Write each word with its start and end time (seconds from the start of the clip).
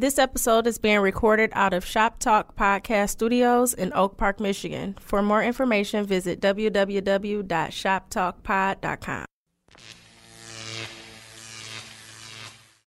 This 0.00 0.18
episode 0.18 0.66
is 0.66 0.78
being 0.78 0.98
recorded 1.00 1.50
out 1.52 1.74
of 1.74 1.84
Shop 1.84 2.18
Talk 2.20 2.56
Podcast 2.56 3.10
Studios 3.10 3.74
in 3.74 3.92
Oak 3.92 4.16
Park, 4.16 4.40
Michigan. 4.40 4.96
For 4.98 5.20
more 5.20 5.42
information, 5.42 6.06
visit 6.06 6.40
www.shoptalkpod.com. 6.40 9.24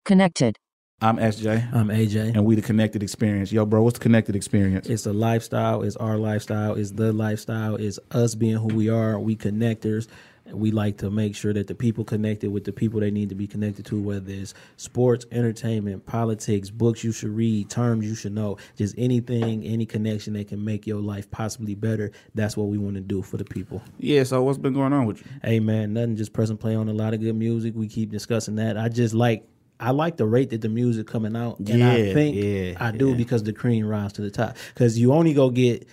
Connected. 0.05 0.57
I'm 1.03 1.17
SJ, 1.17 1.75
I'm 1.75 1.89
AJ. 1.89 2.37
and 2.37 2.45
we 2.45 2.55
the 2.55 2.63
Connected 2.63 3.03
Experience. 3.03 3.51
Yo, 3.51 3.67
bro, 3.67 3.83
what's 3.83 3.99
the 3.99 4.03
Connected 4.03 4.37
Experience? 4.37 4.89
It's 4.89 5.07
a 5.07 5.13
lifestyle. 5.13 5.83
It's 5.83 5.97
our 5.97 6.17
lifestyle. 6.17 6.75
It's 6.75 6.93
the 6.93 7.13
lifestyle. 7.13 7.75
It's 7.75 7.99
us 8.13 8.37
being 8.37 8.59
who 8.59 8.69
we 8.69 8.89
are. 8.89 9.19
We 9.19 9.35
connectors. 9.35 10.07
We 10.53 10.71
like 10.71 10.99
to 10.99 11.11
make 11.11 11.35
sure 11.37 11.53
that 11.53 11.67
the 11.67 11.75
people 11.75 12.05
connected 12.05 12.51
with 12.51 12.65
the 12.65 12.73
people 12.73 13.01
they 13.01 13.11
need 13.11 13.29
to 13.31 13.35
be 13.35 13.47
connected 13.47 13.87
to, 13.87 14.01
whether 14.01 14.31
it's 14.33 14.55
sports, 14.77 15.27
entertainment, 15.33 16.07
politics, 16.07 16.71
books 16.71 17.05
you 17.05 17.13
should 17.13 17.31
read, 17.31 17.71
terms 17.71 18.07
you 18.07 18.15
should 18.15 18.33
know, 18.33 18.57
just 18.77 18.95
anything, 18.99 19.65
any 19.65 19.87
connection 19.87 20.35
that 20.35 20.49
can 20.49 20.65
make 20.65 20.87
your 20.87 21.01
life 21.01 21.31
possibly 21.31 21.75
better. 21.75 22.11
That's 22.35 22.57
what 22.57 22.69
we 22.69 22.79
want 22.79 22.95
to 22.97 23.01
do 23.01 23.23
for 23.23 23.37
the 23.37 23.45
people. 23.45 23.83
Yeah, 23.99 24.23
so 24.25 24.43
what's 24.43 24.59
been 24.59 24.75
going 24.75 24.93
on 24.93 25.07
with 25.07 25.19
you? 25.19 25.27
Hey 25.43 25.61
man, 25.61 25.93
nothing. 25.93 26.17
Just 26.17 26.33
press 26.33 26.51
and 26.51 26.59
play 26.59 26.75
on 26.75 26.89
a 26.89 26.93
lot 26.93 27.15
of 27.15 27.21
good 27.21 27.37
music. 27.37 27.75
We 27.77 27.89
keep 27.89 28.11
discussing 28.11 28.57
that. 28.57 28.77
I 28.77 28.89
just 28.89 29.15
like. 29.15 29.47
I 29.83 29.93
like 29.93 30.19
the 30.19 30.27
rate 30.27 30.51
that 30.51 30.61
the 30.61 30.69
music 30.69 31.07
coming 31.07 31.35
out, 31.35 31.59
and 31.61 31.83
I 31.83 31.97
Yeah, 31.97 32.13
think 32.13 32.37
yeah, 32.37 32.75
I 32.79 32.91
do 32.91 33.13
yeah. 33.13 33.17
because 33.17 33.45
the 33.45 33.55
cream 33.55 33.87
rise 33.87 34.13
to 34.13 34.21
the 34.21 34.31
top. 34.31 34.59
Because 34.75 34.99
you 34.99 35.15
only 35.15 35.33
go 35.33 35.49
get 35.49 35.89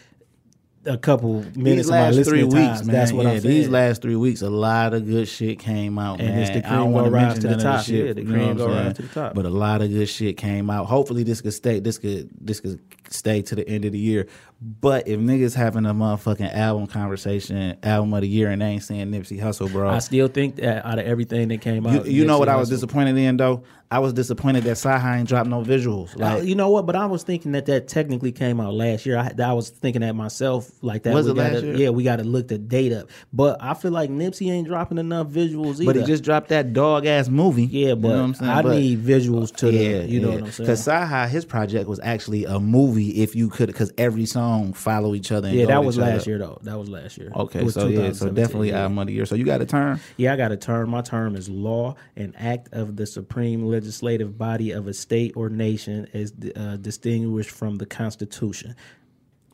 a 0.87 0.97
couple 0.97 1.43
minutes 1.55 1.55
These 1.55 1.85
of 1.87 1.91
my 1.91 2.09
last 2.11 2.29
three 2.29 2.43
weeks, 2.43 2.53
times. 2.55 2.85
man. 2.87 2.95
That's 2.95 3.11
what 3.11 3.25
yeah, 3.25 3.31
I'm 3.33 3.41
saying. 3.41 3.53
These 3.55 3.69
last 3.69 4.01
three 4.01 4.15
weeks, 4.15 4.41
a 4.41 4.49
lot 4.49 4.93
of 4.93 5.05
good 5.05 5.27
shit 5.27 5.59
came 5.59 5.99
out, 5.99 6.19
And 6.19 6.29
man. 6.29 6.39
it's 6.39 6.51
the 6.51 6.57
I 6.59 6.69
cream 6.69 6.79
don't 6.79 6.91
wanna 6.93 7.09
rise 7.11 7.39
to 7.39 7.47
the 7.47 7.57
top. 7.57 7.85
shit, 7.85 8.05
Yeah, 8.07 8.13
the 8.13 8.23
cream 8.25 8.57
go 8.57 8.67
rise 8.67 8.93
to 8.95 9.01
the 9.03 9.07
top. 9.09 9.33
But 9.33 9.45
a 9.45 9.49
lot 9.49 9.81
of 9.81 9.89
good 9.89 10.07
shit 10.09 10.37
came 10.37 10.69
out. 10.69 10.85
Hopefully, 10.85 11.23
this 11.23 11.41
could 11.41 11.53
stay. 11.53 11.79
This 11.79 11.97
could 11.97 12.29
this 12.39 12.59
could 12.59 12.79
stay 13.09 13.41
to 13.41 13.55
the 13.55 13.67
end 13.67 13.85
of 13.85 13.91
the 13.91 13.99
year. 13.99 14.27
But 14.59 15.07
if 15.07 15.19
niggas 15.19 15.53
having 15.55 15.85
a 15.85 15.93
motherfucking 15.93 16.53
album 16.55 16.87
conversation, 16.87 17.77
album 17.83 18.13
of 18.13 18.21
the 18.21 18.27
year, 18.27 18.49
and 18.49 18.61
they 18.61 18.65
ain't 18.65 18.83
saying 18.83 19.11
Nipsey 19.11 19.39
Hussle, 19.39 19.71
bro, 19.71 19.87
I 19.89 19.99
still 19.99 20.27
think 20.27 20.55
that 20.57 20.85
out 20.85 20.97
of 20.99 21.05
everything 21.05 21.47
that 21.49 21.61
came 21.61 21.85
out, 21.85 22.05
you 22.07 22.25
know 22.25 22.35
Nipsey 22.37 22.39
what 22.39 22.49
I 22.49 22.55
was 22.55 22.69
disappointed 22.69 23.17
in 23.17 23.37
though? 23.37 23.63
I 23.89 23.99
was 23.99 24.11
disappointed 24.11 24.65
that 24.65 24.75
Saha 24.75 25.17
ain't 25.17 25.29
dropped 25.29 25.47
no 25.49 25.63
visuals. 25.63 26.13
Uh, 26.15 26.19
Like, 26.19 26.43
you 26.43 26.55
know 26.55 26.69
what? 26.69 26.85
But 26.85 26.97
I 26.97 27.05
was 27.05 27.23
thinking 27.23 27.53
that 27.53 27.67
that 27.67 27.87
technically 27.87 28.33
came 28.33 28.59
out 28.59 28.73
last 28.73 29.05
year. 29.05 29.17
I, 29.17 29.31
I 29.41 29.53
was 29.53 29.69
thinking 29.69 30.01
that 30.01 30.13
myself, 30.13 30.69
like 30.81 31.03
that. 31.03 31.13
Was 31.13 31.27
we 31.27 31.31
it 31.31 31.35
last 31.35 31.53
gotta, 31.53 31.67
year? 31.67 31.75
Yeah, 31.77 31.89
we 31.91 32.03
got 32.03 32.17
to 32.17 32.25
look 32.25 32.49
the 32.49 32.57
date 32.57 32.91
up. 32.91 33.09
But 33.31 33.57
I 33.61 33.75
feel 33.75 33.91
like 33.91 34.09
Nipsey 34.09 34.51
ain't 34.51 34.67
dropping 34.67 34.97
enough 34.97 35.27
visuals 35.27 35.75
either. 35.75 35.85
but 35.85 35.95
he 35.95 36.03
just 36.03 36.23
dropped 36.25 36.49
that 36.49 36.73
dog 36.73 37.05
ass 37.05 37.29
movie. 37.29 37.63
yeah, 37.65 37.93
but 37.95 38.09
you 38.09 38.13
know 38.13 38.19
what 38.19 38.25
I'm 38.25 38.33
saying? 38.33 38.51
I 38.51 38.61
But- 38.61 38.75
need 38.77 39.03
visuals 39.05 39.55
to 39.57 39.71
yeah, 39.71 39.99
the. 40.01 40.07
You 40.09 40.19
know 40.19 40.27
yeah. 40.29 40.33
what 40.35 40.43
I'm 40.43 40.51
saying? 40.51 40.65
Because 40.67 40.85
Saha, 40.85 41.29
his 41.29 41.45
project 41.45 41.87
was 41.87 42.01
actually 42.03 42.43
a 42.43 42.59
movie. 42.59 43.21
If 43.21 43.37
you 43.37 43.49
could, 43.49 43.67
because 43.67 43.93
every 43.97 44.25
song 44.25 44.73
follow 44.73 45.15
each 45.15 45.31
other. 45.31 45.47
And 45.47 45.55
yeah, 45.57 45.63
go 45.63 45.67
that 45.69 45.85
was 45.85 45.95
each 45.97 46.01
other. 46.01 46.11
last 46.11 46.27
year 46.27 46.37
though. 46.39 46.59
That 46.63 46.77
was 46.77 46.89
last 46.89 47.17
year. 47.17 47.31
Okay, 47.33 47.65
so 47.69 47.87
yeah, 47.87 48.11
so 48.11 48.29
definitely 48.29 48.69
yeah. 48.71 48.81
album 48.81 48.99
of 48.99 49.07
the 49.07 49.13
year. 49.13 49.25
So 49.25 49.35
you 49.35 49.45
got 49.45 49.61
a 49.61 49.65
term? 49.65 50.01
Yeah, 50.17 50.33
I 50.33 50.35
got 50.35 50.51
a 50.51 50.57
term. 50.57 50.89
My 50.89 51.01
term 51.01 51.37
is 51.37 51.47
law, 51.47 51.95
and 52.17 52.33
act 52.37 52.67
of 52.73 52.97
the 52.97 53.05
supreme 53.05 53.65
legislative 53.77 54.37
body 54.37 54.71
of 54.71 54.87
a 54.87 54.93
state 54.93 55.33
or 55.35 55.49
nation 55.49 56.07
as 56.13 56.33
uh, 56.55 56.77
distinguished 56.77 57.51
from 57.51 57.75
the 57.75 57.85
Constitution. 57.85 58.75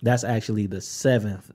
That's 0.01 0.23
actually 0.23 0.67
the 0.67 0.81
seventh 0.81 1.51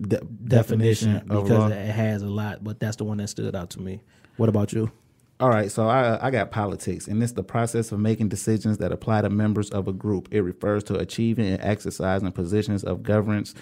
De- 0.00 0.24
definition, 0.44 1.16
of 1.16 1.44
because 1.44 1.50
law. 1.50 1.68
it 1.68 1.92
has 2.04 2.22
a 2.22 2.28
lot, 2.28 2.64
but 2.64 2.80
that's 2.80 2.96
the 2.96 3.04
one 3.04 3.18
that 3.18 3.28
stood 3.28 3.54
out 3.54 3.70
to 3.70 3.80
me. 3.80 4.00
What 4.38 4.48
about 4.48 4.72
you? 4.72 4.90
All 5.38 5.50
right, 5.50 5.70
so 5.70 5.88
I 5.88 6.26
I 6.26 6.30
got 6.30 6.50
politics, 6.50 7.08
and 7.08 7.22
it's 7.22 7.32
the 7.32 7.42
process 7.42 7.92
of 7.92 7.98
making 7.98 8.28
decisions 8.28 8.78
that 8.78 8.92
apply 8.92 9.22
to 9.22 9.28
members 9.30 9.68
of 9.70 9.88
a 9.88 9.92
group. 9.92 10.28
It 10.30 10.40
refers 10.42 10.84
to 10.84 10.94
achieving 10.94 11.46
and 11.46 11.60
exercising 11.62 12.30
positions 12.32 12.84
of 12.84 13.02
governance, 13.02 13.54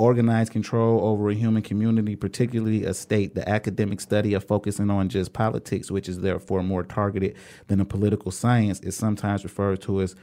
organized 0.00 0.50
control 0.50 1.04
over 1.04 1.28
a 1.30 1.34
human 1.34 1.62
community, 1.62 2.16
particularly 2.16 2.84
a 2.84 2.94
state. 2.94 3.34
The 3.34 3.46
academic 3.48 4.00
study 4.00 4.34
of 4.34 4.42
focusing 4.42 4.90
on 4.90 5.08
just 5.08 5.32
politics, 5.32 5.90
which 5.90 6.08
is 6.08 6.20
therefore 6.20 6.62
more 6.62 6.82
targeted 6.82 7.36
than 7.68 7.80
a 7.80 7.84
political 7.84 8.30
science, 8.30 8.80
is 8.80 8.96
sometimes 8.96 9.44
referred 9.44 9.82
to 9.82 10.00
as 10.00 10.16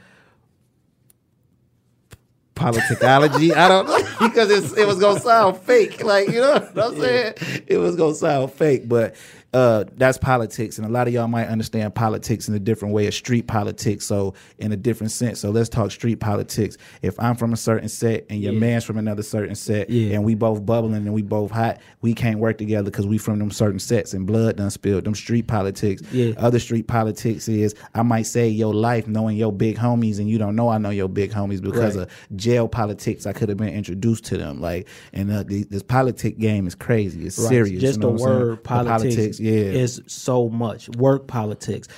politicology. 2.56 3.54
I 3.54 3.68
don't 3.68 3.86
know 3.86 3.98
because 4.28 4.50
it's, 4.50 4.76
it 4.76 4.86
was 4.86 4.98
gonna 4.98 5.20
sound 5.20 5.58
fake. 5.58 6.02
Like 6.02 6.28
you 6.28 6.40
know 6.40 6.54
what 6.54 6.78
I'm 6.78 7.00
saying? 7.00 7.34
It 7.66 7.78
was 7.78 7.94
gonna 7.94 8.14
sound 8.14 8.52
fake, 8.52 8.88
but 8.88 9.14
uh, 9.54 9.84
that's 9.96 10.18
politics, 10.18 10.76
and 10.76 10.86
a 10.86 10.90
lot 10.90 11.08
of 11.08 11.14
y'all 11.14 11.26
might 11.26 11.46
understand 11.48 11.94
politics 11.94 12.48
in 12.48 12.54
a 12.54 12.58
different 12.58 12.92
way 12.92 13.06
of 13.06 13.14
street 13.14 13.46
politics. 13.46 14.04
So 14.04 14.34
in 14.58 14.72
a 14.72 14.76
different 14.76 15.10
sense. 15.10 15.40
So 15.40 15.50
let's 15.50 15.70
talk 15.70 15.90
street 15.90 16.16
politics. 16.16 16.76
If 17.00 17.18
I'm 17.18 17.34
from 17.34 17.54
a 17.54 17.56
certain 17.56 17.88
set 17.88 18.26
and 18.28 18.40
your 18.42 18.52
man's 18.52 18.84
from 18.84 18.98
another 18.98 19.22
certain 19.22 19.54
set, 19.54 19.88
Yeah. 19.88 20.14
and 20.16 20.24
we 20.24 20.34
both 20.34 20.66
bubbling 20.66 20.94
and 20.96 21.14
we 21.14 21.22
both 21.22 21.50
hot, 21.50 21.78
we 22.02 22.12
can't 22.12 22.38
work 22.38 22.58
together 22.58 22.90
because 22.90 23.06
we 23.06 23.16
from 23.16 23.38
them 23.38 23.50
certain 23.50 23.78
sets 23.78 24.12
and 24.12 24.26
blood 24.26 24.56
done 24.56 24.70
spilled. 24.70 25.04
Them 25.04 25.14
street 25.14 25.46
politics. 25.46 26.02
Yeah. 26.12 26.34
Other 26.36 26.58
street 26.58 26.86
politics 26.86 27.48
is 27.48 27.74
I 27.94 28.02
might 28.02 28.26
say 28.26 28.48
your 28.48 28.74
life 28.74 29.08
knowing 29.08 29.36
your 29.38 29.52
big 29.52 29.78
homies 29.78 30.18
and 30.18 30.28
you 30.28 30.36
don't 30.36 30.56
know 30.56 30.68
I 30.68 30.76
know 30.76 30.90
your 30.90 31.08
big 31.08 31.30
homies 31.32 31.62
because 31.62 31.96
Right. 31.96 32.06
of 32.06 32.36
jail 32.36 32.68
politics. 32.68 33.24
I 33.26 33.32
could 33.32 33.48
have 33.48 33.56
been 33.58 33.68
introduced 33.72 34.24
to 34.26 34.36
them. 34.36 34.60
Like 34.60 34.88
and 35.14 35.30
uh, 35.32 35.42
the, 35.42 35.64
this 35.64 35.82
politic 35.82 36.38
game 36.38 36.66
is 36.66 36.74
crazy. 36.74 37.24
It's 37.24 37.38
Right. 37.38 37.48
serious. 37.48 37.80
Just 37.80 37.96
you 37.98 38.02
know 38.02 38.16
the 38.16 38.22
word 38.22 38.64
politics, 38.64 39.14
the 39.14 39.22
word 39.22 39.37
politics, 39.38 39.50
yeah. 39.52 39.72
is 39.72 40.02
so 40.06 40.48
much. 40.48 40.88
Work 40.90 41.26
politics. 41.26 41.88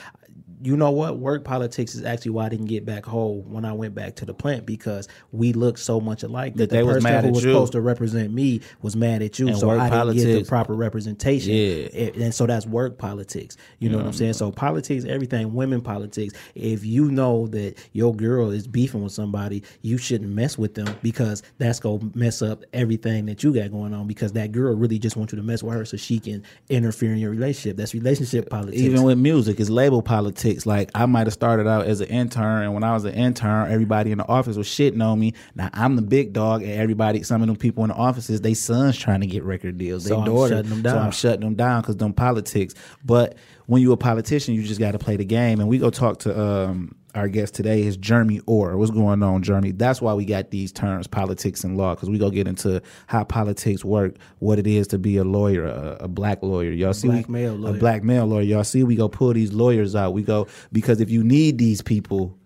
You 0.63 0.77
know 0.77 0.91
what? 0.91 1.19
Work 1.19 1.45
politics 1.45 1.95
is 1.95 2.05
actually 2.05 2.33
why 2.33 2.47
I 2.47 2.49
didn't 2.51 2.67
get 2.67 2.85
back 2.85 3.05
whole 3.05 3.43
when 3.43 3.65
I 3.65 3.73
went 3.73 3.95
back 3.95 4.17
to 4.17 4.25
the 4.25 4.35
plant 4.35 4.67
because 4.67 5.09
we 5.33 5.53
look 5.53 5.79
so 5.79 6.01
much 6.01 6.23
alike 6.23 6.55
that, 6.57 6.71
the 6.71 6.85
was 6.85 6.97
person 6.97 7.13
mad 7.13 7.25
who 7.25 7.33
was 7.33 7.45
you. 7.45 7.53
supposed 7.53 7.73
to 7.73 7.81
represent 7.81 8.33
me 8.33 8.61
was 8.83 8.97
mad 8.97 9.23
at 9.23 9.39
you, 9.39 9.49
And 9.49 9.59
so 9.59 9.69
work 9.69 9.81
I 9.81 9.89
didn't 9.91 10.17
get 10.17 10.25
the 10.25 10.45
proper 10.45 10.75
representation. 10.75 11.53
Yeah. 11.53 11.89
And- 11.93 12.31
and 12.31 12.35
so 12.35 12.47
that's 12.47 12.67
work 12.67 12.99
politics. 12.99 13.57
You 13.79 13.89
know 13.89 13.99
what 13.99 14.07
I'm 14.07 14.13
mm. 14.13 14.19
saying? 14.19 14.33
So 14.35 14.51
politics, 14.51 15.05
everything, 15.05 15.55
women 15.55 15.81
politics. 15.81 16.35
If 16.55 16.85
you 16.85 17.11
know 17.11 17.47
that 17.49 17.79
your 17.93 18.15
girl 18.15 18.51
is 18.51 18.67
beefing 18.67 19.03
with 19.03 19.13
somebody, 19.13 19.63
you 19.83 19.99
shouldn't 19.99 20.31
mess 20.31 20.59
with 20.59 20.75
them 20.75 20.95
because 21.03 21.43
that's 21.59 21.81
gonna 21.81 22.11
mess 22.15 22.43
up 22.43 22.63
everything 22.73 23.27
that 23.27 23.43
you 23.43 23.55
got 23.55 23.71
going 23.71 23.95
on. 23.95 24.07
Because 24.07 24.33
that 24.33 24.53
girl 24.53 24.75
really 24.75 24.99
just 24.99 25.17
wants 25.17 25.33
you 25.33 25.37
to 25.37 25.43
mess 25.43 25.63
with 25.63 25.75
her 25.75 25.85
so 25.85 25.97
she 25.97 26.19
can 26.19 26.43
interfere 26.69 27.13
in 27.13 27.19
your 27.19 27.31
relationship. 27.31 27.77
That's 27.77 27.95
relationship 27.95 28.51
politics. 28.51 28.81
Even 28.81 29.03
with 29.03 29.19
music, 29.19 29.59
it's 29.61 29.71
label 29.71 30.03
politics. 30.03 30.50
Like 30.67 30.91
I 30.95 31.07
might 31.07 31.27
have 31.27 31.33
started 31.33 31.67
out 31.67 31.87
as 31.87 32.01
an 32.01 32.09
intern, 32.09 32.63
and 32.63 32.75
when 32.75 32.85
I 32.85 32.93
was 32.93 33.05
an 33.05 33.15
intern, 33.15 33.71
everybody 33.71 34.13
in 34.13 34.19
the 34.19 34.27
office 34.27 34.57
was 34.57 34.67
shitting 34.67 35.05
on 35.05 35.19
me. 35.19 35.35
Now 35.55 35.71
I'm 35.73 35.97
the 35.97 36.03
big 36.03 36.33
dog, 36.33 36.63
and 36.63 36.73
everybody, 36.73 37.23
some 37.23 37.43
of 37.43 37.49
them 37.49 37.57
people 37.57 37.85
in 37.85 37.89
the 37.89 37.97
offices, 37.97 38.41
they 38.41 38.55
sons 38.55 38.99
trying 38.99 39.21
to 39.21 39.27
get 39.27 39.43
record 39.43 39.79
deals. 39.79 40.05
So 40.05 40.11
they 40.11 40.21
I'm 40.21 40.25
daughters, 40.25 40.59
shutting 40.59 40.71
them 40.71 40.79
so 40.79 40.83
down. 40.83 40.99
I'm 40.99 41.13
shutting 41.13 41.41
them 41.41 41.55
down 41.55 41.81
because 41.83 41.97
them 41.97 42.13
politics. 42.13 42.75
But 43.05 43.37
when 43.67 43.83
you 43.83 43.93
a 43.93 43.97
politician, 43.97 44.55
you 44.55 44.63
just 44.63 44.81
got 44.81 44.93
to 44.93 44.99
play 44.99 45.17
the 45.17 45.25
game. 45.25 45.61
And 45.61 45.69
we 45.69 45.79
go 45.79 45.91
talk 45.91 46.19
to 46.21 46.41
um, 46.41 46.97
our 47.15 47.29
guest 47.29 47.55
today 47.55 47.83
is 47.83 47.97
Jeremy 47.97 48.41
Orr. 48.47 48.77
What's 48.77 48.91
going 48.91 49.23
on, 49.23 49.43
Jeremy? 49.43 49.73
That's 49.73 50.01
why 50.01 50.15
we 50.15 50.25
got 50.25 50.51
these 50.51 50.73
terms, 50.73 51.07
politics 51.07 51.65
and 51.65 51.77
law, 51.77 51.95
because 51.95 52.09
we 52.09 52.19
go 52.19 52.31
get 52.31 52.47
into 52.47 52.81
how 53.07 53.25
politics 53.25 53.85
work, 53.85 54.17
what 54.39 54.59
it 54.59 54.67
is 54.67 54.87
to 54.89 54.99
be 54.99 55.17
a 55.17 55.25
lawyer, 55.25 55.65
a, 55.65 55.97
a 56.01 56.09
black 56.09 56.43
lawyer. 56.43 56.71
Y'all 56.71 56.93
see, 56.93 57.09
Black 57.09 57.29
we, 57.29 57.33
male 57.33 57.67
a 57.67 57.73
black 57.73 58.03
male 58.05 58.27
lawyer. 58.27 58.43
Y'all 58.43 58.65
see, 58.65 58.85
we 58.85 58.97
go 58.97 59.09
pull 59.09 59.33
these 59.33 59.53
lawyers 59.53 59.97
out. 59.97 60.13
We 60.13 60.23
go 60.23 60.47
because 60.73 61.01
if 61.01 61.11
you 61.11 61.25
need 61.25 61.59
these 61.59 61.83
people, 61.83 62.37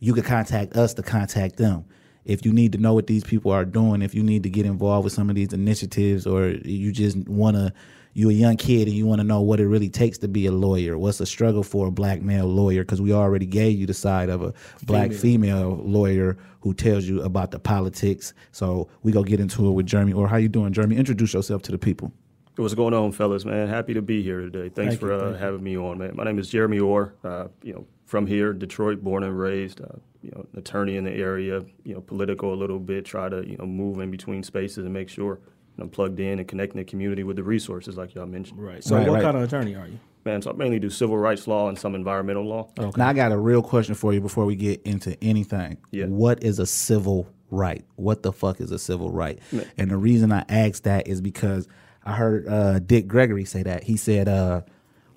you 0.00 0.12
can 0.14 0.24
contact 0.24 0.76
us 0.76 0.94
to 0.94 1.02
contact 1.02 1.56
them. 1.56 1.84
If 2.24 2.44
you 2.44 2.52
need 2.52 2.72
to 2.72 2.78
know 2.78 2.92
what 2.92 3.06
these 3.06 3.24
people 3.24 3.52
are 3.52 3.64
doing, 3.64 4.02
if 4.02 4.14
you 4.14 4.22
need 4.22 4.42
to 4.42 4.50
get 4.50 4.66
involved 4.66 5.04
with 5.04 5.12
some 5.12 5.30
of 5.30 5.36
these 5.36 5.52
initiatives, 5.52 6.26
or 6.26 6.48
you 6.48 6.92
just 6.92 7.16
want 7.26 7.56
to, 7.56 7.72
you're 8.18 8.32
a 8.32 8.34
young 8.34 8.56
kid 8.56 8.88
and 8.88 8.96
you 8.96 9.06
want 9.06 9.20
to 9.20 9.24
know 9.24 9.40
what 9.40 9.60
it 9.60 9.68
really 9.68 9.88
takes 9.88 10.18
to 10.18 10.26
be 10.26 10.46
a 10.46 10.50
lawyer. 10.50 10.98
What's 10.98 11.18
the 11.18 11.26
struggle 11.26 11.62
for 11.62 11.86
a 11.86 11.90
black 11.92 12.20
male 12.20 12.48
lawyer? 12.48 12.82
Because 12.82 13.00
we 13.00 13.12
already 13.12 13.46
gave 13.46 13.78
you 13.78 13.86
the 13.86 13.94
side 13.94 14.28
of 14.28 14.42
a 14.42 14.52
black 14.86 15.12
female 15.12 15.76
lawyer 15.84 16.36
who 16.60 16.74
tells 16.74 17.04
you 17.04 17.22
about 17.22 17.52
the 17.52 17.60
politics. 17.60 18.34
So 18.50 18.88
we 19.04 19.12
go 19.12 19.22
get 19.22 19.38
into 19.38 19.68
it 19.68 19.70
with 19.70 19.86
Jeremy. 19.86 20.14
Or 20.14 20.26
how 20.26 20.36
you 20.36 20.48
doing, 20.48 20.72
Jeremy? 20.72 20.96
Introduce 20.96 21.32
yourself 21.32 21.62
to 21.62 21.70
the 21.70 21.78
people. 21.78 22.12
What's 22.56 22.74
going 22.74 22.92
on, 22.92 23.12
fellas? 23.12 23.44
Man, 23.44 23.68
happy 23.68 23.94
to 23.94 24.02
be 24.02 24.20
here 24.20 24.40
today. 24.40 24.68
Thanks 24.68 24.94
Thank 24.94 25.00
for 25.00 25.16
you, 25.16 25.34
uh, 25.34 25.38
having 25.38 25.62
me 25.62 25.78
on, 25.78 25.98
man. 25.98 26.16
My 26.16 26.24
name 26.24 26.40
is 26.40 26.48
Jeremy 26.48 26.80
Orr. 26.80 27.14
Uh, 27.22 27.46
you 27.62 27.72
know, 27.72 27.86
from 28.04 28.26
here, 28.26 28.52
Detroit, 28.52 29.00
born 29.00 29.22
and 29.22 29.38
raised. 29.38 29.80
Uh, 29.80 29.94
you 30.22 30.32
know, 30.32 30.44
attorney 30.56 30.96
in 30.96 31.04
the 31.04 31.12
area. 31.12 31.62
You 31.84 31.94
know, 31.94 32.00
political 32.00 32.52
a 32.52 32.56
little 32.56 32.80
bit. 32.80 33.04
Try 33.04 33.28
to 33.28 33.48
you 33.48 33.56
know 33.58 33.64
move 33.64 34.00
in 34.00 34.10
between 34.10 34.42
spaces 34.42 34.84
and 34.84 34.92
make 34.92 35.08
sure 35.08 35.38
I'm 35.78 35.88
plugged 35.88 36.18
in 36.20 36.38
and 36.38 36.48
connecting 36.48 36.78
the 36.78 36.84
community 36.84 37.22
with 37.22 37.36
the 37.36 37.42
resources, 37.42 37.96
like 37.96 38.14
y'all 38.14 38.26
mentioned. 38.26 38.62
right. 38.62 38.82
So 38.82 38.96
Right, 38.96 39.06
what 39.06 39.14
right. 39.14 39.22
kind 39.22 39.36
of 39.36 39.42
attorney 39.42 39.74
are 39.74 39.86
you? 39.86 39.98
Man, 40.24 40.42
so 40.42 40.50
I 40.50 40.54
mainly 40.54 40.78
do 40.78 40.90
civil 40.90 41.16
rights 41.16 41.46
law 41.46 41.68
and 41.68 41.78
some 41.78 41.94
environmental 41.94 42.44
law. 42.44 42.68
Now 42.96 43.08
I 43.08 43.12
got 43.12 43.32
a 43.32 43.38
real 43.38 43.62
question 43.62 43.94
for 43.94 44.12
you 44.12 44.20
before 44.20 44.44
we 44.44 44.56
get 44.56 44.82
into 44.82 45.16
anything. 45.22 45.78
Yeah. 45.90 46.06
What 46.06 46.42
is 46.42 46.58
a 46.58 46.66
civil 46.66 47.28
right? 47.50 47.84
What 47.96 48.22
the 48.22 48.32
fuck 48.32 48.60
is 48.60 48.70
a 48.72 48.78
civil 48.78 49.10
right? 49.10 49.38
And 49.78 49.90
the 49.90 49.96
reason 49.96 50.32
I 50.32 50.44
asked 50.48 50.84
that 50.84 51.08
is 51.08 51.20
because 51.20 51.66
I 52.04 52.12
heard 52.14 52.46
uh, 52.48 52.78
Dick 52.80 53.06
Gregory 53.06 53.44
say 53.44 53.62
that. 53.62 53.84
He 53.84 53.96
said 53.96 54.28
uh, 54.28 54.62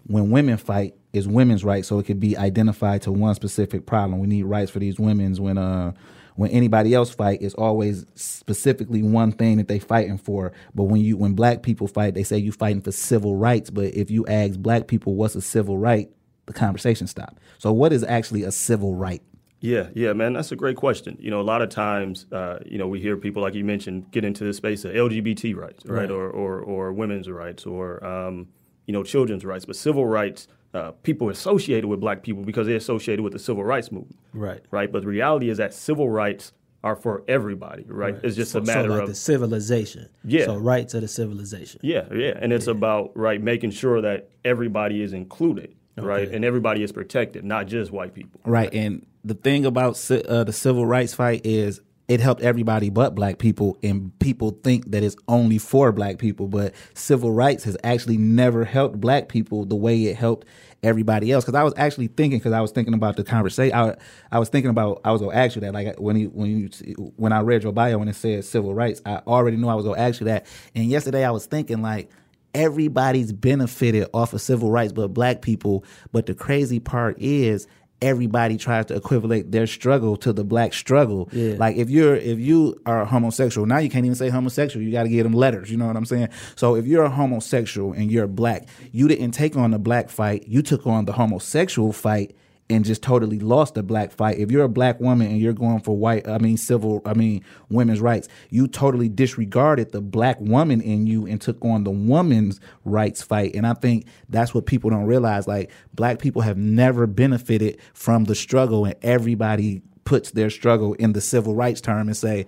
when 0.06 0.31
women 0.31 0.57
fight, 0.57 0.96
is 1.14 1.28
women's 1.28 1.64
rights, 1.66 1.88
so 1.90 2.00
it 2.00 2.06
could 2.06 2.19
be 2.19 2.38
identified 2.38 3.02
to 3.02 3.12
one 3.12 3.36
specific 3.36 3.86
problem. 3.86 4.19
We 4.19 4.28
need 4.28 4.44
rights 4.44 4.72
for 4.72 4.80
these 4.80 4.98
women's 4.98 5.42
when 5.42 5.57
uh 5.57 5.92
when 6.36 6.51
anybody 6.51 6.94
else 6.94 7.13
fight, 7.13 7.42
it's 7.42 7.56
always 7.56 8.06
specifically 8.16 9.01
one 9.01 9.31
thing 9.31 9.57
that 9.57 9.68
they 9.68 9.80
fighting 9.80 10.18
for. 10.18 10.51
But 10.74 10.83
when 10.83 11.01
you 11.01 11.18
when 11.18 11.33
black 11.33 11.63
people 11.63 11.88
fight, 11.88 12.13
they 12.13 12.24
say 12.24 12.38
you 12.38 12.51
fighting 12.51 12.81
for 12.81 12.92
civil 12.92 13.36
rights. 13.36 13.69
But 13.69 13.94
if 13.94 14.10
you 14.10 14.25
ask 14.28 14.57
black 14.60 14.88
people 14.88 15.16
what's 15.16 15.36
a 15.36 15.42
civil 15.42 15.78
right, 15.78 16.10
the 16.45 16.54
conversation 16.54 17.07
stop. 17.07 17.39
So 17.57 17.72
what 17.72 17.94
is 17.94 18.04
actually 18.04 18.44
a 18.44 18.51
civil 18.51 18.95
right? 18.95 19.22
Yeah, 19.62 19.89
yeah, 19.94 20.13
man, 20.13 20.33
that's 20.33 20.51
a 20.51 20.56
great 20.56 20.75
question. 20.75 21.18
You 21.19 21.30
know, 21.30 21.39
a 21.39 21.44
lot 21.44 21.62
of 21.62 21.69
times, 21.69 22.25
uh, 22.31 22.57
you 22.66 22.80
know, 22.80 22.88
we 22.88 23.00
hear 23.00 23.16
people 23.16 23.44
like 23.44 23.54
you 23.54 23.63
mentioned 23.63 24.10
get 24.10 24.25
into 24.25 24.44
the 24.44 24.54
space 24.54 24.83
of 24.86 24.94
LGBT 24.94 25.56
rights, 25.56 25.86
right, 25.86 26.01
right. 26.01 26.12
Or, 26.12 26.30
or 26.31 26.60
or 26.62 26.94
women's 26.94 27.30
rights, 27.30 27.68
or 27.68 28.04
um, 28.04 28.48
you 28.86 28.94
know, 28.94 29.04
children's 29.04 29.45
rights, 29.45 29.66
but 29.66 29.75
civil 29.75 30.06
rights. 30.06 30.48
Uh, 30.74 30.92
people 31.04 31.28
associated 31.28 31.86
with 31.86 32.00
black 32.00 32.24
people 32.24 32.44
because 32.44 32.66
they're 32.66 32.78
associated 32.78 33.22
with 33.22 33.33
the 33.33 33.39
civil 33.39 33.62
rights 33.62 33.92
movement, 33.92 34.18
right? 34.31 34.63
Right, 34.72 34.89
but 34.89 35.01
the 35.01 35.10
reality 35.10 35.50
is 35.50 35.57
that 35.57 35.74
civil 35.74 36.10
rights 36.10 36.54
are 36.83 36.95
for 36.95 37.24
everybody, 37.28 37.83
right? 37.88 38.13
right. 38.13 38.24
It's 38.24 38.36
just 38.36 38.51
so, 38.51 38.60
a 38.60 38.62
matter 38.63 38.88
so 38.88 38.94
like 38.94 39.01
of 39.04 39.10
the 39.10 39.16
civilization. 39.16 40.10
Yeah. 40.24 40.45
So 40.45 40.56
rights 40.56 40.94
of 40.94 41.01
the 41.01 41.07
civilization. 41.07 41.81
Yeah, 41.83 42.06
yeah, 42.13 42.38
and 42.39 42.54
it's 42.54 42.68
yeah. 42.68 42.72
about 42.72 43.12
right 43.16 43.42
making 43.42 43.72
sure 43.72 44.01
that 44.01 44.30
everybody 44.45 45.01
is 45.01 45.13
included, 45.13 45.75
okay. 45.98 46.07
right, 46.07 46.30
and 46.30 46.44
everybody 46.44 46.83
is 46.83 46.92
protected, 46.92 47.44
not 47.44 47.68
just 47.68 47.92
white 47.92 48.13
people. 48.13 48.39
Right, 48.45 48.74
and 48.74 49.06
the 49.24 49.36
thing 49.36 49.66
about 49.66 50.00
uh, 50.10 50.44
the 50.44 50.54
civil 50.54 50.86
rights 50.86 51.13
fight 51.13 51.45
is 51.45 51.81
it 52.12 52.19
helped 52.19 52.42
everybody 52.42 52.90
but 52.90 53.16
black 53.16 53.38
people 53.38 53.78
and 53.81 54.12
people 54.19 54.52
think 54.66 54.92
that 54.92 55.02
it's 55.02 55.16
only 55.30 55.58
for 55.58 55.94
black 55.94 56.18
people 56.18 56.46
but 56.46 56.74
civil 56.94 57.31
rights 57.31 57.63
has 57.63 57.78
actually 57.86 58.18
never 58.18 58.66
helped 58.66 59.00
black 59.00 59.30
people 59.30 59.63
the 59.63 59.78
way 59.78 60.04
it 60.04 60.18
helped 60.18 60.46
everybody 60.84 61.31
else. 61.31 61.46
Because 61.46 61.58
i 61.58 61.63
was 61.63 61.74
actually 61.78 62.08
thinking 62.08 62.38
because 62.38 62.52
i 62.52 62.60
was 62.60 62.72
thinking 62.72 62.94
about 62.94 63.16
the 63.16 63.24
conversation 63.24 63.74
I, 63.74 63.96
I 64.30 64.40
was 64.40 64.50
thinking 64.50 64.69
about 64.69 65.00
i 65.06 65.12
was 65.13 65.22
to 65.22 65.31
ask 65.31 65.56
you 65.56 65.62
that 65.62 65.74
like 65.74 65.98
when 66.02 66.18
you 66.18 66.28
when 66.34 66.50
you 66.50 67.13
when 67.16 67.31
i 67.31 67.40
read 67.40 67.63
your 67.63 67.72
bio 67.72 68.02
and 68.02 68.10
it 68.10 68.16
said 68.18 68.44
civil 68.44 68.74
rights 68.74 69.02
i 69.06 69.22
already 69.25 69.56
knew 69.56 69.69
i 69.69 69.75
was 69.75 69.86
to 69.86 69.96
ask 69.96 70.19
you 70.19 70.25
that. 70.25 70.48
And 70.75 70.84
yesterday 70.90 71.24
i 71.24 71.31
was 71.31 71.46
thinking 71.46 71.81
like 71.81 72.10
everybody's 72.54 73.31
benefited 73.31 74.06
off 74.14 74.34
of 74.34 74.42
civil 74.42 74.69
rights 74.69 74.92
but 74.92 75.10
black 75.10 75.42
people. 75.42 75.86
But 76.12 76.25
the 76.25 76.34
crazy 76.34 76.81
part 76.81 77.16
is 77.22 77.68
everybody 78.01 78.57
tries 78.57 78.88
to 78.88 78.95
equivalent 78.95 79.51
their 79.51 79.68
struggle 79.68 80.18
to 80.18 80.33
the 80.33 80.44
black 80.44 80.74
struggle. 80.74 81.30
Yeah. 81.31 81.56
Like 81.57 81.75
if 81.77 81.89
you're 81.89 82.15
if 82.15 82.39
you 82.39 82.80
are 82.86 83.06
homosexual, 83.06 83.68
now 83.68 83.77
you 83.77 83.89
can't 83.89 84.06
even 84.06 84.15
say 84.15 84.30
homosexual. 84.30 84.83
You 84.83 84.92
got 84.92 85.03
to 85.03 85.09
give 85.09 85.24
them 85.24 85.33
letters. 85.33 85.69
You 85.69 85.77
know 85.77 85.88
what 85.88 85.95
I'm 85.95 86.06
saying? 86.06 86.30
So 86.56 86.75
if 86.75 86.86
you're 86.86 87.03
a 87.03 87.09
homosexual 87.09 87.94
and 87.94 88.12
you're 88.12 88.27
black, 88.27 88.68
you 88.92 89.07
didn't 89.07 89.31
take 89.31 89.56
on 89.56 89.71
the 89.71 89.80
black 89.80 90.09
fight. 90.09 90.48
You 90.48 90.62
took 90.62 90.88
on 90.88 91.06
the 91.06 91.13
homosexual 91.13 91.94
fight 91.94 92.36
and 92.71 92.85
just 92.85 93.03
totally 93.03 93.39
lost 93.39 93.75
the 93.75 93.83
black 93.83 94.12
fight. 94.12 94.38
If 94.39 94.50
you're 94.50 94.63
a 94.63 94.69
black 94.69 95.00
woman 95.00 95.27
and 95.27 95.39
you're 95.39 95.53
going 95.53 95.81
for 95.81 95.95
white, 95.95 96.27
I 96.27 96.38
mean 96.38 96.57
civil, 96.57 97.01
I 97.06 97.13
mean 97.13 97.44
women's 97.69 98.00
rights, 98.00 98.27
you 98.50 98.68
totally 98.68 99.09
disregarded 99.09 99.91
the 99.91 100.01
black 100.01 100.39
woman 100.39 100.81
in 100.81 101.06
you 101.06 101.25
and 101.27 101.39
took 101.41 101.63
on 101.63 101.83
the 101.83 101.91
woman's 101.91 102.59
rights 102.85 103.21
fight. 103.21 103.56
And 103.56 103.68
I 103.68 103.73
think 103.73 104.06
that's 104.29 104.53
what 104.53 104.65
people 104.65 104.89
don't 104.89 105.06
realize. 105.06 105.47
Like 105.47 105.71
black 105.94 106.19
people 106.19 106.41
have 106.41 106.57
never 106.57 107.06
benefited 107.07 107.79
from 107.94 108.23
the 108.23 108.35
struggle, 108.35 108.85
and 108.85 108.95
everybody 109.01 109.81
puts 110.03 110.31
their 110.31 110.50
struggle 110.50 110.94
in 110.94 111.13
the 111.13 111.21
civil 111.21 111.56
rights 111.56 111.81
term 111.81 112.07
and 112.07 112.18
say, 112.18 112.47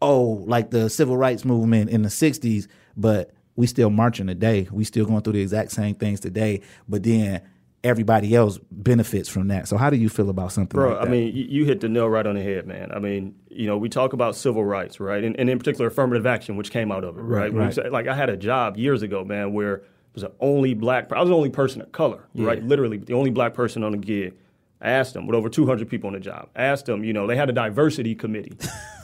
"Oh, 0.00 0.44
like 0.46 0.70
the 0.70 0.90
civil 0.90 1.16
rights 1.16 1.44
movement 1.44 1.90
in 1.90 2.02
the 2.02 2.10
'60s," 2.10 2.66
but 2.96 3.32
we 3.56 3.66
still 3.66 3.90
marching 3.90 4.26
today. 4.26 4.68
We 4.70 4.84
still 4.84 5.04
going 5.04 5.22
through 5.22 5.34
the 5.34 5.42
exact 5.42 5.72
same 5.72 5.94
things 5.94 6.20
today. 6.20 6.62
But 6.88 7.02
then 7.02 7.42
everybody 7.84 8.34
else 8.34 8.58
benefits 8.70 9.28
from 9.28 9.48
that. 9.48 9.66
So 9.66 9.76
how 9.76 9.90
do 9.90 9.96
you 9.96 10.08
feel 10.08 10.30
about 10.30 10.52
something 10.52 10.78
Bro, 10.78 10.94
like 10.94 11.06
I 11.06 11.10
mean, 11.10 11.32
you 11.34 11.64
hit 11.64 11.80
the 11.80 11.88
nail 11.88 12.08
right 12.08 12.26
on 12.26 12.36
the 12.36 12.42
head, 12.42 12.66
man. 12.66 12.92
I 12.92 12.98
mean, 12.98 13.34
you 13.48 13.66
know, 13.66 13.76
we 13.76 13.88
talk 13.88 14.12
about 14.12 14.36
civil 14.36 14.64
rights, 14.64 15.00
right? 15.00 15.22
And, 15.22 15.38
and 15.38 15.50
in 15.50 15.58
particular, 15.58 15.88
affirmative 15.88 16.26
action, 16.26 16.56
which 16.56 16.70
came 16.70 16.92
out 16.92 17.02
of 17.04 17.18
it, 17.18 17.22
right? 17.22 17.52
right, 17.52 17.76
right. 17.76 17.92
like, 17.92 18.06
I 18.06 18.14
had 18.14 18.30
a 18.30 18.36
job 18.36 18.76
years 18.76 19.02
ago, 19.02 19.24
man, 19.24 19.52
where 19.52 19.80
I 19.80 19.84
was 20.14 20.22
the 20.22 20.32
only 20.40 20.74
black, 20.74 21.12
I 21.12 21.20
was 21.20 21.28
the 21.28 21.36
only 21.36 21.50
person 21.50 21.82
of 21.82 21.90
color, 21.90 22.24
yeah. 22.34 22.46
right? 22.46 22.62
Literally, 22.62 22.98
the 22.98 23.14
only 23.14 23.30
black 23.30 23.54
person 23.54 23.82
on 23.82 23.92
the 23.92 23.98
gig. 23.98 24.34
I 24.82 24.90
asked 24.90 25.14
them 25.14 25.28
with 25.28 25.36
over 25.36 25.48
200 25.48 25.88
people 25.88 26.08
on 26.08 26.14
the 26.14 26.20
job. 26.20 26.48
I 26.56 26.64
asked 26.64 26.86
them, 26.86 27.04
you 27.04 27.12
know, 27.12 27.28
they 27.28 27.36
had 27.36 27.48
a 27.48 27.52
diversity 27.52 28.16
committee. 28.16 28.52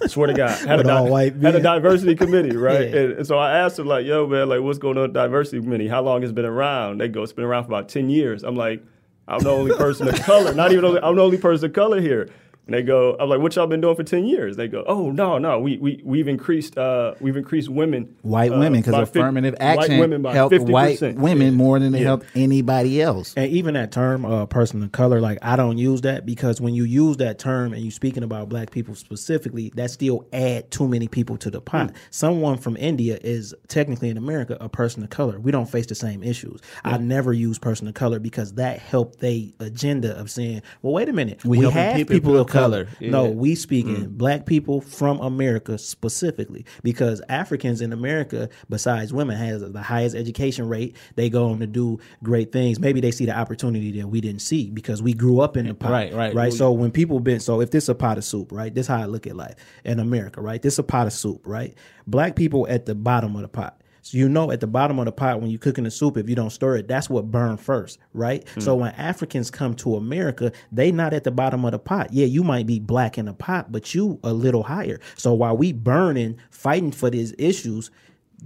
I 0.03 0.09
swear 0.09 0.27
to 0.27 0.35
God, 0.35 0.51
had, 0.67 0.81
a, 0.81 0.83
di- 0.83 1.31
had 1.41 1.55
a 1.55 1.61
diversity 1.61 2.17
committee, 2.17 2.57
right? 2.57 2.91
yeah. 2.91 2.97
and, 2.97 3.13
and, 3.13 3.27
so 3.27 3.39
I 3.39 3.61
asked 3.61 3.77
them, 3.77 3.87
like, 3.87 4.05
yo, 4.05 4.27
man, 4.27 4.49
like, 4.49 4.61
what's 4.61 4.81
going 4.81 4.97
on 4.97 5.05
with 5.05 5.13
diversity 5.13 5.61
committee? 5.63 5.87
How 5.87 6.03
long 6.03 6.23
has 6.23 6.31
it 6.31 6.35
been 6.35 6.45
around? 6.45 7.01
They 7.01 7.07
go, 7.07 7.23
it's 7.23 7.33
been 7.33 7.45
around 7.45 7.65
for 7.65 7.71
about 7.71 7.89
10 7.89 8.11
years. 8.11 8.43
I'm 8.43 8.57
like, 8.57 8.83
I'm 9.29 9.39
the 9.39 9.51
only 9.51 9.77
person 9.77 10.09
of 10.09 10.21
color. 10.23 10.53
Not 10.53 10.73
even 10.73 10.85
only, 10.85 11.01
I'm 11.01 11.15
the 11.15 11.23
only 11.23 11.39
person 11.39 11.67
of 11.67 11.75
color 11.75 12.01
here. 12.01 12.29
And 12.69 12.75
they 12.75 12.83
go, 12.83 13.17
I'm 13.19 13.31
like, 13.31 13.41
what 13.41 13.57
y'all 13.57 13.67
been 13.67 13.81
doing 13.81 13.97
for 13.97 14.03
ten 14.03 14.27
years? 14.27 14.59
They 14.59 14.69
go, 14.69 14.85
oh 14.87 15.11
no, 15.11 15.39
no, 15.39 15.59
we 15.59 15.79
we 15.79 16.03
we've 16.05 16.29
increased 16.29 16.77
uh, 16.77 17.15
we've 17.19 17.39
increased 17.39 17.71
women, 17.71 18.15
white 18.21 18.53
uh, 18.53 18.59
women, 18.59 18.83
because 18.83 19.09
affirmative 19.09 19.55
50, 19.55 19.65
action 19.65 19.99
white 19.99 20.01
women 20.01 20.25
helped 20.25 20.55
50%. 20.55 20.69
white 20.69 21.17
women 21.17 21.55
more 21.55 21.79
than 21.79 21.95
it 21.95 22.01
yeah. 22.01 22.05
helped 22.05 22.27
anybody 22.35 23.01
else. 23.01 23.33
And 23.39 23.51
even 23.51 23.73
that 23.73 23.91
term, 23.91 24.27
uh, 24.27 24.45
person 24.45 24.83
of 24.83 24.93
color, 24.93 25.19
like 25.19 25.39
I 25.41 25.57
don't 25.57 25.79
use 25.79 26.03
that 26.03 26.27
because 26.27 26.61
when 26.61 26.75
you 26.75 26.85
use 26.85 27.17
that 27.17 27.39
term 27.39 27.73
and 27.73 27.81
you're 27.81 27.91
speaking 27.91 28.23
about 28.23 28.51
black 28.51 28.71
people 28.71 28.95
specifically, 28.95 29.73
that 29.77 29.91
still 29.91 30.29
add 30.35 30.71
too 30.71 30.87
many 30.87 31.09
people 31.09 31.39
to 31.39 31.51
the 31.51 31.63
pot. 31.63 31.89
Mm. 31.89 31.97
Someone 32.11 32.59
from 32.59 32.77
India 32.77 33.19
is 33.23 33.55
technically 33.69 34.11
in 34.11 34.19
America 34.19 34.59
a 34.61 34.69
person 34.69 35.03
of 35.03 35.09
color. 35.09 35.41
We 35.41 35.53
don't 35.53 35.71
face 35.71 35.87
the 35.87 35.95
same 35.95 36.23
issues. 36.23 36.61
Yeah. 36.85 36.97
I 36.97 36.99
never 36.99 37.33
use 37.33 37.59
person 37.59 37.89
of 37.89 37.95
color 37.95 38.19
because 38.19 38.53
that 38.57 38.79
helped 38.79 39.21
they 39.21 39.55
agenda 39.59 40.15
of 40.19 40.31
saying, 40.31 40.61
well, 40.83 40.93
wait 40.93 41.09
a 41.09 41.15
minute, 41.15 41.43
we, 41.47 41.61
we 41.61 41.71
have 41.71 41.97
people, 41.97 42.15
people 42.15 42.37
of 42.37 42.47
color 42.47 42.58
color. 42.61 42.89
Yeah. 43.01 43.11
No, 43.11 43.27
we 43.27 43.55
speaking 43.55 43.97
mm. 43.97 44.09
black 44.11 44.47
people 44.47 44.81
from 44.81 45.21
America 45.21 45.79
specifically 45.79 46.65
because 46.83 47.21
Africans 47.29 47.81
in 47.81 47.93
America, 47.93 48.49
besides 48.69 49.13
women, 49.13 49.37
has 49.37 49.61
the 49.61 49.83
highest 49.83 50.17
education 50.17 50.69
rate. 50.69 50.97
They 51.17 51.31
go 51.31 51.51
on 51.51 51.61
to 51.61 51.67
do 51.67 51.99
great 52.23 52.53
things. 52.53 52.79
Maybe 52.79 53.01
they 53.01 53.11
see 53.11 53.27
the 53.27 53.37
opportunity 53.37 54.01
that 54.01 54.09
we 54.09 54.21
didn't 54.21 54.43
see 54.43 54.71
because 54.71 55.03
we 55.03 55.15
grew 55.15 55.41
up 55.41 55.57
in 55.57 55.67
the 55.67 55.75
pot. 55.75 55.91
Right, 55.91 56.13
right, 56.13 56.35
right. 56.35 56.53
So 56.53 56.73
when 56.73 56.91
people 56.91 57.21
been 57.21 57.41
so 57.41 57.61
if 57.61 57.71
this 57.71 57.89
a 57.89 57.95
pot 57.95 58.19
of 58.19 58.25
soup, 58.25 58.53
right? 58.53 58.75
This 58.75 58.87
how 58.87 59.01
I 59.01 59.07
look 59.07 59.27
at 59.27 59.37
life 59.37 59.55
in 59.85 60.01
America, 60.01 60.41
right? 60.41 60.61
This 60.61 60.79
a 60.79 60.83
pot 60.83 61.07
of 61.07 61.13
soup, 61.13 61.47
right? 61.47 61.75
Black 62.07 62.37
people 62.37 62.67
at 62.69 62.87
the 62.87 62.95
bottom 62.95 63.37
of 63.37 63.43
the 63.43 63.49
pot 63.49 63.78
so 64.03 64.19
you 64.19 64.29
know 64.29 64.51
at 64.51 64.61
the 64.61 64.67
bottom 64.67 64.99
of 64.99 65.05
the 65.05 65.13
pot 65.13 65.41
when 65.41 65.51
you're 65.51 65.59
cooking 65.59 65.85
the 65.85 65.91
soup, 65.91 66.17
if 66.17 66.29
you 66.29 66.35
don't 66.35 66.51
stir 66.51 66.77
it, 66.77 66.89
that's 66.89 67.11
what 67.11 67.31
burn 67.31 67.57
first, 67.57 67.99
right? 68.13 68.45
Mm. 68.57 68.63
So 68.63 68.75
when 68.77 68.93
Africans 68.93 69.51
come 69.51 69.75
to 69.77 69.97
America, 69.97 70.53
they 70.73 70.93
not 70.93 71.13
at 71.13 71.25
the 71.25 71.31
bottom 71.31 71.65
of 71.65 71.73
the 71.73 71.79
pot. 71.79 72.13
Yeah, 72.13 72.27
you 72.27 72.43
might 72.43 72.67
be 72.67 72.81
black 72.81 73.19
in 73.19 73.27
the 73.27 73.35
pot, 73.35 73.73
but 73.73 73.95
you 73.95 74.19
a 74.25 74.33
little 74.33 74.63
higher. 74.63 75.01
So 75.17 75.35
while 75.35 75.57
we 75.57 75.73
burning, 75.73 76.39
fighting 76.51 76.93
for 76.93 77.11
these 77.11 77.35
issues, 77.39 77.91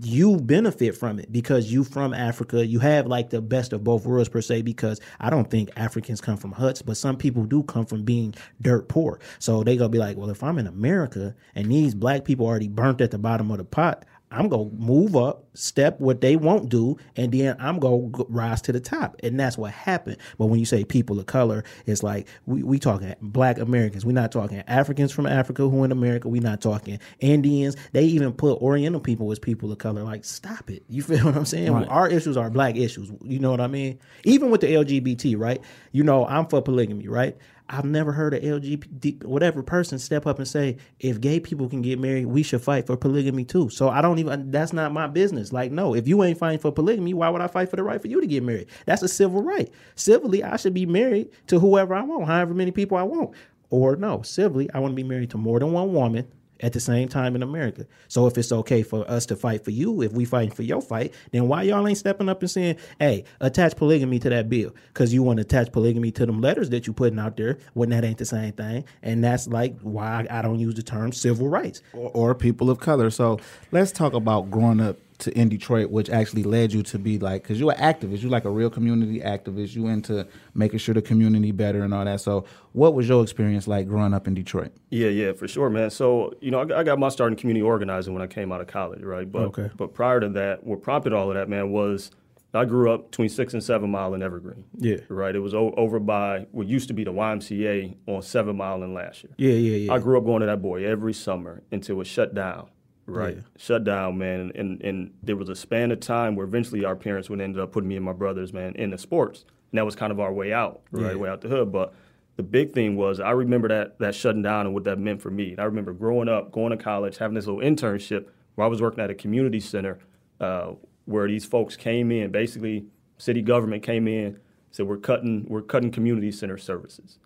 you 0.01 0.39
benefit 0.39 0.97
from 0.97 1.19
it 1.19 1.31
because 1.31 1.71
you 1.71 1.85
from 1.85 2.15
Africa. 2.15 2.67
You 2.67 2.79
have 2.79 3.07
like 3.07 3.31
the 3.31 3.43
best 3.43 3.73
of 3.73 3.85
both 3.85 4.07
worlds 4.07 4.29
per 4.29 4.41
se. 4.41 4.63
Because 4.63 5.01
I 5.21 5.31
don't 5.31 5.51
think 5.51 5.71
Africans 5.77 6.21
come 6.21 6.37
from 6.37 6.53
huts, 6.53 6.83
but 6.83 6.97
some 6.97 7.17
people 7.17 7.45
do 7.45 7.63
come 7.63 7.85
from 7.85 8.05
being 8.05 8.35
dirt 8.61 8.89
poor. 8.89 9.21
So 9.39 9.63
they 9.63 9.77
gonna 9.77 9.91
be 9.91 9.99
like, 9.99 10.17
well, 10.17 10.31
if 10.31 10.43
I'm 10.43 10.59
in 10.59 10.67
America 10.67 11.35
and 11.55 11.71
these 11.71 11.95
black 11.95 12.25
people 12.25 12.47
already 12.47 12.69
burnt 12.69 13.01
at 13.01 13.11
the 13.11 13.19
bottom 13.19 13.51
of 13.51 13.59
the 13.59 13.65
pot, 13.65 14.05
I'm 14.33 14.49
gonna 14.49 14.71
move 14.71 15.15
up, 15.15 15.45
step 15.55 16.01
what 16.01 16.21
they 16.21 16.37
won't 16.37 16.69
do, 16.69 16.97
and 17.17 17.33
then 17.33 17.57
I'm 17.59 17.79
gonna 17.79 18.09
rise 18.29 18.63
to 18.63 18.73
the 18.73 18.81
top. 18.81 19.17
And 19.23 19.39
that's 19.39 19.59
what 19.59 19.73
happened. 19.73 20.17
But 20.39 20.47
when 20.47 20.59
you 20.59 20.67
say 20.67 20.85
people 20.85 21.21
of 21.21 21.27
color, 21.27 21.65
it's 21.87 22.03
like 22.03 22.29
we 22.47 22.63
we 22.63 22.79
talking 22.79 23.15
black 23.21 23.59
Americans. 23.59 24.05
We're 24.05 24.13
not 24.13 24.33
talking 24.33 24.63
Africans 24.67 25.13
from 25.13 25.27
Africa 25.27 25.69
who 25.69 25.85
in 25.85 25.93
America. 25.93 26.29
We're 26.29 26.43
not 26.43 26.61
talking 26.61 26.99
Indians. 27.21 27.77
They 27.93 28.05
even 28.05 28.33
put 28.33 28.61
Oriental 28.61 29.01
people 29.01 29.31
as 29.31 29.39
people 29.39 29.71
of 29.71 29.79
color. 29.79 30.03
Like, 30.03 30.25
stop 30.25 30.71
it. 30.71 30.83
You 30.89 31.03
feel 31.03 31.25
what 31.25 31.37
I'm 31.37 31.45
saying? 31.45 31.73
Right. 31.73 31.89
Our 31.89 32.09
issues 32.09 32.37
are 32.37 32.51
black 32.51 32.77
issues. 32.77 33.13
You 33.23 33.39
know 33.39 33.51
what 33.51 33.61
I 33.61 33.67
mean? 33.67 33.99
Even 34.25 34.51
with 34.51 34.63
the 34.63 34.69
LGBT, 34.69 35.39
right? 35.39 35.63
You 35.93 36.03
know, 36.05 36.27
I'm 36.27 36.47
for 36.47 36.63
polygamy, 36.63 37.09
right? 37.09 37.37
I've 37.69 37.85
never 37.85 38.13
heard 38.13 38.35
a 38.35 38.41
LGBT 38.41 39.25
whatever 39.25 39.63
person 39.63 39.99
step 39.99 40.27
up 40.27 40.39
and 40.39 40.47
say, 40.47 40.77
if 41.01 41.21
gay 41.21 41.41
people 41.41 41.69
can 41.69 41.83
get 41.83 41.99
married, 41.99 42.27
we 42.27 42.43
should 42.43 42.63
fight 42.63 42.87
for 42.87 42.97
polygamy 42.97 43.45
too. 43.45 43.71
So 43.71 43.89
I 43.89 44.03
don't 44.03 44.19
even 44.19 44.51
that's 44.51 44.73
not 44.73 44.93
my 44.93 45.07
business. 45.07 45.53
Like, 45.53 45.73
no, 45.73 45.95
if 45.95 46.07
you 46.07 46.23
ain't 46.23 46.39
fighting 46.39 46.59
for 46.59 46.73
polygamy, 46.73 47.15
why 47.15 47.29
would 47.29 47.41
I 47.41 47.47
fight 47.47 47.71
for 47.71 47.77
the 47.77 47.83
right 47.83 48.01
for 48.01 48.09
you 48.09 48.21
to 48.21 48.27
get 48.27 48.43
married? 48.43 48.69
That's 48.87 49.03
a 49.03 49.09
civil 49.09 49.43
right. 49.43 49.71
Civilly, 49.95 50.45
I 50.45 50.57
should 50.57 50.75
be 50.75 50.87
married 50.87 51.31
to 51.49 51.59
whoever 51.59 51.95
I 51.95 52.03
want, 52.03 52.27
however 52.27 52.55
many 52.55 52.71
people 52.71 52.99
I 52.99 53.03
want. 53.03 53.35
Or 53.71 53.97
no, 53.97 54.23
civilly, 54.23 54.71
I 54.75 54.81
want 54.81 54.93
to 54.93 54.97
be 54.97 55.09
married 55.09 55.31
to 55.31 55.39
more 55.39 55.59
than 55.59 55.73
one 55.73 55.95
woman 55.95 56.29
at 56.63 56.73
the 56.73 56.81
same 56.81 57.09
time 57.09 57.35
in 57.35 57.43
America. 57.43 57.87
So 58.09 58.27
if 58.27 58.39
it's 58.39 58.53
okay 58.53 58.83
for 58.83 59.09
us 59.11 59.27
to 59.27 59.37
fight 59.37 59.65
for 59.65 59.71
you, 59.71 60.03
if 60.03 60.13
we 60.13 60.25
fighting 60.25 60.55
for 60.55 60.63
your 60.63 60.81
fight, 60.81 61.15
then 61.33 61.49
why 61.49 61.63
y'all 61.63 61.87
ain't 61.87 61.99
stepping 61.99 62.29
up 62.29 62.41
and 62.41 62.51
saying, 62.51 62.77
"Hey, 62.99 63.25
attach 63.41 63.77
polygamy 63.77 64.19
to 64.21 64.31
that 64.31 64.49
bill"? 64.49 64.75
Because 64.89 65.13
you 65.13 65.23
want 65.23 65.39
to 65.39 65.43
attach 65.43 65.73
polygamy 65.73 66.11
to 66.13 66.27
them 66.27 66.41
letters 66.41 66.71
that 66.71 66.87
you 66.87 66.93
putting 66.93 67.19
out 67.19 67.37
there 67.37 67.59
when 67.75 67.91
that 67.91 68.05
ain't 68.05 68.19
the 68.19 68.25
same 68.25 68.53
thing. 68.53 68.85
And 69.03 69.23
that's 69.23 69.49
like 69.49 69.79
why 69.81 70.27
I 70.31 70.43
don't 70.43 70.59
use 70.59 70.75
the 70.75 70.83
term 70.83 71.13
civil 71.13 71.49
rights 71.49 71.83
or, 71.93 72.11
or 72.15 72.35
people 72.35 72.71
of 72.71 72.79
color. 72.81 73.11
So 73.11 73.41
let's 73.71 73.93
talk 73.93 74.15
about 74.15 74.51
growing 74.51 74.81
up 74.81 74.99
to 75.19 75.37
in 75.39 75.49
Detroit, 75.49 75.91
which 75.91 76.11
actually 76.11 76.43
led 76.43 76.73
you 76.73 76.83
to 76.85 76.99
be 76.99 77.19
like, 77.19 77.43
because 77.43 77.59
you're 77.61 77.73
an 77.73 77.79
activist, 77.79 78.23
you're 78.23 78.31
like 78.31 78.45
a 78.45 78.51
real 78.51 78.71
community 78.71 79.21
activist. 79.21 79.75
You 79.75 79.89
into 79.89 80.27
making 80.55 80.79
sure 80.79 80.95
the 80.95 81.03
community 81.03 81.53
better 81.53 81.83
and 81.83 81.93
all 81.95 82.05
that. 82.05 82.21
So, 82.21 82.45
what 82.73 82.95
was 82.95 83.09
your 83.09 83.23
experience 83.23 83.67
like 83.69 83.87
growing 83.89 84.15
up 84.15 84.27
in 84.27 84.35
Detroit? 84.35 84.73
Yeah, 84.91 85.09
yeah, 85.09 85.33
for 85.33 85.47
sure, 85.49 85.71
man. 85.71 85.91
So, 85.91 86.33
you 86.41 86.51
know, 86.51 86.61
I 86.61 86.65
got, 86.65 86.79
I 86.79 86.83
got 86.83 86.99
my 86.99 87.09
start 87.09 87.33
in 87.33 87.37
community 87.37 87.63
organizing 87.63 88.13
when 88.15 88.23
I 88.23 88.27
came 88.27 88.53
out 88.53 88.61
of 88.61 88.67
college, 88.67 89.03
right? 89.03 89.31
But, 89.31 89.43
Okay. 89.43 89.71
But 89.77 89.95
prior 89.95 90.21
to 90.21 90.29
that, 90.31 90.65
what 90.65 90.83
prompted 90.83 91.13
all 91.13 91.29
of 91.31 91.35
that, 91.35 91.49
man, 91.49 91.71
was 91.71 92.11
I 92.55 92.65
grew 92.67 92.93
up 92.93 93.11
between 93.11 93.29
six 93.31 93.55
and 93.55 93.63
seven 93.65 93.91
mile 93.91 94.13
in 94.15 94.23
Evergreen. 94.23 94.65
Yeah. 94.77 94.97
Right. 95.09 95.35
It 95.35 95.39
was 95.39 95.55
o- 95.55 95.73
over 95.77 95.99
by 95.99 96.47
what 96.53 96.67
used 96.67 96.89
to 96.89 96.95
be 96.95 97.03
the 97.05 97.13
YMCA 97.13 97.97
on 98.07 98.21
Seven 98.23 98.57
Mile 98.57 98.83
in 98.83 98.93
last 98.93 99.25
year. 99.25 99.33
Yeah, 99.39 99.55
yeah, 99.55 99.77
yeah. 99.77 99.93
I 99.95 99.99
grew 99.99 100.19
up 100.19 100.25
going 100.25 100.41
to 100.41 100.47
that 100.47 100.61
boy 100.61 100.85
every 100.85 101.15
summer 101.15 101.63
until 101.73 101.95
it 101.97 101.99
was 101.99 102.09
shut 102.09 102.35
down. 102.35 102.69
Right. 103.17 103.37
Yeah. 103.37 103.43
Shut 103.57 103.85
down, 103.85 104.19
man. 104.19 104.53
And, 104.55 104.81
and 104.83 105.13
there 105.23 105.37
was 105.37 105.49
a 105.49 105.55
span 105.57 105.91
of 105.91 106.01
time 106.01 106.37
where 106.37 106.47
eventually 106.47 106.85
our 106.85 106.97
parents 106.97 107.31
would 107.31 107.41
end 107.41 107.59
up 107.59 107.73
putting 107.73 107.89
me 107.89 107.97
and 107.97 108.05
my 108.05 108.13
brothers, 108.13 108.53
man, 108.53 108.75
into 108.77 108.99
sports. 108.99 109.45
And 109.71 109.79
that 109.79 109.85
was 109.85 109.97
kind 109.97 110.13
of 110.13 110.21
our 110.21 110.33
way 110.33 110.53
out, 110.53 110.83
right? 110.91 111.15
Yeah. 111.15 111.21
Way 111.21 111.29
out 111.29 111.41
the 111.41 111.49
hood. 111.49 111.73
But 111.73 111.95
the 112.37 112.43
big 112.43 112.73
thing 112.73 112.97
was 112.97 113.21
I 113.21 113.31
remember 113.31 113.69
that 113.69 113.99
that 113.99 114.15
shutting 114.15 114.43
down 114.43 114.67
and 114.67 114.75
what 114.75 114.85
that 114.85 114.99
meant 114.99 115.23
for 115.23 115.31
me. 115.31 115.53
And 115.53 115.61
I 115.61 115.65
remember 115.65 115.93
growing 115.93 116.29
up, 116.29 116.53
going 116.53 116.71
to 116.71 116.77
college, 116.77 117.19
having 117.19 117.35
this 117.35 117.47
little 117.47 117.63
internship 117.63 118.27
where 118.55 118.67
I 118.67 118.69
was 118.69 118.83
working 118.83 119.03
at 119.03 119.11
a 119.11 119.15
community 119.15 119.61
center 119.61 119.99
uh, 120.41 120.73
where 121.05 121.27
these 121.29 121.45
folks 121.45 121.77
came 121.77 122.11
in, 122.11 122.31
basically 122.31 122.87
city 123.19 123.43
government 123.43 123.83
came 123.83 124.09
in, 124.09 124.39
said 124.71 124.87
we're 124.87 124.97
cutting 124.97 125.47
we're 125.49 125.63
cutting 125.63 125.91
community 125.91 126.33
center 126.33 126.59
services 126.59 127.19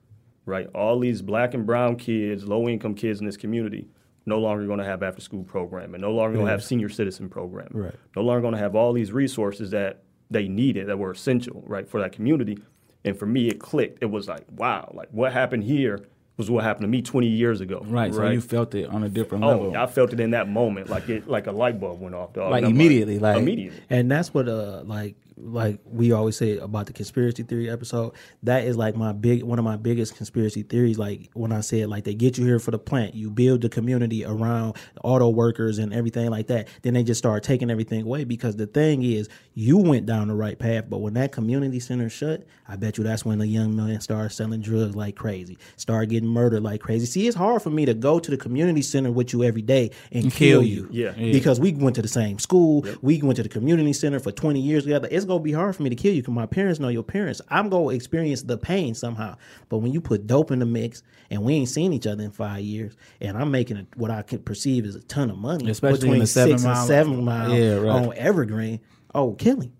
right? 0.47 0.69
All 0.75 0.99
these 0.99 1.21
black 1.21 1.52
and 1.52 1.66
brown 1.66 1.97
kids, 1.97 2.45
low 2.45 2.69
income 2.69 2.95
kids 2.95 3.21
in 3.21 3.26
this 3.26 3.37
community, 3.37 3.88
no 4.26 4.38
longer 4.40 4.66
going 4.66 4.80
to 4.80 4.85
have 4.85 5.02
after 5.02 5.21
school 5.21 5.45
programming, 5.45 6.00
no 6.00 6.11
longer 6.12 6.35
going 6.35 6.47
to 6.47 6.50
have 6.50 6.62
senior 6.64 6.88
citizen 6.88 7.28
programming, 7.28 7.71
Right. 7.76 7.95
no 8.16 8.23
longer 8.23 8.40
going 8.42 8.54
to 8.54 8.59
have 8.59 8.75
all 8.75 8.92
these 8.92 9.12
resources 9.12 9.71
that 9.71 10.02
they 10.30 10.49
needed 10.49 10.88
that 10.88 10.99
were 10.99 11.12
essential, 11.12 11.62
right, 11.66 11.88
for 11.88 12.00
that 12.00 12.12
community. 12.12 12.59
And 13.04 13.16
for 13.16 13.26
me, 13.26 13.47
it 13.49 13.61
clicked. 13.61 14.02
It 14.02 14.06
was 14.06 14.26
like, 14.26 14.45
wow, 14.50 14.90
like 14.92 15.09
what 15.12 15.33
happened 15.33 15.62
here 15.62 16.00
was 16.37 16.50
what 16.50 16.64
happened 16.64 16.85
to 16.85 16.88
me 16.88 17.00
20 17.02 17.26
years 17.28 17.61
ago. 17.61 17.83
Right. 17.87 18.12
So 18.12 18.28
you 18.31 18.40
felt 18.40 18.75
it 18.75 18.88
on 18.90 19.02
a 19.02 19.09
different 19.09 19.45
Oh, 19.45 19.49
level. 19.49 19.76
I 19.76 19.87
felt 19.87 20.12
it 20.12 20.21
in 20.21 20.31
that 20.33 20.49
moment, 20.49 20.90
like 20.90 21.09
it, 21.09 21.26
like 21.28 21.47
a 21.47 21.52
light 21.52 21.81
bulb 21.81 22.00
went 22.00 22.14
off, 22.14 22.33
dog. 22.35 22.50
Like 22.50 22.64
And 22.64 22.73
immediately, 22.73 23.19
like- 23.19 23.38
immediately. 23.38 23.81
and 23.90 24.11
that's 24.11 24.35
what 24.35 24.49
uh 24.49 24.83
like 24.85 25.16
like 25.38 25.78
we 25.85 26.12
always 26.12 26.35
say 26.35 26.57
about 26.57 26.87
the 26.87 26.95
conspiracy 26.95 27.43
theory 27.43 27.69
episode 27.69 28.11
that 28.43 28.64
is 28.64 28.75
like 28.75 28.97
my 28.97 29.12
big 29.12 29.43
one 29.43 29.59
of 29.59 29.66
my 29.66 29.76
biggest 29.76 30.16
conspiracy 30.16 30.62
theories 30.62 30.99
like 30.99 31.28
when 31.35 31.52
i 31.52 31.61
said 31.61 31.90
like 31.90 32.05
they 32.05 32.14
get 32.14 32.38
you 32.38 32.47
here 32.47 32.59
for 32.59 32.71
the 32.71 32.78
plant 32.78 33.14
you 33.14 33.28
build 33.31 33.61
the 33.61 33.69
community 33.69 34.25
around 34.25 34.75
auto 35.05 35.28
workers 35.28 35.78
and 35.78 35.93
everything 35.93 36.31
like 36.31 36.47
that 36.47 36.66
then 36.81 36.95
they 36.95 37.02
just 37.02 37.19
start 37.19 37.43
taking 37.43 37.69
everything 37.71 38.00
away 38.00 38.25
because 38.25 38.57
the 38.57 38.66
thing 38.66 39.02
is 39.02 39.28
you 39.52 39.76
went 39.76 40.07
down 40.07 40.28
the 40.28 40.35
right 40.35 40.59
path 40.59 40.87
but 40.88 41.02
when 41.02 41.12
that 41.12 41.33
community 41.33 41.81
center 41.81 42.09
shut 42.09 42.43
i 42.66 42.75
bet 42.75 42.97
you 42.97 43.05
that's 43.05 43.23
when 43.26 43.37
the 43.38 43.47
young 43.47 43.76
man 43.76 44.00
started 44.00 44.31
selling 44.31 44.62
drugs 44.62 44.97
like 44.97 45.16
crazy 45.16 45.59
start 45.76 46.09
getting 46.09 46.25
murdered 46.26 46.62
like 46.62 46.80
crazy 46.80 47.06
see 47.06 47.26
it's 47.26 47.37
hard 47.37 47.62
for 47.62 47.71
me 47.71 47.85
to 47.87 47.95
go 47.95 48.18
to 48.18 48.30
the 48.30 48.37
community 48.37 48.83
center 48.83 49.11
with 49.11 49.33
you 49.33 49.45
every 49.45 49.62
day 49.62 49.90
and, 50.12 50.25
kill, 50.25 50.61
kill 50.61 50.62
you, 50.62 50.75
you. 50.75 50.88
Yeah. 50.90 51.14
Yeah. 51.16 51.33
because 51.33 51.59
we 51.61 51.73
went 51.73 51.97
to 51.97 52.02
the 52.02 52.09
same 52.09 52.38
school. 52.38 52.85
We 53.02 53.21
went 53.23 53.37
to 53.37 53.42
the 53.42 53.49
community 53.49 53.92
center 53.92 54.18
for 54.18 54.33
20 54.33 54.61
years 54.61 54.85
together. 54.85 55.09
It's 55.11 55.25
going 55.25 55.40
to 55.40 55.45
be 55.45 55.52
hard 55.52 55.75
for 55.76 55.83
me 55.83 55.90
to 55.90 55.97
kill 55.97 56.12
you 56.14 56.23
because 56.23 56.35
my 56.35 56.47
parents 56.47 56.80
know 56.80 56.88
your 56.88 57.02
parents. 57.02 57.40
I'm 57.49 57.68
going 57.68 57.88
to 57.90 57.95
experience 57.95 58.42
the 58.42 58.59
pain 58.59 58.95
somehow. 58.95 59.37
But 59.68 59.78
when 59.78 59.92
you 59.92 60.00
put 60.00 60.26
dope 60.26 60.50
in 60.50 60.59
the 60.59 60.66
mix 60.66 61.02
and 61.30 61.42
we 61.42 61.54
ain't 61.54 61.68
seen 61.68 61.92
each 61.92 62.06
other 62.06 62.23
in 62.25 62.30
five 62.30 62.61
years 62.61 62.97
and 63.21 63.37
I'm 63.37 63.50
making 63.50 63.76
a, 63.78 63.87
what 63.97 64.11
I 64.11 64.23
can 64.23 64.40
perceive 64.40 64.85
as 64.87 64.95
a 64.97 65.00
ton 65.02 65.30
of 65.30 65.38
money, 65.38 65.71
Especially 65.71 66.00
between 66.00 66.21
the 66.21 66.26
seven 66.26 66.59
six 66.59 66.64
mile- 66.64 66.76
and 66.78 66.87
seven 66.87 67.25
mile 67.25 67.54
Yeah, 67.54 67.75
right. 67.76 68.06
on 68.06 68.12
Evergreen, 68.16 68.80
oh, 69.14 69.33
killing. 69.35 69.73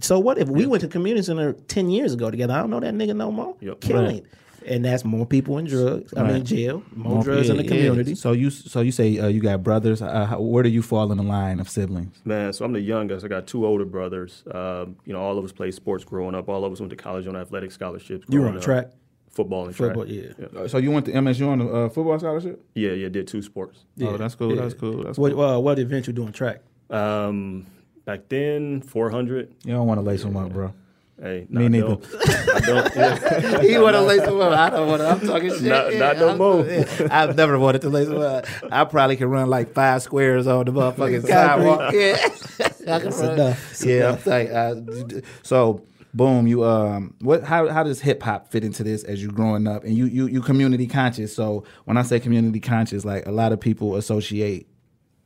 So 0.00 0.18
what 0.20 0.38
if 0.38 0.48
we 0.48 0.66
went 0.66 0.82
to 0.82 0.88
community 0.88 1.24
center 1.24 1.52
10 1.52 1.90
years 1.90 2.14
ago 2.14 2.30
together? 2.30 2.54
I 2.54 2.58
don't 2.60 2.70
know 2.70 2.78
that 2.80 2.94
nigga 2.94 3.16
no 3.16 3.32
more. 3.32 3.56
Yep. 3.60 3.80
Killing. 3.80 4.04
Right. 4.06 4.24
And 4.66 4.84
that's 4.84 5.04
more 5.04 5.24
people 5.26 5.58
in 5.58 5.64
drugs. 5.66 6.12
I 6.16 6.22
mean, 6.22 6.32
Right. 6.32 6.44
jail, 6.44 6.82
more, 6.94 7.14
More- 7.14 7.22
drugs 7.24 7.48
in 7.48 7.56
yeah, 7.56 7.62
the 7.62 7.68
yeah. 7.68 7.74
community. 7.74 8.14
So 8.14 8.32
you 8.32 8.50
so 8.50 8.80
you 8.80 8.92
say 8.92 9.18
uh, 9.18 9.28
you 9.28 9.40
got 9.40 9.62
brothers. 9.62 10.02
Uh, 10.02 10.26
how, 10.26 10.40
where 10.40 10.62
do 10.62 10.68
you 10.68 10.82
fall 10.82 11.10
in 11.12 11.18
the 11.18 11.24
line 11.24 11.60
of 11.60 11.68
siblings? 11.68 12.20
Man, 12.24 12.52
so 12.52 12.64
I'm 12.64 12.72
the 12.72 12.80
youngest. 12.80 13.24
I 13.24 13.28
got 13.28 13.46
two 13.46 13.64
older 13.66 13.84
brothers. 13.86 14.42
Um, 14.52 14.96
you 15.06 15.12
know, 15.12 15.20
all 15.20 15.38
of 15.38 15.44
us 15.44 15.52
played 15.52 15.74
sports 15.74 16.04
growing 16.04 16.34
up. 16.34 16.48
All 16.48 16.64
of 16.64 16.72
us 16.72 16.80
went 16.80 16.90
to 16.90 16.96
college 16.96 17.26
on 17.26 17.36
athletic 17.36 17.72
scholarships. 17.72 18.26
You 18.28 18.40
were 18.42 18.48
on 18.48 18.56
up. 18.58 18.62
track? 18.62 18.90
football 19.32 19.64
and 19.66 19.76
Football, 19.76 20.04
track. 20.06 20.34
yeah. 20.52 20.60
Uh, 20.60 20.66
So 20.66 20.78
you 20.78 20.90
went 20.90 21.06
to 21.06 21.12
MSU 21.12 21.48
on 21.48 21.60
a 21.60 21.66
uh, 21.72 21.88
football 21.88 22.18
scholarship? 22.18 22.64
yeah, 22.74 22.90
yeah. 22.90 23.08
Did 23.08 23.28
two 23.28 23.42
sports. 23.42 23.84
Oh, 24.02 24.16
that's 24.16 24.34
cool. 24.34 24.54
Yeah. 24.56 24.62
That's 24.62 24.74
cool. 24.74 25.04
That's 25.04 25.16
What, 25.18 25.32
cool. 25.32 25.40
uh, 25.42 25.58
what 25.60 25.78
event 25.78 26.08
you 26.08 26.12
doing 26.12 26.32
track? 26.32 26.62
Um, 26.90 27.66
back 28.04 28.28
then, 28.28 28.80
400. 28.82 29.54
You 29.64 29.72
don't 29.74 29.86
want 29.86 29.98
to 29.98 30.02
lace 30.02 30.24
them 30.24 30.36
up, 30.36 30.52
bro. 30.52 30.74
Hey, 31.22 31.46
Me 31.50 31.66
I 31.66 31.68
neither. 31.68 31.86
Don't. 31.88 32.06
I 32.14 32.60
don't. 32.60 32.94
Yeah. 32.96 33.60
he 33.60 33.78
want 33.78 33.94
to 33.94 34.00
lace 34.00 34.22
them 34.22 34.40
up. 34.40 34.52
I 34.52 34.70
don't 34.70 34.88
want 34.88 35.02
to. 35.02 35.08
I'm 35.08 35.20
talking 35.20 35.50
shit. 35.50 35.62
Not- 35.64 35.92
not 35.94 36.16
no 36.16 36.28
I'm- 36.28 36.38
more. 36.38 36.64
yeah. 36.66 37.08
I've 37.10 37.36
never 37.36 37.58
wanted 37.58 37.82
to 37.82 37.90
lace 37.90 38.08
them 38.08 38.20
up. 38.22 38.46
I 38.72 38.84
probably 38.84 39.16
can 39.16 39.28
run 39.28 39.50
like 39.50 39.74
five 39.74 40.02
squares 40.02 40.46
on 40.46 40.64
the 40.64 40.72
motherfucking 40.72 41.26
sidewalk. 41.28 41.92
Yeah, 42.86 42.96
I 42.96 43.00
can 43.00 43.10
run. 43.10 43.32
enough. 43.34 43.70
It's 43.72 43.84
yeah, 43.84 44.12
I'm 44.16 44.30
like, 44.30 44.50
uh, 44.50 45.20
so 45.42 45.82
boom. 46.14 46.46
You 46.46 46.64
um, 46.64 47.14
what? 47.20 47.44
How 47.44 47.68
how 47.68 47.82
does 47.82 48.00
hip 48.00 48.22
hop 48.22 48.48
fit 48.50 48.64
into 48.64 48.82
this 48.82 49.04
as 49.04 49.22
you 49.22 49.28
growing 49.30 49.66
up? 49.66 49.84
And 49.84 49.94
you 49.94 50.06
you 50.06 50.26
you 50.26 50.40
community 50.40 50.86
conscious. 50.86 51.34
So 51.34 51.64
when 51.84 51.96
I 51.98 52.02
say 52.02 52.18
community 52.20 52.60
conscious, 52.60 53.04
like 53.04 53.26
a 53.26 53.30
lot 53.32 53.52
of 53.52 53.60
people 53.60 53.96
associate. 53.96 54.66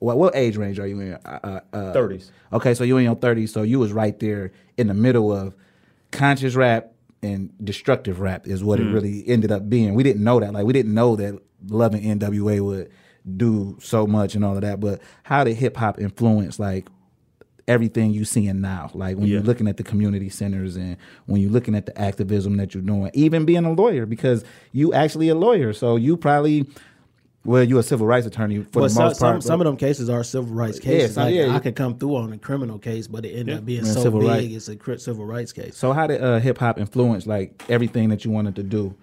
What 0.00 0.18
what 0.18 0.34
age 0.36 0.56
range 0.56 0.78
are 0.80 0.86
you 0.86 1.00
in? 1.00 1.12
Uh, 1.14 1.60
uh, 1.72 1.92
30s. 1.94 2.30
Okay, 2.52 2.74
so 2.74 2.84
you 2.84 2.96
in 2.98 3.04
your 3.04 3.14
thirties, 3.14 3.52
so 3.52 3.62
you 3.62 3.78
was 3.78 3.92
right 3.92 4.18
there 4.18 4.50
in 4.76 4.88
the 4.88 4.94
middle 4.94 5.32
of 5.32 5.54
conscious 6.14 6.54
rap 6.54 6.92
and 7.22 7.50
destructive 7.62 8.20
rap 8.20 8.46
is 8.46 8.62
what 8.62 8.80
it 8.80 8.86
mm. 8.86 8.94
really 8.94 9.26
ended 9.28 9.50
up 9.50 9.68
being. 9.68 9.94
We 9.94 10.02
didn't 10.02 10.22
know 10.22 10.40
that. 10.40 10.52
Like 10.52 10.64
we 10.64 10.72
didn't 10.72 10.94
know 10.94 11.16
that 11.16 11.38
loving 11.66 12.02
NWA 12.02 12.60
would 12.60 12.90
do 13.36 13.76
so 13.80 14.06
much 14.06 14.34
and 14.34 14.44
all 14.44 14.54
of 14.54 14.62
that. 14.62 14.80
But 14.80 15.00
how 15.22 15.44
did 15.44 15.56
hip 15.56 15.76
hop 15.76 16.00
influence 16.00 16.58
like 16.58 16.88
everything 17.66 18.12
you 18.12 18.24
seeing 18.24 18.60
now? 18.60 18.90
Like 18.94 19.16
when 19.16 19.26
Yeah. 19.26 19.34
you're 19.34 19.42
looking 19.42 19.66
at 19.66 19.76
the 19.76 19.82
community 19.82 20.28
centers 20.28 20.76
and 20.76 20.96
when 21.26 21.40
you're 21.40 21.50
looking 21.50 21.74
at 21.74 21.86
the 21.86 21.98
activism 21.98 22.56
that 22.58 22.74
you're 22.74 22.82
doing, 22.82 23.10
even 23.14 23.44
being 23.44 23.64
a 23.64 23.72
lawyer, 23.72 24.06
because 24.06 24.44
you 24.72 24.92
actually 24.92 25.28
a 25.28 25.34
lawyer. 25.34 25.72
So 25.72 25.96
you 25.96 26.16
probably 26.16 26.66
well, 27.44 27.62
you're 27.62 27.80
a 27.80 27.82
civil 27.82 28.06
rights 28.06 28.26
attorney 28.26 28.62
for 28.62 28.80
Well, 28.80 28.84
the 28.84 28.90
some, 28.90 29.04
most 29.04 29.20
part. 29.20 29.34
some, 29.34 29.40
some 29.42 29.60
of 29.60 29.66
them 29.66 29.76
cases 29.76 30.08
are 30.08 30.24
civil 30.24 30.54
rights 30.54 30.78
cases. 30.80 31.14
some- 31.14 31.24
like, 31.24 31.34
yeah. 31.34 31.54
I 31.54 31.58
could 31.58 31.76
come 31.76 31.98
through 31.98 32.16
on 32.16 32.32
a 32.32 32.38
criminal 32.38 32.78
case, 32.78 33.06
but 33.06 33.24
it 33.24 33.32
ended 33.32 33.58
up 33.58 33.64
being 33.66 33.84
Yeah, 33.84 33.92
so 33.92 34.02
civil 34.02 34.20
big, 34.20 34.28
right. 34.28 34.50
it's 34.50 34.68
a 34.68 34.76
cri- 34.76 34.98
civil 34.98 35.24
rights 35.26 35.52
case. 35.52 35.76
So 35.76 35.92
how 35.92 36.06
did 36.06 36.22
uh, 36.22 36.38
hip 36.40 36.58
hop 36.58 36.78
influence 36.78 37.26
like 37.26 37.62
everything 37.68 38.08
that 38.08 38.24
you 38.24 38.30
wanted 38.30 38.56
to 38.56 38.62
do 38.62 38.94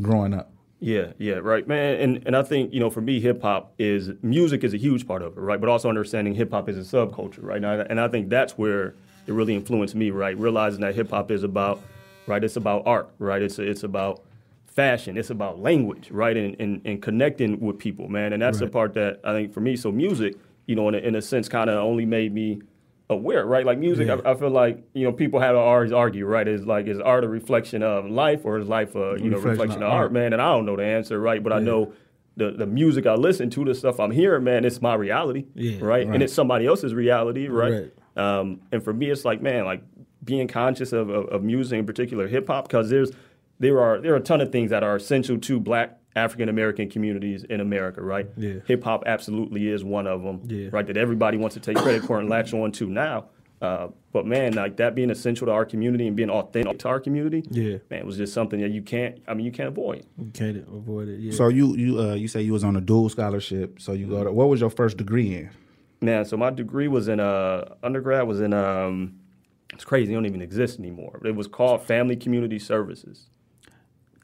growing 0.00 0.32
up? 0.34 0.50
Yeah, 0.80 1.12
yeah, 1.18 1.34
right, 1.34 1.66
man. 1.68 2.00
And 2.00 2.22
and 2.26 2.36
I 2.36 2.42
think 2.42 2.72
you 2.74 2.80
know, 2.80 2.90
for 2.90 3.00
me, 3.00 3.20
hip 3.20 3.40
hop 3.42 3.72
is 3.78 4.10
music 4.20 4.64
is 4.64 4.74
a 4.74 4.78
huge 4.78 5.06
part 5.06 5.22
of 5.22 5.36
it, 5.36 5.40
right? 5.40 5.60
But 5.60 5.68
also 5.68 5.88
understanding 5.88 6.34
hip 6.34 6.50
hop 6.50 6.68
is 6.68 6.76
a 6.76 6.80
subculture, 6.96 7.38
right? 7.42 7.58
And 7.58 7.66
I, 7.66 7.74
and 7.76 8.00
I 8.00 8.08
think 8.08 8.30
that's 8.30 8.58
where 8.58 8.94
it 9.28 9.32
really 9.32 9.54
influenced 9.54 9.94
me, 9.94 10.10
right? 10.10 10.36
Realizing 10.36 10.80
that 10.80 10.96
hip 10.96 11.10
hop 11.10 11.30
is 11.30 11.44
about, 11.44 11.80
right? 12.26 12.42
It's 12.42 12.56
about 12.56 12.82
art, 12.84 13.10
right? 13.20 13.40
It's 13.42 13.60
it's 13.60 13.84
about 13.84 14.22
fashion. 14.74 15.16
It's 15.16 15.30
about 15.30 15.60
language, 15.60 16.10
right? 16.10 16.36
And 16.36 16.56
and, 16.60 16.80
and 16.84 17.02
connecting 17.02 17.60
with 17.60 17.78
people, 17.78 18.08
man. 18.08 18.32
And 18.32 18.42
that's 18.42 18.58
the 18.58 18.66
part 18.68 18.94
that 18.94 19.20
I 19.24 19.32
think 19.32 19.52
for 19.52 19.60
me. 19.60 19.76
So 19.76 19.92
music, 19.92 20.34
you 20.66 20.74
know, 20.74 20.88
in 20.88 20.94
a, 20.94 20.98
in 20.98 21.14
a 21.14 21.22
sense, 21.22 21.48
kind 21.48 21.68
of 21.70 21.76
only 21.76 22.06
made 22.06 22.32
me 22.32 22.62
aware, 23.10 23.44
right? 23.44 23.66
Like 23.66 23.78
music, 23.78 24.08
I, 24.08 24.30
I 24.30 24.34
feel 24.34 24.50
like 24.50 24.82
you 24.94 25.04
know 25.04 25.12
people 25.12 25.40
have 25.40 25.54
always 25.56 25.92
argue, 25.92 26.26
right? 26.26 26.46
Is 26.48 26.66
like 26.66 26.86
is 26.86 26.98
art 27.00 27.24
a 27.24 27.28
reflection 27.28 27.82
of 27.82 28.06
life 28.10 28.44
or 28.44 28.58
is 28.58 28.68
life 28.68 28.94
a 28.94 29.16
you 29.20 29.28
know 29.30 29.36
Reflection 29.36 29.50
reflection 29.50 29.82
of 29.82 29.90
art, 29.90 30.02
art. 30.04 30.12
man? 30.12 30.32
And 30.32 30.40
I 30.40 30.52
don't 30.52 30.64
know 30.66 30.76
the 30.76 30.84
answer, 30.84 31.20
right? 31.20 31.42
But 31.42 31.52
I 31.52 31.58
know 31.58 31.92
the 32.36 32.52
the 32.52 32.66
music 32.66 33.06
I 33.06 33.14
listen 33.14 33.50
to, 33.50 33.64
the 33.64 33.74
stuff 33.74 34.00
I'm 34.00 34.10
hearing, 34.10 34.44
man, 34.44 34.64
it's 34.64 34.80
my 34.80 34.94
reality, 34.94 35.44
Yeah, 35.54 35.72
right? 35.80 35.80
right. 35.82 36.06
And 36.06 36.22
it's 36.22 36.32
somebody 36.32 36.66
else's 36.66 36.94
reality, 36.94 37.48
right? 37.48 37.92
Um, 38.16 38.60
and 38.72 38.82
for 38.82 38.92
me, 38.92 39.10
it's 39.10 39.24
like, 39.24 39.40
man, 39.42 39.64
like 39.64 39.82
being 40.24 40.46
conscious 40.48 40.92
of, 40.92 41.08
of, 41.10 41.26
of 41.28 41.42
music, 41.42 41.78
in 41.78 41.84
particular 41.86 42.26
hip 42.28 42.46
hop, 42.46 42.68
because 42.68 42.88
there's 42.88 43.10
there 43.58 43.80
are 43.80 44.00
there 44.00 44.12
are 44.12 44.16
a 44.16 44.20
ton 44.20 44.40
of 44.40 44.50
things 44.52 44.70
that 44.70 44.82
are 44.82 44.96
essential 44.96 45.38
to 45.38 45.60
Black 45.60 45.98
African 46.16 46.48
American 46.48 46.90
communities 46.90 47.44
in 47.44 47.60
America, 47.60 48.02
right? 48.02 48.28
Yeah. 48.36 48.54
Hip 48.66 48.84
hop 48.84 49.04
absolutely 49.06 49.68
is 49.68 49.82
one 49.84 50.06
of 50.06 50.22
them, 50.22 50.42
Yeah. 50.46 50.68
right? 50.72 50.86
That 50.86 50.96
everybody 50.96 51.36
wants 51.38 51.54
to 51.54 51.60
take 51.60 51.76
credit 51.76 52.02
for 52.04 52.18
and 52.20 52.28
latch 52.28 52.52
on 52.52 52.72
to 52.72 52.86
now. 52.88 53.26
Uh, 53.62 53.88
but 54.12 54.26
man, 54.26 54.54
like 54.54 54.76
that 54.78 54.94
being 54.96 55.08
essential 55.08 55.46
to 55.46 55.52
our 55.52 55.64
community 55.64 56.08
and 56.08 56.16
being 56.16 56.28
authentic 56.28 56.80
to 56.80 56.88
our 56.88 56.98
community, 56.98 57.44
Yeah. 57.50 57.76
man, 57.90 58.00
it 58.00 58.06
was 58.06 58.16
just 58.16 58.34
something 58.34 58.60
that 58.60 58.72
you 58.72 58.82
can't. 58.82 59.20
I 59.28 59.34
mean, 59.34 59.46
you 59.46 59.52
can't 59.52 59.68
avoid. 59.68 60.04
You 60.18 60.30
can't 60.34 60.56
avoid 60.68 61.08
it. 61.08 61.20
Yeah. 61.20 61.32
So 61.32 61.46
you 61.48 61.76
you 61.76 62.00
uh, 62.00 62.14
you 62.14 62.26
say 62.28 62.42
you 62.42 62.52
was 62.52 62.64
on 62.64 62.74
a 62.76 62.80
dual 62.80 63.08
scholarship. 63.08 63.80
So 63.80 63.92
you 63.92 64.06
go 64.08 64.24
to 64.24 64.32
what 64.32 64.48
was 64.48 64.60
your 64.60 64.70
first 64.70 64.96
degree 64.96 65.34
in? 65.36 65.50
Man, 66.00 66.24
so 66.24 66.36
my 66.36 66.50
degree 66.50 66.88
was 66.88 67.06
in 67.06 67.20
uh, 67.20 67.76
undergrad 67.84 68.26
was 68.26 68.40
in 68.40 68.52
um, 68.52 69.14
it's 69.72 69.84
crazy. 69.84 70.12
It 70.12 70.16
don't 70.16 70.26
even 70.26 70.42
exist 70.42 70.80
anymore. 70.80 71.20
It 71.24 71.36
was 71.36 71.46
called 71.46 71.82
Family 71.82 72.16
Community 72.16 72.58
Services. 72.58 73.28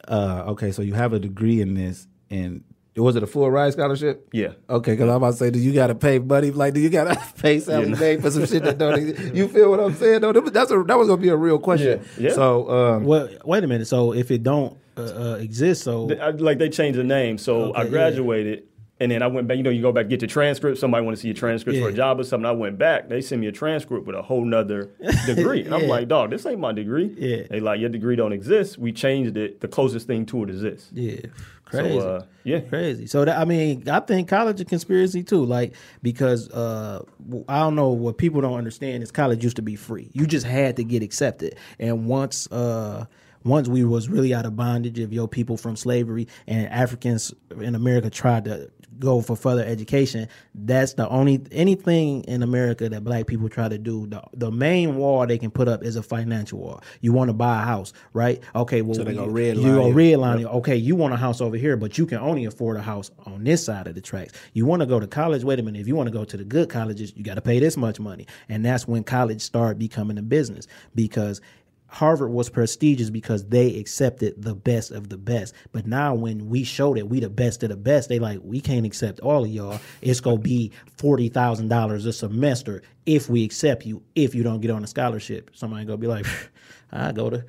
Uh, 0.09 0.43
okay, 0.47 0.71
so 0.71 0.81
you 0.81 0.93
have 0.95 1.13
a 1.13 1.19
degree 1.19 1.61
in 1.61 1.75
this, 1.75 2.07
and 2.29 2.63
Was 2.95 3.15
it 3.15 3.23
a 3.23 3.27
full 3.27 3.49
ride 3.49 3.71
scholarship? 3.73 4.27
Yeah. 4.33 4.53
Okay, 4.69 4.91
because 4.93 5.07
I'm 5.09 5.15
about 5.17 5.31
to 5.31 5.37
say, 5.37 5.51
do 5.51 5.59
you 5.59 5.71
got 5.71 5.87
to 5.87 5.95
pay 5.95 6.19
money? 6.19 6.51
Like, 6.51 6.73
do 6.73 6.79
you 6.81 6.89
got 6.89 7.05
to 7.13 7.33
pay 7.41 7.59
Sallie 7.59 7.89
Yeah. 7.91 7.95
Mae 7.99 8.17
for 8.17 8.29
some 8.31 8.45
shit 8.45 8.63
that 8.63 8.77
don't? 8.77 8.97
exist? 8.99 9.35
You 9.35 9.47
feel 9.47 9.69
what 9.69 9.79
I'm 9.79 9.93
saying? 9.93 10.21
though? 10.21 10.33
that's 10.33 10.71
a, 10.71 10.83
that 10.83 10.97
was 10.97 11.07
gonna 11.07 11.21
be 11.21 11.29
a 11.29 11.37
real 11.37 11.59
question. 11.59 12.03
Yeah. 12.17 12.29
Yeah. 12.29 12.33
So, 12.35 12.69
um, 12.69 13.03
Well, 13.05 13.29
wait 13.45 13.63
a 13.63 13.67
minute. 13.67 13.85
So 13.87 14.13
if 14.13 14.31
it 14.31 14.43
don't 14.43 14.75
uh, 14.97 15.01
uh, 15.01 15.35
exist, 15.39 15.83
so 15.83 16.07
Th- 16.09 16.19
I- 16.19 16.31
like 16.31 16.57
they 16.57 16.69
changed 16.69 16.99
the 16.99 17.03
name. 17.05 17.37
So 17.37 17.65
Okay, 17.69 17.79
I 17.79 17.83
yeah. 17.83 17.89
graduated, 17.89 18.63
and 18.99 19.11
then 19.11 19.21
I 19.21 19.27
went 19.27 19.47
back. 19.47 19.57
You 19.57 19.63
know, 19.63 19.69
you 19.69 19.81
go 19.81 19.91
back 19.91 20.09
get 20.09 20.21
your 20.21 20.27
transcript. 20.27 20.77
Somebody 20.77 21.05
want 21.05 21.15
to 21.17 21.21
see 21.21 21.29
your 21.29 21.35
transcripts 21.35 21.79
for 21.79 21.89
a 21.89 21.93
job 21.93 22.19
or 22.19 22.23
something. 22.23 22.45
I 22.45 22.51
went 22.51 22.77
back. 22.77 23.09
They 23.09 23.21
sent 23.21 23.41
me 23.41 23.47
a 23.47 23.51
transcript 23.51 24.05
with 24.05 24.15
a 24.15 24.21
whole 24.21 24.43
nother 24.43 24.89
degree. 25.25 25.63
And 25.63 25.73
I'm 25.73 25.87
like, 25.87 26.07
dog, 26.07 26.31
this 26.31 26.45
ain't 26.45 26.59
my 26.59 26.73
degree. 26.73 27.15
Yeah. 27.17 27.43
They 27.49 27.59
like 27.59 27.79
your 27.79 27.89
degree 27.89 28.15
don't 28.15 28.33
exist. 28.33 28.77
We 28.77 28.91
changed 28.91 29.37
it. 29.37 29.61
The 29.61 29.67
closest 29.67 30.07
thing 30.07 30.25
to 30.27 30.43
it 30.43 30.49
is 30.49 30.61
this. 30.61 30.89
yeah, 30.93 31.21
crazy. 31.65 31.99
So 31.99 32.09
uh, 32.09 32.25
yeah. 32.43 32.59
Crazy. 32.61 33.07
So 33.07 33.25
that, 33.25 33.37
I 33.37 33.45
mean, 33.45 33.87
I 33.87 33.99
think 34.01 34.27
college 34.27 34.59
is 34.59 34.67
conspiracy 34.67 35.23
too. 35.23 35.45
Like 35.45 35.75
because 36.01 36.49
uh, 36.49 37.03
I 37.47 37.59
don't 37.59 37.75
know 37.75 37.89
what 37.89 38.17
people 38.17 38.41
don't 38.41 38.57
understand 38.57 39.03
is 39.03 39.11
college 39.11 39.43
used 39.43 39.55
to 39.57 39.61
be 39.61 39.75
free. 39.75 40.09
You 40.13 40.27
just 40.27 40.45
had 40.45 40.75
to 40.77 40.83
get 40.83 41.03
accepted, 41.03 41.55
and 41.79 42.05
once 42.05 42.51
uh, 42.51 43.05
once 43.43 43.67
we 43.67 43.83
was 43.83 44.09
really 44.09 44.33
out 44.33 44.45
of 44.45 44.55
bondage 44.55 44.99
of 44.99 45.13
your 45.13 45.27
people 45.27 45.57
from 45.57 45.75
slavery 45.75 46.27
and 46.47 46.67
Africans 46.67 47.33
in 47.59 47.75
America 47.75 48.09
tried 48.09 48.45
to 48.45 48.69
go 48.99 49.21
for 49.21 49.35
further 49.35 49.63
education. 49.63 50.27
That's 50.53 50.93
the 50.93 51.07
only 51.09 51.41
anything 51.51 52.23
in 52.25 52.43
America 52.43 52.89
that 52.89 53.03
black 53.03 53.27
people 53.27 53.49
try 53.49 53.69
to 53.69 53.77
do. 53.77 54.07
The, 54.07 54.21
the 54.33 54.51
main 54.51 54.97
wall 54.97 55.25
they 55.25 55.37
can 55.37 55.51
put 55.51 55.67
up 55.67 55.83
is 55.83 55.95
a 55.95 56.03
financial 56.03 56.59
wall. 56.59 56.83
You 57.01 57.13
want 57.13 57.29
to 57.29 57.33
buy 57.33 57.61
a 57.61 57.65
house, 57.65 57.93
right? 58.13 58.41
Okay, 58.55 58.81
well 58.81 58.95
So 58.95 59.03
they 59.03 59.13
go 59.13 59.27
redline 59.27 59.55
you 59.55 59.75
go 59.75 59.87
you. 59.87 59.93
redline 59.95 60.39
you. 60.41 60.47
Okay, 60.47 60.75
you 60.75 60.95
want 60.95 61.13
a 61.13 61.17
house 61.17 61.41
over 61.41 61.57
here, 61.57 61.77
but 61.77 61.97
you 61.97 62.05
can 62.05 62.17
only 62.19 62.45
afford 62.45 62.77
a 62.77 62.81
house 62.81 63.11
on 63.25 63.43
this 63.43 63.63
side 63.63 63.87
of 63.87 63.95
the 63.95 64.01
tracks. 64.01 64.33
You 64.53 64.65
want 64.65 64.81
to 64.81 64.85
go 64.85 64.99
to 64.99 65.07
college? 65.07 65.43
Wait 65.43 65.59
a 65.59 65.63
minute. 65.63 65.79
If 65.81 65.87
you 65.87 65.95
want 65.95 66.07
to 66.07 66.13
go 66.13 66.25
to 66.25 66.37
the 66.37 66.43
good 66.43 66.69
colleges, 66.69 67.13
you 67.15 67.23
got 67.23 67.35
to 67.35 67.41
pay 67.41 67.59
this 67.59 67.77
much 67.77 67.99
money, 67.99 68.27
and 68.49 68.65
that's 68.65 68.87
when 68.87 69.03
college 69.03 69.41
started 69.41 69.79
becoming 69.79 70.17
a 70.17 70.23
business 70.23 70.67
because. 70.95 71.41
Harvard 71.89 72.31
was 72.31 72.49
prestigious 72.49 73.09
because 73.09 73.47
they 73.47 73.75
accepted 73.75 74.41
the 74.41 74.55
best 74.55 74.91
of 74.91 75.09
the 75.09 75.17
best. 75.17 75.53
But 75.71 75.87
now 75.87 76.13
when 76.13 76.47
we 76.47 76.63
show 76.63 76.93
that 76.93 77.07
we 77.09 77.19
the 77.19 77.29
best 77.29 77.63
of 77.63 77.69
the 77.69 77.77
best, 77.77 78.09
they 78.09 78.19
like 78.19 78.39
we 78.43 78.61
can't 78.61 78.85
accept 78.85 79.19
all 79.19 79.43
of 79.43 79.49
y'all. 79.49 79.79
It's 80.01 80.19
gonna 80.19 80.37
be 80.37 80.71
forty 80.97 81.29
thousand 81.29 81.69
dollars 81.69 82.05
a 82.05 82.13
semester 82.13 82.83
if 83.05 83.29
we 83.29 83.43
accept 83.43 83.85
you. 83.85 84.03
If 84.15 84.35
you 84.35 84.43
don't 84.43 84.61
get 84.61 84.71
on 84.71 84.83
a 84.83 84.87
scholarship, 84.87 85.51
somebody 85.53 85.85
gonna 85.85 85.97
be 85.97 86.07
like, 86.07 86.27
I 86.91 87.11
go 87.11 87.29
to 87.29 87.45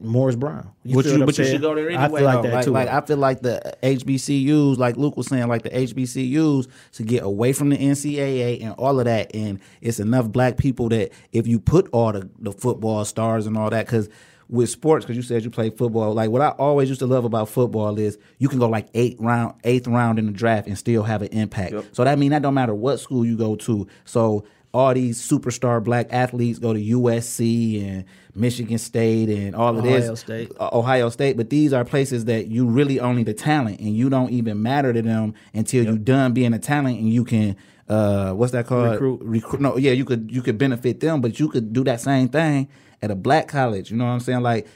Morris 0.00 0.36
Brown. 0.36 0.70
You 0.84 0.96
but 0.96 1.04
you, 1.06 1.24
but 1.24 1.38
you 1.38 1.44
should 1.44 1.60
go 1.60 1.74
there 1.74 1.88
anyway. 1.88 2.02
I 2.02 2.08
feel 2.08 2.22
like 2.22 2.36
though. 2.36 2.42
that 2.42 2.54
like, 2.54 2.64
too. 2.64 2.70
like, 2.70 2.88
I 2.88 3.00
feel 3.00 3.16
like 3.16 3.40
the 3.40 3.76
HBCUs, 3.82 4.78
like 4.78 4.96
Luke 4.96 5.16
was 5.16 5.28
saying, 5.28 5.48
like 5.48 5.62
the 5.62 5.70
HBCUs 5.70 6.68
to 6.92 7.02
get 7.02 7.22
away 7.22 7.52
from 7.52 7.70
the 7.70 7.76
NCAA 7.76 8.62
and 8.62 8.72
all 8.74 8.98
of 8.98 9.06
that. 9.06 9.34
And 9.34 9.60
it's 9.80 9.98
enough 9.98 10.28
black 10.28 10.58
people 10.58 10.88
that 10.90 11.12
if 11.32 11.46
you 11.46 11.58
put 11.58 11.88
all 11.92 12.12
the, 12.12 12.28
the 12.38 12.52
football 12.52 13.04
stars 13.04 13.46
and 13.46 13.56
all 13.56 13.70
that, 13.70 13.86
because 13.86 14.08
with 14.48 14.70
sports, 14.70 15.04
because 15.04 15.16
you 15.16 15.22
said 15.22 15.44
you 15.44 15.50
play 15.50 15.70
football, 15.70 16.12
like 16.14 16.30
what 16.30 16.42
I 16.42 16.50
always 16.50 16.88
used 16.88 17.00
to 17.00 17.06
love 17.06 17.24
about 17.24 17.48
football 17.48 17.98
is 17.98 18.18
you 18.38 18.48
can 18.48 18.58
go 18.58 18.68
like 18.68 18.88
eight 18.94 19.16
round, 19.18 19.54
eighth 19.64 19.88
round 19.88 20.18
in 20.18 20.26
the 20.26 20.32
draft 20.32 20.68
and 20.68 20.78
still 20.78 21.02
have 21.02 21.22
an 21.22 21.28
impact. 21.28 21.72
Yep. 21.72 21.84
So 21.92 22.04
that 22.04 22.18
means 22.18 22.30
that 22.30 22.42
don't 22.42 22.54
matter 22.54 22.74
what 22.74 22.98
school 23.00 23.24
you 23.24 23.36
go 23.36 23.56
to. 23.56 23.86
So 24.04 24.44
all 24.76 24.92
these 24.92 25.18
superstar 25.18 25.82
black 25.82 26.06
athletes 26.10 26.58
go 26.58 26.74
to 26.74 26.78
USC 26.80 27.82
and 27.82 28.04
Michigan 28.34 28.76
State 28.76 29.30
and 29.30 29.56
all 29.56 29.78
of 29.78 29.82
this. 29.82 30.04
Ohio 30.04 30.14
State. 30.14 30.52
uh, 30.60 30.68
Ohio 30.72 31.08
State, 31.08 31.38
but 31.38 31.48
these 31.48 31.72
are 31.72 31.82
places 31.82 32.26
that 32.26 32.48
you 32.48 32.66
really 32.66 33.00
only 33.00 33.22
the 33.22 33.32
talent, 33.32 33.80
and 33.80 33.96
you 33.96 34.10
don't 34.10 34.30
even 34.30 34.62
matter 34.62 34.92
to 34.92 35.00
them 35.00 35.32
until 35.54 35.84
you're 35.84 35.96
done 35.96 36.32
being 36.34 36.52
a 36.52 36.58
talent, 36.58 36.98
and 36.98 37.10
you 37.10 37.24
can 37.24 37.56
uh, 37.88 38.32
what's 38.32 38.52
that 38.52 38.66
called? 38.66 38.90
Recruit. 38.92 39.20
Recruit. 39.22 39.60
No, 39.62 39.78
yeah, 39.78 39.92
you 39.92 40.04
could 40.04 40.30
you 40.30 40.42
could 40.42 40.58
benefit 40.58 41.00
them, 41.00 41.22
but 41.22 41.40
you 41.40 41.48
could 41.48 41.72
do 41.72 41.82
that 41.84 42.00
same 42.00 42.28
thing 42.28 42.68
at 43.00 43.10
a 43.10 43.14
black 43.14 43.48
college. 43.48 43.90
You 43.90 43.96
know 43.96 44.04
what 44.04 44.10
I'm 44.10 44.20
saying? 44.20 44.42
Like 44.42 44.66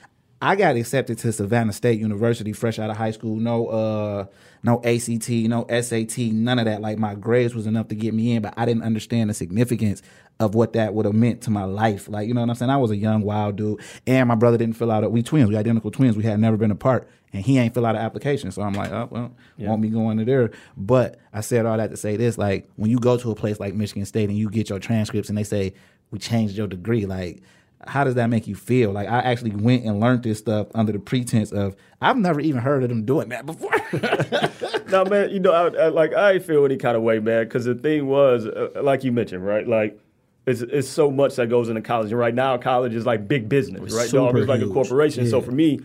I 0.40 0.56
got 0.56 0.76
accepted 0.76 1.18
to 1.18 1.32
Savannah 1.32 1.74
State 1.74 2.00
University 2.00 2.54
fresh 2.54 2.78
out 2.78 2.88
of 2.88 2.96
high 2.96 3.10
school. 3.10 3.36
No, 3.36 3.66
uh, 3.66 4.26
no 4.62 4.82
ACT, 4.84 5.28
no 5.30 5.66
SAT, 5.68 6.18
none 6.18 6.58
of 6.58 6.66
that. 6.66 6.80
Like 6.80 6.98
my 6.98 7.14
grades 7.14 7.54
was 7.54 7.66
enough 7.66 7.88
to 7.88 7.94
get 7.94 8.14
me 8.14 8.32
in, 8.32 8.42
but 8.42 8.54
I 8.56 8.64
didn't 8.64 8.82
understand 8.82 9.30
the 9.30 9.34
significance 9.34 10.02
of 10.38 10.54
what 10.54 10.72
that 10.72 10.94
would 10.94 11.04
have 11.04 11.14
meant 11.14 11.42
to 11.42 11.50
my 11.50 11.64
life. 11.64 12.08
Like 12.08 12.28
you 12.28 12.34
know 12.34 12.40
what 12.40 12.50
I'm 12.50 12.56
saying? 12.56 12.70
I 12.70 12.76
was 12.76 12.90
a 12.90 12.96
young 12.96 13.22
wild 13.22 13.56
dude, 13.56 13.80
and 14.06 14.28
my 14.28 14.34
brother 14.34 14.58
didn't 14.58 14.76
fill 14.76 14.90
out. 14.90 15.04
A, 15.04 15.08
we 15.08 15.22
twins, 15.22 15.48
we 15.48 15.56
identical 15.56 15.90
twins. 15.90 16.16
We 16.16 16.24
had 16.24 16.40
never 16.40 16.56
been 16.56 16.70
apart, 16.70 17.08
and 17.32 17.44
he 17.44 17.58
ain't 17.58 17.74
fill 17.74 17.86
out 17.86 17.94
an 17.94 18.02
application. 18.02 18.50
So 18.50 18.62
I'm 18.62 18.74
like, 18.74 18.90
oh 18.90 19.08
well, 19.10 19.34
won't 19.58 19.82
be 19.82 19.88
going 19.88 20.18
to 20.18 20.24
there. 20.24 20.50
But 20.76 21.18
I 21.32 21.40
said 21.40 21.66
all 21.66 21.76
that 21.76 21.90
to 21.90 21.96
say 21.96 22.16
this: 22.16 22.36
like 22.38 22.68
when 22.76 22.90
you 22.90 22.98
go 22.98 23.16
to 23.16 23.30
a 23.30 23.34
place 23.34 23.60
like 23.60 23.74
Michigan 23.74 24.06
State 24.06 24.28
and 24.28 24.38
you 24.38 24.50
get 24.50 24.68
your 24.68 24.78
transcripts 24.78 25.28
and 25.28 25.38
they 25.38 25.44
say 25.44 25.74
we 26.10 26.18
changed 26.18 26.56
your 26.56 26.66
degree, 26.66 27.06
like 27.06 27.42
how 27.86 28.04
does 28.04 28.14
that 28.14 28.28
make 28.28 28.46
you 28.46 28.54
feel? 28.54 28.92
Like 28.92 29.08
I 29.08 29.20
actually 29.20 29.52
went 29.52 29.84
and 29.84 30.00
learned 30.00 30.22
this 30.22 30.38
stuff 30.38 30.68
under 30.74 30.92
the 30.92 30.98
pretense 30.98 31.50
of 31.50 31.76
I've 32.00 32.16
never 32.16 32.40
even 32.40 32.60
heard 32.60 32.82
of 32.82 32.88
them 32.88 33.04
doing 33.04 33.30
that 33.30 33.46
before. 33.46 33.70
no, 34.90 35.04
man, 35.04 35.30
you 35.30 35.40
know, 35.40 35.52
I, 35.52 35.84
I, 35.84 35.88
like 35.88 36.12
I 36.12 36.38
feel 36.38 36.64
any 36.64 36.76
kind 36.76 36.96
of 36.96 37.02
way, 37.02 37.18
man, 37.18 37.44
because 37.44 37.64
the 37.64 37.74
thing 37.74 38.06
was, 38.06 38.46
uh, 38.46 38.70
like 38.82 39.04
you 39.04 39.12
mentioned, 39.12 39.46
right? 39.46 39.66
Like 39.66 39.98
it's 40.46 40.60
it's 40.60 40.88
so 40.88 41.10
much 41.10 41.36
that 41.36 41.48
goes 41.48 41.68
into 41.68 41.80
college, 41.80 42.10
and 42.10 42.18
right 42.18 42.34
now 42.34 42.56
college 42.58 42.94
is 42.94 43.06
like 43.06 43.26
big 43.26 43.48
business, 43.48 43.94
right? 43.94 44.10
Dog, 44.10 44.36
it's 44.36 44.48
like 44.48 44.60
a 44.60 44.64
huge. 44.64 44.74
corporation. 44.74 45.26
So 45.28 45.40
for 45.40 45.52
me, 45.52 45.80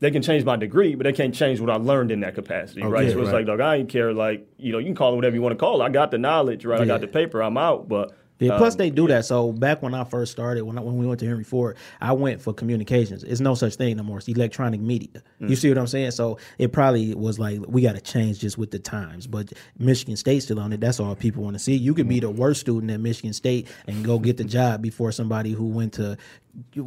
they 0.00 0.10
can 0.10 0.22
change 0.22 0.44
my 0.44 0.56
degree, 0.56 0.94
but 0.94 1.04
they 1.04 1.12
can't 1.12 1.34
change 1.34 1.60
what 1.60 1.70
I 1.70 1.76
learned 1.76 2.10
in 2.10 2.20
that 2.20 2.34
capacity, 2.34 2.82
right? 2.82 3.10
so 3.10 3.18
it's 3.18 3.26
right. 3.26 3.38
like, 3.38 3.46
dog, 3.46 3.60
I 3.60 3.76
ain't 3.76 3.88
care. 3.88 4.12
Like 4.12 4.46
you 4.56 4.72
know, 4.72 4.78
you 4.78 4.86
can 4.86 4.94
call 4.94 5.12
it 5.12 5.16
whatever 5.16 5.36
you 5.36 5.42
want 5.42 5.52
to 5.52 5.58
call 5.58 5.82
it. 5.82 5.84
I 5.84 5.90
got 5.90 6.10
the 6.10 6.18
knowledge, 6.18 6.64
right? 6.64 6.80
I 6.80 6.84
got 6.86 7.02
the 7.02 7.08
paper. 7.08 7.42
I'm 7.42 7.58
out, 7.58 7.88
but. 7.88 8.14
Yeah, 8.38 8.56
plus 8.56 8.74
um, 8.74 8.78
they 8.78 8.90
do 8.90 9.08
that. 9.08 9.24
So 9.24 9.52
back 9.52 9.82
when 9.82 9.94
I 9.94 10.04
first 10.04 10.32
started, 10.32 10.62
when 10.64 10.78
I, 10.78 10.80
when 10.80 10.96
we 10.96 11.06
went 11.06 11.20
to 11.20 11.26
Henry 11.26 11.44
Ford, 11.44 11.76
I 12.00 12.12
went 12.12 12.40
for 12.40 12.52
communications. 12.52 13.24
It's 13.24 13.40
no 13.40 13.54
such 13.54 13.74
thing 13.74 13.96
no 13.96 14.02
more. 14.02 14.18
It's 14.18 14.28
electronic 14.28 14.80
media. 14.80 15.22
Mm. 15.40 15.50
You 15.50 15.56
see 15.56 15.68
what 15.68 15.78
I'm 15.78 15.86
saying? 15.86 16.12
So 16.12 16.38
it 16.58 16.72
probably 16.72 17.14
was 17.14 17.38
like 17.38 17.60
we 17.66 17.82
got 17.82 17.94
to 17.94 18.00
change 18.00 18.38
just 18.38 18.56
with 18.56 18.70
the 18.70 18.78
times. 18.78 19.26
But 19.26 19.52
Michigan 19.78 20.16
State's 20.16 20.44
still 20.44 20.60
on 20.60 20.72
it. 20.72 20.80
That's 20.80 21.00
all 21.00 21.14
people 21.16 21.42
want 21.42 21.54
to 21.54 21.58
see. 21.58 21.74
You 21.74 21.94
could 21.94 22.08
be 22.08 22.20
the 22.20 22.30
worst 22.30 22.60
student 22.60 22.90
at 22.92 23.00
Michigan 23.00 23.32
State 23.32 23.68
and 23.86 24.04
go 24.04 24.18
get 24.18 24.36
the 24.36 24.44
job 24.44 24.82
before 24.82 25.12
somebody 25.12 25.52
who 25.52 25.66
went 25.66 25.94
to 25.94 26.16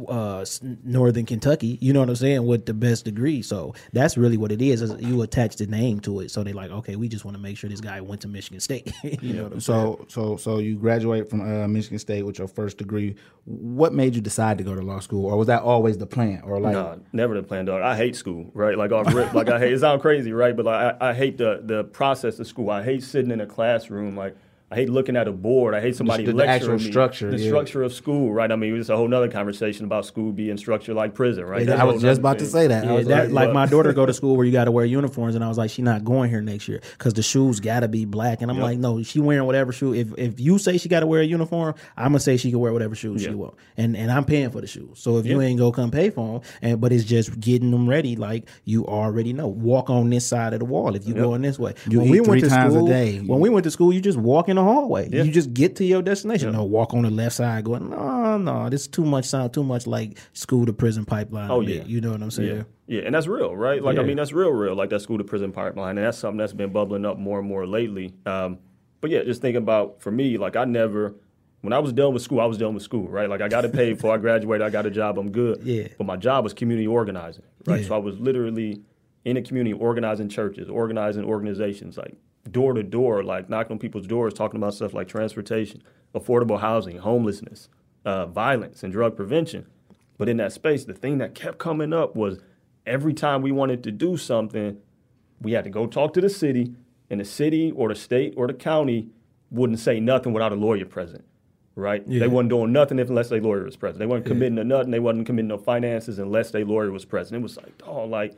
uh, 0.08 0.44
Northern 0.84 1.26
Kentucky. 1.26 1.78
You 1.80 1.92
know 1.92 2.00
what 2.00 2.08
I'm 2.08 2.16
saying? 2.16 2.46
With 2.46 2.66
the 2.66 2.74
best 2.74 3.04
degree. 3.04 3.42
So 3.42 3.74
that's 3.92 4.16
really 4.16 4.36
what 4.36 4.52
it 4.52 4.62
is. 4.62 4.82
is 4.82 4.94
You 5.00 5.22
attach 5.22 5.56
the 5.56 5.66
name 5.66 6.00
to 6.00 6.20
it. 6.20 6.30
So 6.30 6.42
they're 6.42 6.54
like, 6.54 6.70
okay, 6.70 6.96
we 6.96 7.08
just 7.08 7.24
want 7.24 7.36
to 7.36 7.42
make 7.42 7.56
sure 7.56 7.68
this 7.70 7.80
guy 7.80 8.00
went 8.00 8.20
to 8.22 8.28
Michigan 8.28 8.60
State. 8.60 8.92
you 9.22 9.34
know 9.34 9.44
what 9.44 9.52
I'm 9.52 9.60
saying? 9.60 9.96
so 9.98 10.06
so 10.08 10.36
so 10.36 10.58
you 10.58 10.76
graduate 10.76 11.28
from 11.28 11.40
uh, 11.40 11.66
Michigan 11.68 11.98
State 11.98 12.22
with 12.22 12.38
your 12.38 12.48
first 12.48 12.78
degree. 12.78 13.16
What 13.44 13.92
made 13.92 14.14
you 14.14 14.20
decide 14.20 14.58
to 14.58 14.64
go 14.64 14.74
to 14.74 14.82
law 14.82 15.00
school, 15.00 15.26
or 15.26 15.36
was 15.36 15.48
that 15.48 15.62
always 15.62 15.98
the 15.98 16.06
plan? 16.06 16.42
Or 16.44 16.60
like 16.60 16.72
Nah, 16.72 16.96
never 17.12 17.34
the 17.34 17.42
plan, 17.42 17.64
dog. 17.64 17.82
I 17.82 17.96
hate 17.96 18.16
school, 18.16 18.50
right? 18.54 18.76
Like 18.76 18.92
off 18.92 19.12
rip, 19.14 19.32
like 19.34 19.48
I 19.48 19.58
hate. 19.58 19.72
It 19.72 19.80
sounds 19.80 20.02
crazy, 20.02 20.32
right? 20.32 20.56
But 20.56 20.66
like, 20.66 20.96
I, 21.00 21.10
I 21.10 21.14
hate 21.14 21.38
the 21.38 21.60
the 21.64 21.84
process 21.84 22.38
of 22.38 22.46
school. 22.46 22.70
I 22.70 22.82
hate 22.82 23.02
sitting 23.02 23.30
in 23.30 23.40
a 23.40 23.46
classroom. 23.46 24.16
Like 24.16 24.36
I 24.72 24.74
hate 24.76 24.88
looking 24.88 25.16
at 25.16 25.28
a 25.28 25.32
board. 25.32 25.74
I 25.74 25.82
hate 25.82 25.96
somebody 25.96 26.24
the 26.24 26.32
lecturing 26.32 26.72
actual 26.72 26.78
me. 26.78 26.90
structure, 26.90 27.30
the 27.30 27.36
yeah. 27.36 27.46
structure 27.46 27.82
of 27.82 27.92
school, 27.92 28.32
right? 28.32 28.50
I 28.50 28.56
mean, 28.56 28.74
it's 28.80 28.88
a 28.88 28.96
whole 28.96 29.06
nother 29.06 29.28
conversation 29.28 29.84
about 29.84 30.06
school 30.06 30.32
being 30.32 30.56
structured 30.56 30.96
like 30.96 31.14
prison, 31.14 31.44
right? 31.44 31.60
Yeah, 31.60 31.66
That's 31.66 31.80
I 31.80 31.84
a 31.84 31.86
was 31.88 31.94
just 31.96 32.04
nother 32.04 32.20
about 32.20 32.38
to 32.38 32.46
say 32.46 32.66
that. 32.68 32.84
I 32.84 32.86
Yeah, 32.86 32.92
was 32.94 33.06
that, 33.08 33.24
like, 33.24 33.32
like 33.32 33.48
but- 33.48 33.54
my 33.54 33.66
daughter 33.66 33.92
go 33.92 34.06
to 34.06 34.14
school 34.20 34.34
where 34.34 34.46
you 34.46 34.52
got 34.52 34.64
to 34.64 34.70
wear 34.72 34.86
uniforms, 34.86 35.34
and 35.34 35.44
I 35.44 35.48
was 35.48 35.58
like, 35.58 35.68
she 35.70 35.82
not 35.82 36.04
going 36.04 36.30
here 36.30 36.40
next 36.40 36.68
year 36.68 36.80
because 36.96 37.12
the 37.12 37.22
shoes 37.22 37.60
got 37.60 37.80
to 37.80 37.88
be 37.88 38.06
black. 38.06 38.40
And 38.40 38.50
I'm 38.50 38.58
like, 38.60 38.78
no, 38.78 39.02
she 39.02 39.20
wearing 39.20 39.44
whatever 39.44 39.72
shoe. 39.72 39.92
If 39.92 40.16
if 40.16 40.40
you 40.40 40.56
say 40.58 40.78
she 40.78 40.88
got 40.88 41.00
to 41.00 41.06
wear 41.06 41.20
a 41.20 41.24
uniform, 41.26 41.74
I'm 41.98 42.06
gonna 42.06 42.20
say 42.20 42.38
she 42.38 42.50
can 42.50 42.58
wear 42.58 42.72
whatever 42.72 42.94
shoes 42.94 43.20
she 43.22 43.34
want, 43.34 43.52
and 43.76 43.94
and 43.94 44.10
I'm 44.10 44.24
paying 44.24 44.48
for 44.50 44.62
the 44.62 44.66
shoes. 44.66 44.98
So 45.00 45.18
if 45.18 45.26
you 45.26 45.38
Yeah. 45.38 45.48
ain't 45.48 45.58
go 45.58 45.70
come 45.70 45.90
pay 45.90 46.08
for 46.08 46.40
them, 46.40 46.50
and 46.62 46.80
but 46.80 46.92
it's 46.94 47.04
just 47.04 47.38
getting 47.38 47.70
them 47.72 47.86
ready, 47.90 48.16
like 48.16 48.48
you 48.64 48.86
already 48.86 49.34
know. 49.34 49.48
Walk 49.48 49.90
on 49.90 50.08
this 50.08 50.26
side 50.26 50.54
of 50.54 50.60
the 50.60 50.64
wall 50.64 50.94
if 50.96 51.06
you 51.06 51.12
going 51.12 51.42
this 51.42 51.58
way. 51.58 51.74
You 51.90 51.98
when 51.98 52.08
eat 52.08 52.10
we 52.12 52.20
went 52.20 52.30
three 52.30 52.40
to 52.42 52.48
times 52.48 52.74
a 52.74 52.78
school, 52.78 52.88
day. 52.88 53.18
when 53.18 53.38
we 53.38 53.50
went 53.50 53.64
to 53.64 53.70
school, 53.70 53.92
you 53.92 54.00
just 54.00 54.16
walk 54.18 54.48
in 54.48 54.61
the 54.64 54.72
hallway. 54.72 55.08
Yeah. 55.10 55.22
You 55.22 55.32
just 55.32 55.52
get 55.52 55.76
to 55.76 55.84
your 55.84 56.02
destination. 56.02 56.52
No, 56.52 56.64
walk 56.64 56.94
on 56.94 57.02
the 57.02 57.10
left 57.10 57.36
side. 57.36 57.64
Going, 57.64 57.90
no, 57.90 58.38
no, 58.38 58.68
this 58.68 58.82
is 58.82 58.88
too 58.88 59.04
much 59.04 59.24
sound. 59.26 59.52
Too 59.52 59.64
much 59.64 59.86
like 59.86 60.18
school 60.32 60.66
to 60.66 60.72
prison 60.72 61.04
pipeline. 61.04 61.50
Oh, 61.50 61.60
me. 61.60 61.78
yeah. 61.78 61.84
you 61.84 62.00
know 62.00 62.12
what 62.12 62.22
I'm 62.22 62.30
saying. 62.30 62.56
Yeah, 62.56 62.62
yeah, 62.86 63.02
and 63.02 63.14
that's 63.14 63.26
real, 63.26 63.54
right? 63.56 63.82
Like 63.82 63.98
I 63.98 64.02
mean, 64.02 64.16
that's 64.16 64.32
real, 64.32 64.50
real. 64.50 64.74
Like 64.74 64.90
that 64.90 65.00
school 65.00 65.18
to 65.18 65.24
prison 65.24 65.52
pipeline, 65.52 65.98
and 65.98 66.06
that's 66.06 66.18
something 66.18 66.38
that's 66.38 66.52
been 66.52 66.72
bubbling 66.72 67.04
up 67.04 67.18
more 67.18 67.38
and 67.38 67.48
more 67.48 67.66
lately. 67.66 68.14
Um, 68.26 68.58
but 69.00 69.10
yeah, 69.10 69.22
just 69.24 69.40
thinking 69.40 69.62
about 69.62 70.00
for 70.00 70.10
me, 70.10 70.38
like 70.38 70.56
I 70.56 70.64
never, 70.64 71.14
when 71.60 71.72
I 71.72 71.78
was 71.78 71.92
done 71.92 72.14
with 72.14 72.22
school, 72.22 72.40
I 72.40 72.46
was 72.46 72.58
done 72.58 72.74
with 72.74 72.82
school, 72.82 73.08
right? 73.08 73.28
Like 73.28 73.40
I 73.40 73.48
got 73.48 73.64
it 73.64 73.72
paid 73.72 73.94
before 73.94 74.14
I 74.14 74.18
graduated. 74.18 74.66
I 74.66 74.70
got 74.70 74.86
a 74.86 74.90
job. 74.90 75.18
I'm 75.18 75.30
good. 75.30 75.62
Yeah. 75.62 75.88
But 75.98 76.06
my 76.06 76.16
job 76.16 76.44
was 76.44 76.54
community 76.54 76.86
organizing, 76.86 77.44
right? 77.66 77.80
Yeah. 77.80 77.88
So 77.88 77.94
I 77.94 77.98
was 77.98 78.18
literally 78.18 78.82
in 79.24 79.34
the 79.36 79.42
community 79.42 79.72
organizing 79.72 80.28
churches, 80.28 80.68
organizing 80.68 81.24
organizations, 81.24 81.96
like 81.96 82.14
door 82.50 82.74
to 82.74 82.82
door, 82.82 83.22
like 83.22 83.48
knocking 83.48 83.72
on 83.72 83.78
people's 83.78 84.06
doors, 84.06 84.34
talking 84.34 84.58
about 84.58 84.74
stuff 84.74 84.94
like 84.94 85.08
transportation, 85.08 85.82
affordable 86.14 86.60
housing, 86.60 86.98
homelessness, 86.98 87.68
uh, 88.04 88.26
violence, 88.26 88.82
and 88.82 88.92
drug 88.92 89.16
prevention. 89.16 89.66
But 90.18 90.28
in 90.28 90.36
that 90.38 90.52
space, 90.52 90.84
the 90.84 90.94
thing 90.94 91.18
that 91.18 91.34
kept 91.34 91.58
coming 91.58 91.92
up 91.92 92.16
was 92.16 92.40
every 92.86 93.14
time 93.14 93.42
we 93.42 93.52
wanted 93.52 93.82
to 93.84 93.92
do 93.92 94.16
something, 94.16 94.78
we 95.40 95.52
had 95.52 95.64
to 95.64 95.70
go 95.70 95.86
talk 95.86 96.12
to 96.14 96.20
the 96.20 96.28
city, 96.28 96.74
and 97.10 97.20
the 97.20 97.24
city 97.24 97.72
or 97.72 97.88
the 97.88 97.94
state 97.94 98.34
or 98.36 98.46
the 98.46 98.54
county 98.54 99.10
wouldn't 99.50 99.78
say 99.78 100.00
nothing 100.00 100.32
without 100.32 100.52
a 100.52 100.56
lawyer 100.56 100.84
present. 100.84 101.24
Right? 101.74 102.02
Yeah. 102.06 102.20
They 102.20 102.28
wasn't 102.28 102.50
doing 102.50 102.70
nothing 102.72 102.98
if 102.98 103.08
unless 103.08 103.30
their 103.30 103.40
lawyer 103.40 103.64
was 103.64 103.76
present. 103.76 103.98
They 103.98 104.06
weren't 104.06 104.26
committing 104.26 104.56
to 104.56 104.64
nothing. 104.64 104.90
They 104.90 105.00
wasn't 105.00 105.24
committing 105.26 105.48
no 105.48 105.56
finances 105.58 106.18
unless 106.18 106.50
their 106.50 106.64
lawyer 106.66 106.90
was 106.90 107.04
present. 107.06 107.38
It 107.40 107.42
was 107.42 107.56
like, 107.56 107.72
oh, 107.86 108.04
like 108.04 108.34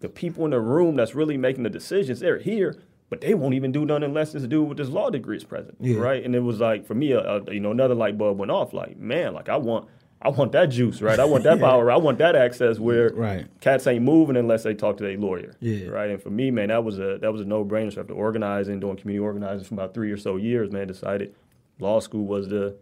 the 0.00 0.08
people 0.08 0.44
in 0.46 0.52
the 0.52 0.60
room 0.60 0.96
that's 0.96 1.14
really 1.14 1.36
making 1.36 1.64
the 1.64 1.70
decisions, 1.70 2.20
they're 2.20 2.38
here, 2.38 2.76
but 3.10 3.20
they 3.20 3.34
won't 3.34 3.52
even 3.54 3.72
do 3.72 3.84
nothing 3.84 4.04
unless 4.04 4.32
this 4.32 4.44
dude 4.44 4.68
with 4.68 4.78
this 4.78 4.88
law 4.88 5.10
degree 5.10 5.36
is 5.36 5.44
present. 5.44 5.76
Yeah. 5.80 5.98
Right? 5.98 6.24
And 6.24 6.34
it 6.34 6.40
was 6.40 6.60
like 6.60 6.86
for 6.86 6.94
me, 6.94 7.12
a, 7.12 7.20
a, 7.20 7.52
you 7.52 7.60
know, 7.60 7.72
another 7.72 7.94
light 7.94 8.16
bulb 8.16 8.38
went 8.38 8.50
off. 8.50 8.72
Like, 8.72 8.96
man, 8.96 9.34
like 9.34 9.50
I 9.50 9.58
want, 9.58 9.88
I 10.22 10.30
want 10.30 10.52
that 10.52 10.66
juice, 10.66 11.02
right? 11.02 11.18
I 11.18 11.24
want 11.26 11.42
that 11.44 11.58
power. 11.68 11.90
I 11.90 11.96
want 11.96 12.16
that 12.18 12.36
access 12.36 12.78
where 12.78 13.10
Right. 13.12 13.48
cats 13.60 13.86
ain't 13.86 14.02
moving 14.04 14.36
unless 14.36 14.62
they 14.62 14.72
talk 14.72 14.96
to 14.96 15.02
their 15.04 15.18
lawyer. 15.18 15.56
Yeah. 15.60 15.88
Right. 15.88 16.08
And 16.08 16.22
for 16.22 16.30
me, 16.30 16.50
man, 16.50 16.68
that 16.68 16.84
was 16.84 16.98
a 16.98 17.18
that 17.20 17.32
was 17.32 17.42
a 17.42 17.44
no 17.44 17.66
brainer. 17.66 17.92
So 17.92 18.00
after 18.00 18.14
organizing, 18.14 18.80
doing 18.80 18.96
community 18.96 19.22
organizing 19.22 19.64
for 19.66 19.74
about 19.74 19.92
three 19.92 20.10
or 20.10 20.16
so 20.16 20.36
years, 20.36 20.70
man, 20.70 20.86
decided 20.86 21.34
law 21.82 22.00
school 22.00 22.24
was 22.24 22.48
the 22.48 22.76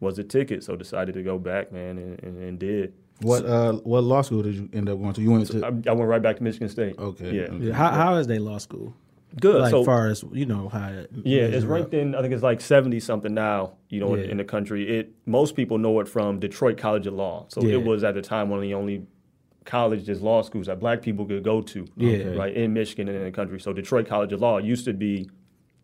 was 0.00 0.16
the 0.16 0.24
ticket. 0.24 0.62
So 0.64 0.76
decided 0.76 1.14
to 1.14 1.22
go 1.22 1.38
back, 1.38 1.72
man, 1.72 1.98
and, 1.98 2.22
and, 2.22 2.42
and 2.42 2.58
did. 2.58 2.92
What 3.20 3.44
uh 3.46 3.72
what 3.92 4.02
law 4.04 4.22
school 4.22 4.42
did 4.42 4.54
you 4.54 4.68
end 4.72 4.88
up 4.88 4.98
going 5.00 5.12
to? 5.14 5.20
You 5.22 5.30
went 5.32 5.46
to 5.48 5.64
I, 5.64 5.68
I 5.90 5.92
went 5.92 6.08
right 6.08 6.22
back 6.22 6.36
to 6.36 6.42
Michigan 6.42 6.68
State. 6.68 6.98
Okay. 6.98 7.30
Yeah. 7.32 7.42
Okay. 7.42 7.66
Yeah. 7.66 7.74
How, 7.74 7.90
how 7.90 8.14
is 8.16 8.26
they 8.26 8.38
law 8.38 8.58
school? 8.58 8.94
Good. 9.40 9.60
Like 9.62 9.70
so 9.70 9.82
far 9.84 10.08
as 10.08 10.24
you 10.32 10.44
know 10.44 10.68
how 10.68 10.88
it 10.88 11.10
Yeah, 11.24 11.42
it's 11.42 11.52
measure 11.52 11.66
up. 11.66 11.70
ranked 11.72 11.94
in. 11.94 12.14
I 12.14 12.20
think 12.20 12.34
it's 12.34 12.42
like 12.42 12.60
seventy 12.60 13.00
something 13.00 13.32
now. 13.32 13.74
You 13.88 14.00
know, 14.00 14.14
in, 14.14 14.20
Yeah. 14.24 14.30
in 14.32 14.36
the 14.38 14.44
country, 14.44 14.98
it 14.98 15.12
most 15.24 15.54
people 15.56 15.78
know 15.78 16.00
it 16.00 16.08
from 16.08 16.38
Detroit 16.40 16.76
College 16.78 17.06
of 17.06 17.14
Law. 17.14 17.46
So 17.48 17.62
Yeah. 17.62 17.74
it 17.76 17.84
was 17.84 18.02
at 18.04 18.14
the 18.14 18.22
time 18.22 18.50
one 18.50 18.58
of 18.58 18.62
the 18.62 18.74
only 18.74 19.06
colleges, 19.64 20.20
law 20.20 20.42
schools 20.42 20.66
that 20.66 20.80
Black 20.80 21.00
people 21.02 21.24
could 21.24 21.44
go 21.44 21.60
to. 21.62 21.86
Yeah. 21.96 22.34
right 22.34 22.54
in 22.54 22.72
Michigan 22.72 23.08
and 23.08 23.16
in 23.16 23.24
the 23.24 23.30
country. 23.30 23.60
So 23.60 23.72
Detroit 23.72 24.06
College 24.08 24.32
of 24.32 24.40
Law 24.40 24.58
used 24.58 24.84
to 24.86 24.92
be. 24.92 25.30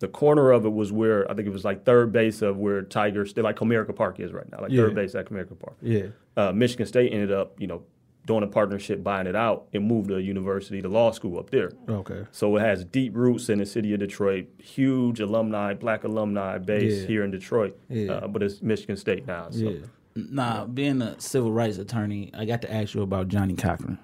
The 0.01 0.09
corner 0.09 0.51
of 0.53 0.65
it 0.65 0.73
was 0.73 0.93
where 0.93 1.29
I 1.31 1.35
think 1.35 1.47
it 1.49 1.53
was 1.53 1.65
like 1.65 1.85
third 1.85 2.13
base 2.13 2.41
of 2.43 2.57
where 2.57 2.83
Tigers, 2.83 3.33
they're 3.35 3.43
like 3.45 3.57
Comerica 3.57 3.95
Park 3.95 4.21
is 4.21 4.33
right 4.33 4.51
now, 4.53 4.61
like 4.63 4.71
Yeah. 4.71 4.83
third 4.83 4.95
base 4.95 5.15
at 5.15 5.27
Comerica 5.27 5.59
Park. 5.59 5.77
Yeah. 5.83 6.07
Uh, 6.37 6.53
Michigan 6.53 6.87
State 6.87 7.13
ended 7.13 7.33
up, 7.33 7.61
you 7.61 7.67
know, 7.67 7.83
doing 8.27 8.43
a 8.45 8.47
partnership, 8.47 9.03
buying 9.03 9.27
it 9.27 9.35
out, 9.35 9.69
and 9.73 9.87
moved 9.87 10.11
the 10.11 10.21
university, 10.23 10.81
the 10.83 10.89
law 10.89 11.11
school 11.11 11.39
up 11.39 11.51
there. 11.51 11.73
Okay. 11.89 12.27
So 12.31 12.55
it 12.57 12.61
has 12.61 12.85
deep 12.85 13.17
roots 13.17 13.49
in 13.49 13.59
the 13.59 13.67
city 13.67 13.93
of 13.95 14.01
Detroit, 14.01 14.47
huge 14.63 15.19
alumni, 15.19 15.73
black 15.75 16.05
alumni 16.05 16.59
base 16.59 17.01
Yeah. 17.01 17.07
here 17.07 17.25
in 17.25 17.31
Detroit. 17.31 17.77
Yeah. 17.89 18.13
Uh, 18.13 18.29
but 18.29 18.43
it's 18.43 18.61
Michigan 18.63 18.97
State 18.97 19.27
now. 19.27 19.49
So. 19.51 19.71
Yeah. 19.71 19.79
Nah, 20.15 20.67
being 20.67 21.01
a 21.01 21.19
civil 21.21 21.53
rights 21.53 21.79
attorney, 21.79 22.31
I 22.35 22.45
got 22.45 22.61
to 22.63 22.73
ask 22.73 22.95
you 22.95 23.03
about 23.03 23.29
Johnnie 23.29 23.55
Cochran. 23.57 23.99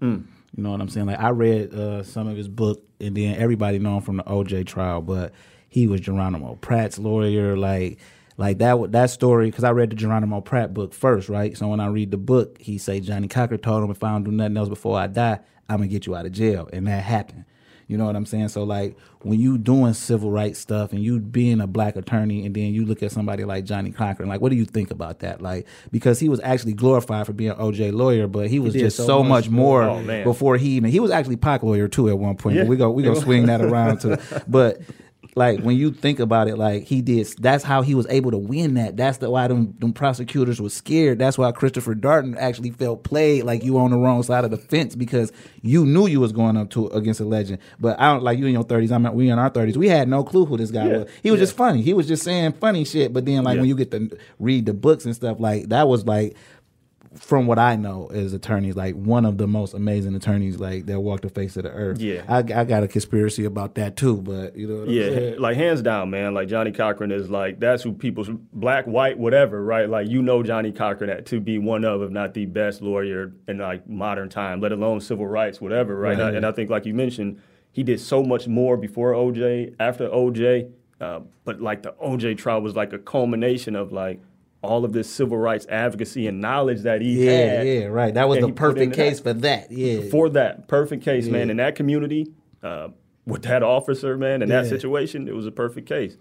Mm. 0.00 0.24
You 0.56 0.62
know 0.62 0.70
what 0.70 0.80
I'm 0.80 0.88
saying? 0.88 1.06
Like 1.06 1.18
I 1.20 1.30
read 1.30 1.74
uh, 1.74 2.02
some 2.04 2.28
of 2.28 2.36
his 2.36 2.48
book, 2.48 2.82
and 3.00 3.16
then 3.16 3.36
everybody 3.36 3.78
know 3.78 3.96
him 3.96 4.02
from 4.02 4.16
the 4.18 4.24
OJ 4.24 4.66
trial, 4.66 5.02
but 5.02 5.32
he 5.68 5.86
was 5.86 6.00
Geronimo 6.00 6.56
Pratt's 6.56 6.98
lawyer. 6.98 7.56
Like, 7.56 7.98
like 8.38 8.58
that 8.58 8.92
that 8.92 9.10
story 9.10 9.50
because 9.50 9.64
I 9.64 9.70
read 9.70 9.90
the 9.90 9.96
Geronimo 9.96 10.40
Pratt 10.40 10.74
book 10.74 10.92
first, 10.92 11.28
right? 11.28 11.56
So 11.56 11.68
when 11.68 11.80
I 11.80 11.86
read 11.86 12.10
the 12.10 12.16
book, 12.18 12.58
he 12.60 12.78
say 12.78 13.00
Johnnie 13.00 13.28
Cochran 13.28 13.60
told 13.60 13.84
him 13.84 13.90
if 13.90 14.02
I 14.02 14.12
don't 14.12 14.24
do 14.24 14.30
nothing 14.30 14.56
else 14.56 14.68
before 14.68 14.98
I 14.98 15.06
die, 15.06 15.40
I'm 15.68 15.78
gonna 15.78 15.88
get 15.88 16.06
you 16.06 16.14
out 16.14 16.26
of 16.26 16.32
jail, 16.32 16.68
and 16.72 16.86
that 16.86 17.02
happened. 17.02 17.44
You 17.88 17.96
know 17.96 18.06
what 18.06 18.16
I'm 18.16 18.26
saying? 18.26 18.48
So 18.48 18.64
like 18.64 18.96
when 19.20 19.38
you 19.38 19.58
doing 19.58 19.94
civil 19.94 20.30
rights 20.30 20.58
stuff 20.58 20.92
and 20.92 21.02
you 21.02 21.20
being 21.20 21.60
a 21.60 21.66
black 21.66 21.96
attorney 21.96 22.44
and 22.44 22.54
then 22.54 22.74
you 22.74 22.84
look 22.84 23.02
at 23.02 23.12
somebody 23.12 23.44
like 23.44 23.64
Johnnie 23.64 23.92
Cochran, 23.92 24.28
like 24.28 24.40
what 24.40 24.50
do 24.50 24.56
you 24.56 24.64
think 24.64 24.90
about 24.90 25.20
that? 25.20 25.40
Like 25.40 25.66
because 25.92 26.18
he 26.18 26.28
was 26.28 26.40
actually 26.40 26.72
glorified 26.72 27.26
for 27.26 27.32
being 27.32 27.50
an 27.50 27.56
OJ 27.58 27.92
lawyer, 27.92 28.26
but 28.26 28.48
he 28.48 28.58
was 28.58 28.72
did 28.72 28.80
just 28.80 28.96
so 28.96 29.06
so, 29.06 29.22
much 29.22 29.46
much 29.46 29.50
more 29.50 29.82
Oh, 29.84 30.24
before 30.24 30.56
he 30.56 30.70
even 30.70 30.90
he 30.90 31.00
was 31.00 31.10
actually 31.10 31.36
Pac 31.36 31.62
lawyer 31.62 31.86
too 31.88 32.08
at 32.08 32.18
one 32.18 32.36
point. 32.36 32.56
Yeah. 32.56 32.62
But 32.62 32.70
we 32.70 32.76
go 32.76 32.90
we 32.90 33.02
gonna 33.02 33.20
swing 33.20 33.46
that 33.46 33.60
around 33.60 34.00
to 34.00 34.20
but 34.48 34.80
like 35.36 35.60
when 35.60 35.76
you 35.76 35.92
think 35.92 36.18
about 36.18 36.48
it, 36.48 36.56
like 36.56 36.84
he 36.84 37.02
did 37.02 37.26
that's 37.38 37.62
how 37.62 37.82
he 37.82 37.94
was 37.94 38.06
able 38.08 38.30
to 38.30 38.38
win 38.38 38.74
that. 38.74 38.96
That's 38.96 39.18
the 39.18 39.30
why 39.30 39.46
them, 39.48 39.74
them 39.78 39.92
prosecutors 39.92 40.60
were 40.60 40.70
scared. 40.70 41.18
That's 41.18 41.36
why 41.36 41.52
Christopher 41.52 41.94
Darden 41.94 42.36
actually 42.38 42.70
felt 42.70 43.04
played 43.04 43.44
like 43.44 43.62
you 43.62 43.74
were 43.74 43.82
on 43.82 43.90
the 43.90 43.98
wrong 43.98 44.22
side 44.22 44.44
of 44.44 44.50
the 44.50 44.56
fence 44.56 44.96
because 44.96 45.30
you 45.60 45.84
knew 45.84 46.06
you 46.06 46.20
was 46.20 46.32
going 46.32 46.56
up 46.56 46.70
to 46.70 46.86
against 46.88 47.20
a 47.20 47.24
legend. 47.24 47.58
But 47.78 48.00
I 48.00 48.12
don't 48.12 48.22
like 48.22 48.38
you 48.38 48.46
in 48.46 48.54
your 48.54 48.64
thirties, 48.64 48.90
I'm 48.90 49.04
we 49.14 49.28
in 49.28 49.38
our 49.38 49.50
thirties. 49.50 49.76
We 49.76 49.88
had 49.88 50.08
no 50.08 50.24
clue 50.24 50.46
who 50.46 50.56
this 50.56 50.70
guy 50.70 50.88
Yeah. 50.88 50.98
was. 50.98 51.10
He 51.22 51.30
was 51.30 51.38
just 51.38 51.54
funny. 51.56 51.82
He 51.82 51.92
was 51.92 52.08
just 52.08 52.22
saying 52.24 52.54
funny 52.54 52.84
shit. 52.84 53.12
But 53.12 53.26
then 53.26 53.44
like 53.44 53.56
Yeah. 53.56 53.60
when 53.60 53.68
you 53.68 53.76
get 53.76 53.90
to 53.90 54.10
read 54.38 54.64
the 54.64 54.72
books 54.72 55.04
and 55.04 55.14
stuff, 55.14 55.38
like 55.38 55.68
that 55.68 55.86
was 55.86 56.06
like 56.06 56.34
from 57.16 57.46
what 57.46 57.58
I 57.58 57.76
know 57.76 58.08
as 58.12 58.32
attorneys, 58.32 58.76
like 58.76 58.94
one 58.94 59.24
of 59.24 59.38
the 59.38 59.46
most 59.46 59.74
amazing 59.74 60.14
attorneys 60.14 60.58
like 60.58 60.86
that 60.86 61.00
walked 61.00 61.22
the 61.22 61.28
face 61.28 61.56
of 61.56 61.64
the 61.64 61.70
earth. 61.70 62.00
Yeah. 62.00 62.22
I, 62.28 62.38
I 62.38 62.64
got 62.64 62.82
a 62.82 62.88
conspiracy 62.88 63.44
about 63.44 63.74
that 63.76 63.96
too, 63.96 64.16
but 64.16 64.56
you 64.56 64.66
know 64.66 64.80
what 64.80 64.88
I'm 64.88 64.94
Yeah, 64.94 65.34
like 65.38 65.56
hands 65.56 65.82
down, 65.82 66.10
man. 66.10 66.34
Like 66.34 66.48
Johnnie 66.48 66.72
Cochran 66.72 67.10
is 67.10 67.30
like 67.30 67.60
that's 67.60 67.82
who 67.82 67.92
people's 67.92 68.28
black, 68.52 68.86
white, 68.86 69.18
whatever, 69.18 69.62
right? 69.62 69.88
Like 69.88 70.08
you 70.08 70.22
know 70.22 70.42
Johnnie 70.42 70.72
Cochran 70.72 71.10
at, 71.10 71.26
to 71.26 71.40
be 71.40 71.58
one 71.58 71.84
of, 71.84 72.02
if 72.02 72.10
not 72.10 72.34
the 72.34 72.46
best 72.46 72.82
lawyer 72.82 73.32
in 73.48 73.58
like 73.58 73.88
modern 73.88 74.28
time, 74.28 74.60
let 74.60 74.72
alone 74.72 75.00
civil 75.00 75.26
rights, 75.26 75.60
whatever, 75.60 75.96
right? 75.98 76.18
Right. 76.18 76.34
And 76.34 76.46
I 76.46 76.52
think, 76.52 76.70
like 76.70 76.86
you 76.86 76.94
mentioned, 76.94 77.40
he 77.72 77.82
did 77.82 78.00
so 78.00 78.22
much 78.22 78.48
more 78.48 78.76
before 78.76 79.12
OJ, 79.12 79.74
after 79.78 80.08
OJ, 80.08 80.70
uh, 81.00 81.20
but 81.44 81.60
like 81.60 81.82
the 81.82 81.92
OJ 81.92 82.38
trial 82.38 82.62
was 82.62 82.74
like 82.74 82.92
a 82.92 82.98
culmination 82.98 83.76
of 83.76 83.92
like 83.92 84.20
all 84.66 84.84
of 84.84 84.92
this 84.92 85.08
civil 85.08 85.38
rights 85.38 85.66
advocacy 85.68 86.26
and 86.26 86.40
knowledge 86.40 86.82
that 86.82 87.00
he 87.00 87.24
Yeah, 87.24 87.30
had. 87.30 87.66
yeah, 87.66 87.72
yeah, 87.80 87.84
right. 87.86 88.12
That 88.12 88.28
was 88.28 88.40
the 88.40 88.52
perfect 88.52 88.94
case 88.94 89.20
that. 89.20 89.22
for 89.22 89.40
that. 89.40 89.70
Yeah. 89.72 90.00
for 90.10 90.28
that 90.30 90.68
perfect 90.68 91.02
case, 91.04 91.28
man. 91.28 91.50
In 91.50 91.56
that 91.58 91.74
community, 91.76 92.28
uh, 92.62 92.88
with 93.26 93.42
that 93.42 93.62
officer, 93.62 94.16
man, 94.16 94.42
in 94.42 94.48
that 94.50 94.64
Yeah. 94.64 94.70
situation, 94.70 95.28
it 95.28 95.34
was 95.34 95.46
a 95.46 95.50
perfect 95.52 95.88
case. 95.88 96.16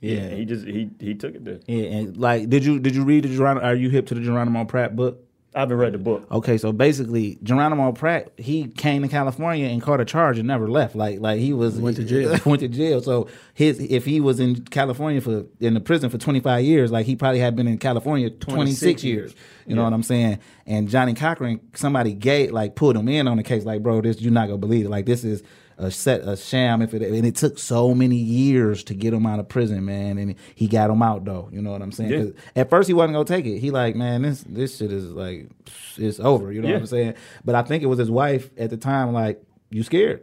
Yeah. 0.00 0.18
and 0.18 0.38
he 0.38 0.44
just 0.44 0.64
he 0.64 0.90
he 1.00 1.14
took 1.14 1.34
it 1.34 1.44
there. 1.44 1.58
yeah, 1.66 1.84
and 1.98 2.16
like 2.16 2.48
did 2.48 2.64
you 2.64 2.78
did 2.78 2.94
you 2.94 3.02
read 3.04 3.24
the 3.24 3.28
Geronimo 3.34 3.66
are 3.66 3.74
you 3.74 3.90
hip 3.90 4.06
to 4.06 4.14
the 4.14 4.20
Geronimo 4.20 4.64
Pratt 4.64 4.94
book? 4.94 5.24
I 5.54 5.60
haven't 5.60 5.78
read 5.78 5.94
the 5.94 5.98
book. 5.98 6.26
Okay, 6.30 6.58
so 6.58 6.72
basically, 6.72 7.38
Geronimo 7.42 7.92
Pratt 7.92 8.32
he 8.36 8.68
came 8.68 9.02
to 9.02 9.08
California 9.08 9.66
and 9.66 9.80
caught 9.80 10.00
a 10.00 10.04
charge 10.04 10.38
and 10.38 10.46
never 10.46 10.68
left. 10.68 10.94
Like 10.94 11.20
like 11.20 11.40
he 11.40 11.52
was 11.52 11.78
Went 11.78 11.96
to 11.96 12.04
jail. 12.04 12.38
went 12.46 12.60
to 12.60 12.68
jail. 12.68 13.00
So 13.00 13.28
his 13.54 13.80
if 13.80 14.04
he 14.04 14.20
was 14.20 14.40
in 14.40 14.64
California 14.66 15.20
for 15.20 15.46
in 15.58 15.74
the 15.74 15.80
prison 15.80 16.10
for 16.10 16.18
twenty 16.18 16.40
five 16.40 16.64
years, 16.64 16.92
like 16.92 17.06
he 17.06 17.16
probably 17.16 17.40
had 17.40 17.56
been 17.56 17.66
in 17.66 17.78
California 17.78 18.30
26 18.30 19.02
years. 19.02 19.34
You 19.66 19.74
know 19.74 19.84
what 19.84 19.92
I'm 19.92 20.02
saying? 20.02 20.38
And 20.66 20.88
Johnnie 20.88 21.14
Cochran, 21.14 21.60
somebody 21.74 22.12
gay 22.12 22.48
like 22.48 22.74
pulled 22.74 22.96
him 22.96 23.08
in 23.08 23.26
on 23.26 23.36
the 23.38 23.42
case. 23.42 23.64
Like, 23.64 23.82
bro, 23.82 24.00
this 24.02 24.20
you're 24.20 24.32
not 24.32 24.46
gonna 24.46 24.58
believe 24.58 24.86
it. 24.86 24.90
Like 24.90 25.06
this 25.06 25.24
is 25.24 25.42
a 25.78 25.90
set 25.90 26.26
a 26.28 26.36
sham. 26.36 26.82
If 26.82 26.92
it 26.92 27.02
and 27.02 27.24
it 27.24 27.36
took 27.36 27.58
so 27.58 27.94
many 27.94 28.16
years 28.16 28.84
to 28.84 28.94
get 28.94 29.14
him 29.14 29.26
out 29.26 29.38
of 29.38 29.48
prison, 29.48 29.84
man. 29.84 30.18
And 30.18 30.34
he 30.54 30.66
got 30.66 30.90
him 30.90 31.02
out 31.02 31.24
though. 31.24 31.48
You 31.52 31.62
know 31.62 31.70
what 31.70 31.80
I'm 31.82 31.92
saying? 31.92 32.10
Yeah. 32.10 32.60
At 32.62 32.68
first 32.70 32.88
he 32.88 32.94
wasn't 32.94 33.14
gonna 33.14 33.24
take 33.24 33.46
it. 33.46 33.58
He 33.60 33.70
like, 33.70 33.94
man, 33.96 34.22
this 34.22 34.44
this 34.48 34.76
shit 34.76 34.92
is 34.92 35.04
like 35.12 35.48
it's 35.96 36.20
over. 36.20 36.52
You 36.52 36.62
know 36.62 36.68
Yeah. 36.68 36.74
what 36.74 36.80
I'm 36.82 36.86
saying? 36.86 37.14
But 37.44 37.54
I 37.54 37.62
think 37.62 37.82
it 37.82 37.86
was 37.86 37.98
his 37.98 38.10
wife 38.10 38.50
at 38.58 38.70
the 38.70 38.76
time. 38.76 39.12
Like, 39.12 39.42
you 39.70 39.82
scared? 39.82 40.22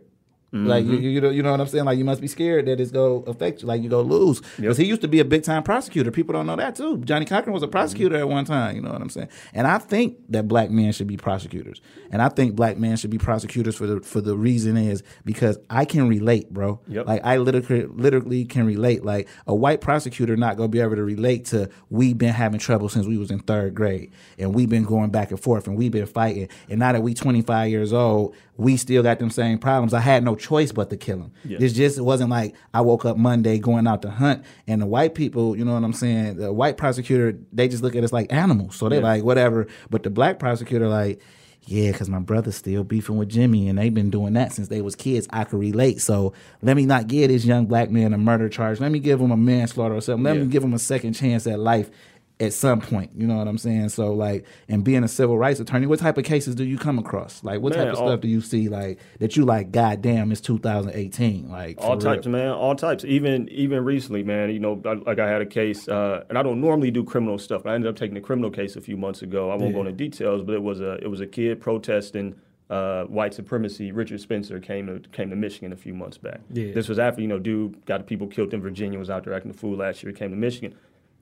Like 0.56 0.86
you, 0.86 0.92
Mm-hmm. 0.94 1.04
you, 1.04 1.10
you 1.10 1.22
know, 1.22 1.30
you 1.30 1.44
know 1.44 1.52
what 1.52 1.60
I'm 1.60 1.68
saying. 1.68 1.84
Like 1.86 1.98
you 1.98 2.06
must 2.06 2.22
be 2.22 2.28
scared 2.28 2.66
that 2.68 2.80
it's 2.80 2.92
go 2.92 3.24
affect 3.28 3.62
you. 3.62 3.68
Like 3.68 3.84
you 3.84 3.90
go 3.90 4.02
lose 4.02 4.40
because 4.56 4.78
Yep. 4.78 4.78
he 4.78 4.86
used 4.86 5.02
to 5.02 5.08
be 5.10 5.20
a 5.20 5.26
big 5.26 5.44
time 5.44 5.64
prosecutor. 5.64 6.12
People 6.12 6.34
don't 6.34 6.46
know 6.48 6.56
that 6.56 6.76
too. 6.76 6.98
Johnnie 7.00 7.26
Cochran 7.26 7.54
was 7.54 7.62
a 7.64 7.68
prosecutor 7.68 8.16
at 8.16 8.30
one 8.30 8.46
time. 8.46 8.76
You 8.78 8.82
know 8.82 8.92
what 8.92 9.02
I'm 9.02 9.10
saying? 9.10 9.28
And 9.54 9.68
I 9.68 9.78
think 9.80 10.18
that 10.30 10.48
black 10.48 10.70
men 10.72 10.94
should 10.94 11.08
be 11.08 11.18
prosecutors. 11.18 11.82
And 12.12 12.22
I 12.22 12.30
think 12.30 12.56
black 12.56 12.78
men 12.78 12.96
should 12.96 13.10
be 13.10 13.18
prosecutors 13.18 13.76
for 13.76 13.86
the 13.86 14.00
for 14.00 14.22
the 14.22 14.38
reason 14.38 14.78
is 14.78 15.04
because 15.26 15.58
I 15.70 15.84
can 15.84 16.08
relate, 16.08 16.50
bro. 16.54 16.80
Yep. 16.88 17.06
Like 17.08 17.22
I 17.26 17.38
literally 17.38 17.86
literally 17.88 18.46
can 18.46 18.66
relate. 18.66 19.04
Like 19.04 19.28
a 19.48 19.54
white 19.56 19.82
prosecutor 19.82 20.38
not 20.38 20.56
gonna 20.56 20.70
be 20.70 20.80
able 20.80 20.96
to 20.96 21.04
relate 21.04 21.46
to 21.46 21.70
we've 21.90 22.18
been 22.18 22.34
having 22.34 22.60
trouble 22.60 22.88
since 22.88 23.06
we 23.06 23.18
was 23.18 23.30
in 23.32 23.40
third 23.40 23.76
grade 23.76 24.12
and 24.40 24.56
we've 24.56 24.70
been 24.70 24.84
going 24.86 25.10
back 25.10 25.32
and 25.32 25.40
forth 25.40 25.68
and 25.68 25.76
we've 25.78 25.92
been 25.92 26.06
fighting 26.06 26.48
and 26.70 26.80
now 26.80 26.92
that 26.94 27.02
we 27.02 27.14
25 27.14 27.70
years 27.70 27.92
old 27.92 28.36
we 28.58 28.78
still 28.78 29.04
got 29.04 29.20
them 29.20 29.30
same 29.30 29.58
problems. 29.58 29.94
I 29.94 30.00
had 30.00 30.24
no 30.24 30.34
choice 30.46 30.72
but 30.72 30.90
to 30.90 30.98
kill 30.98 31.18
him. 31.20 31.32
Yeah. 31.44 31.58
It's 31.62 31.74
just 31.74 31.98
it 31.98 32.04
wasn't 32.04 32.30
like 32.30 32.56
I 32.74 32.82
woke 32.82 33.06
up 33.06 33.18
Monday 33.18 33.58
going 33.60 33.88
out 33.88 34.02
to 34.04 34.10
hunt 34.10 34.44
and 34.68 34.82
the 34.82 34.86
white 34.86 35.16
people, 35.16 35.56
you 35.56 35.66
know 35.66 35.74
what 35.74 35.84
I'm 35.84 35.94
saying? 35.94 36.38
The 36.38 36.54
white 36.54 36.78
prosecutor 36.78 37.38
they 37.52 37.68
just 37.68 37.84
look 37.84 37.96
at 37.96 38.04
us 38.04 38.14
like 38.14 38.32
animals, 38.32 38.76
so 38.76 38.88
they're 38.90 39.00
Yeah. 39.00 39.06
like 39.06 39.24
whatever. 39.24 39.68
But 39.90 40.04
the 40.04 40.10
black 40.10 40.40
prosecutor 40.40 40.88
like. 40.88 41.22
Yeah, 41.68 41.92
because 41.92 42.10
my 42.10 42.20
brother's 42.20 42.58
still 42.58 42.84
beefing 42.84 43.18
with 43.18 43.30
Jimmy, 43.30 43.68
and 43.68 43.80
they've 43.80 43.92
been 43.92 44.12
doing 44.12 44.34
that 44.34 44.54
since 44.54 44.68
they 44.68 44.82
was 44.82 44.96
kids. 44.96 45.26
I 45.32 45.46
could 45.46 45.60
relate. 45.60 46.00
So 46.00 46.34
let 46.62 46.76
me 46.76 46.86
not 46.86 47.08
give 47.08 47.30
this 47.30 47.44
young 47.44 47.66
black 47.66 47.90
man 47.90 48.14
a 48.14 48.20
murder 48.20 48.50
charge. 48.50 48.80
Let 48.80 48.92
me 48.92 49.00
give 49.00 49.20
him 49.20 49.32
a 49.32 49.36
manslaughter 49.38 49.96
or 49.96 50.02
something. 50.02 50.24
Let 50.24 50.38
me 50.38 50.46
give 50.46 50.64
him 50.64 50.76
a 50.76 50.80
second 50.80 51.14
chance 51.14 51.48
at 51.48 51.58
life 51.60 51.90
at 52.40 52.54
some 52.54 52.82
point. 52.82 53.12
You 53.16 53.26
know 53.28 53.38
what 53.38 53.48
I'm 53.48 53.58
saying? 53.58 53.90
So 53.90 54.14
like, 54.14 54.46
and 54.68 54.84
being 54.84 55.04
a 55.04 55.08
civil 55.08 55.38
rights 55.38 55.60
attorney, 55.60 55.88
what 55.88 56.00
type 56.00 56.18
of 56.18 56.26
cases 56.26 56.56
do 56.56 56.64
you 56.64 56.78
come 56.78 57.00
across? 57.00 57.44
Like, 57.44 57.62
what 57.62 57.74
Man, 57.76 57.86
type 57.86 57.94
of 57.94 58.02
all- 58.02 58.08
stuff 58.10 58.22
do 58.22 58.28
you 58.28 58.42
see 58.42 58.68
like 58.70 59.00
that 59.20 59.36
you 59.38 59.46
like? 59.46 59.72
God 59.72 60.02
damn, 60.02 60.32
it's 60.32 60.42
2018. 60.42 61.50
Like 61.50 61.78
all 61.80 61.98
types, 61.98 62.26
real. 62.26 62.34
man. 62.34 62.50
All 62.50 62.76
types. 62.76 63.06
Even 63.06 63.48
even 63.50 63.84
recently, 63.86 64.24
man. 64.24 64.50
You 64.52 64.60
know, 64.60 64.82
I- 64.86 64.94
like 64.94 65.20
I 65.20 65.30
had 65.30 65.42
a 65.42 65.46
case, 65.46 65.88
uh, 65.88 66.24
and 66.30 66.38
I 66.38 66.44
don't 66.44 66.60
normally 66.62 66.92
do 66.92 67.04
criminal 67.04 67.38
stuff. 67.38 67.64
But 67.64 67.72
I 67.72 67.76
ended 67.76 67.90
up 67.90 67.96
taking 67.96 68.18
a 68.18 68.22
criminal 68.22 68.50
case 68.52 68.76
a 68.76 68.82
few 68.82 68.98
months 68.98 69.22
ago. 69.22 69.50
I 69.52 69.56
won't 69.56 69.74
go 69.74 69.80
into 69.82 69.94
details, 69.94 70.44
but 70.44 70.56
it 70.56 70.64
was 70.64 70.82
a 70.82 70.94
it 70.96 71.08
was 71.08 71.22
a 71.22 71.28
kid 71.28 71.62
protesting 71.62 72.36
uh, 72.70 73.04
white 73.04 73.34
supremacy, 73.34 73.92
Richard 73.92 74.20
Spencer 74.20 74.60
came 74.60 74.88
to 74.88 75.00
came 75.10 75.30
to 75.30 75.36
Michigan 75.36 75.72
a 75.72 75.76
few 75.76 75.94
months 75.94 76.18
back. 76.18 76.42
Yeah. 76.52 76.74
This 76.74 76.90
was 76.90 76.98
after 76.98 77.22
you 77.22 77.28
know, 77.28 77.38
dude 77.38 77.86
got 77.86 78.08
people 78.08 78.28
killed 78.28 78.54
in 78.54 78.62
Virginia, 78.62 78.98
was 78.98 79.10
out 79.10 79.24
there 79.24 79.34
acting 79.34 79.52
a 79.52 79.54
fool 79.54 79.78
last 79.78 80.02
year. 80.04 80.12
Came 80.14 80.32
to 80.32 80.36
Michigan, 80.36 80.74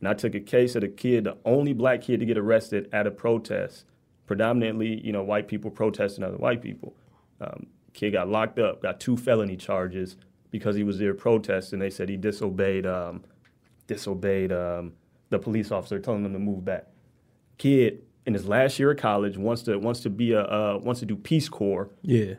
and 0.04 0.10
I 0.10 0.16
took 0.16 0.36
a 0.36 0.42
case 0.42 0.76
of 0.76 0.82
the 0.82 0.90
kid, 0.90 1.24
the 1.24 1.38
only 1.46 1.72
black 1.72 2.02
kid 2.02 2.20
to 2.20 2.26
get 2.26 2.38
arrested 2.38 2.90
at 2.92 3.08
a 3.08 3.12
protest, 3.12 3.86
predominantly 4.26 5.00
you 5.00 5.14
know 5.14 5.24
white 5.24 5.48
people 5.48 5.72
protesting 5.72 6.26
other 6.26 6.36
white 6.36 6.62
people. 6.62 6.94
Um, 7.40 7.68
kid 7.94 8.12
got 8.12 8.28
locked 8.28 8.60
up, 8.60 8.82
got 8.82 9.00
two 9.00 9.16
felony 9.16 9.56
charges 9.56 10.18
because 10.52 10.76
he 10.76 10.84
was 10.84 11.00
there 11.00 11.14
protesting. 11.14 11.80
They 11.80 11.90
said 11.90 12.10
he 12.10 12.18
disobeyed 12.18 12.86
um, 12.86 13.24
disobeyed 13.88 14.52
um, 14.52 14.92
the 15.30 15.40
police 15.40 15.72
officer 15.72 16.00
telling 16.00 16.24
them 16.24 16.34
to 16.34 16.40
move 16.40 16.66
back. 16.66 16.88
Kid 17.58 18.04
in 18.26 18.34
his 18.34 18.46
last 18.46 18.80
year 18.80 18.92
of 18.92 18.98
college 18.98 19.38
wants 19.38 19.62
to 19.64 19.78
wants 19.78 20.02
to 20.02 20.10
be 20.10 20.34
a 20.34 20.42
uh, 20.42 20.80
wants 20.84 21.00
to 21.00 21.06
do 21.06 21.16
Peace 21.16 21.48
Corps. 21.48 21.90
Yeah, 22.02 22.34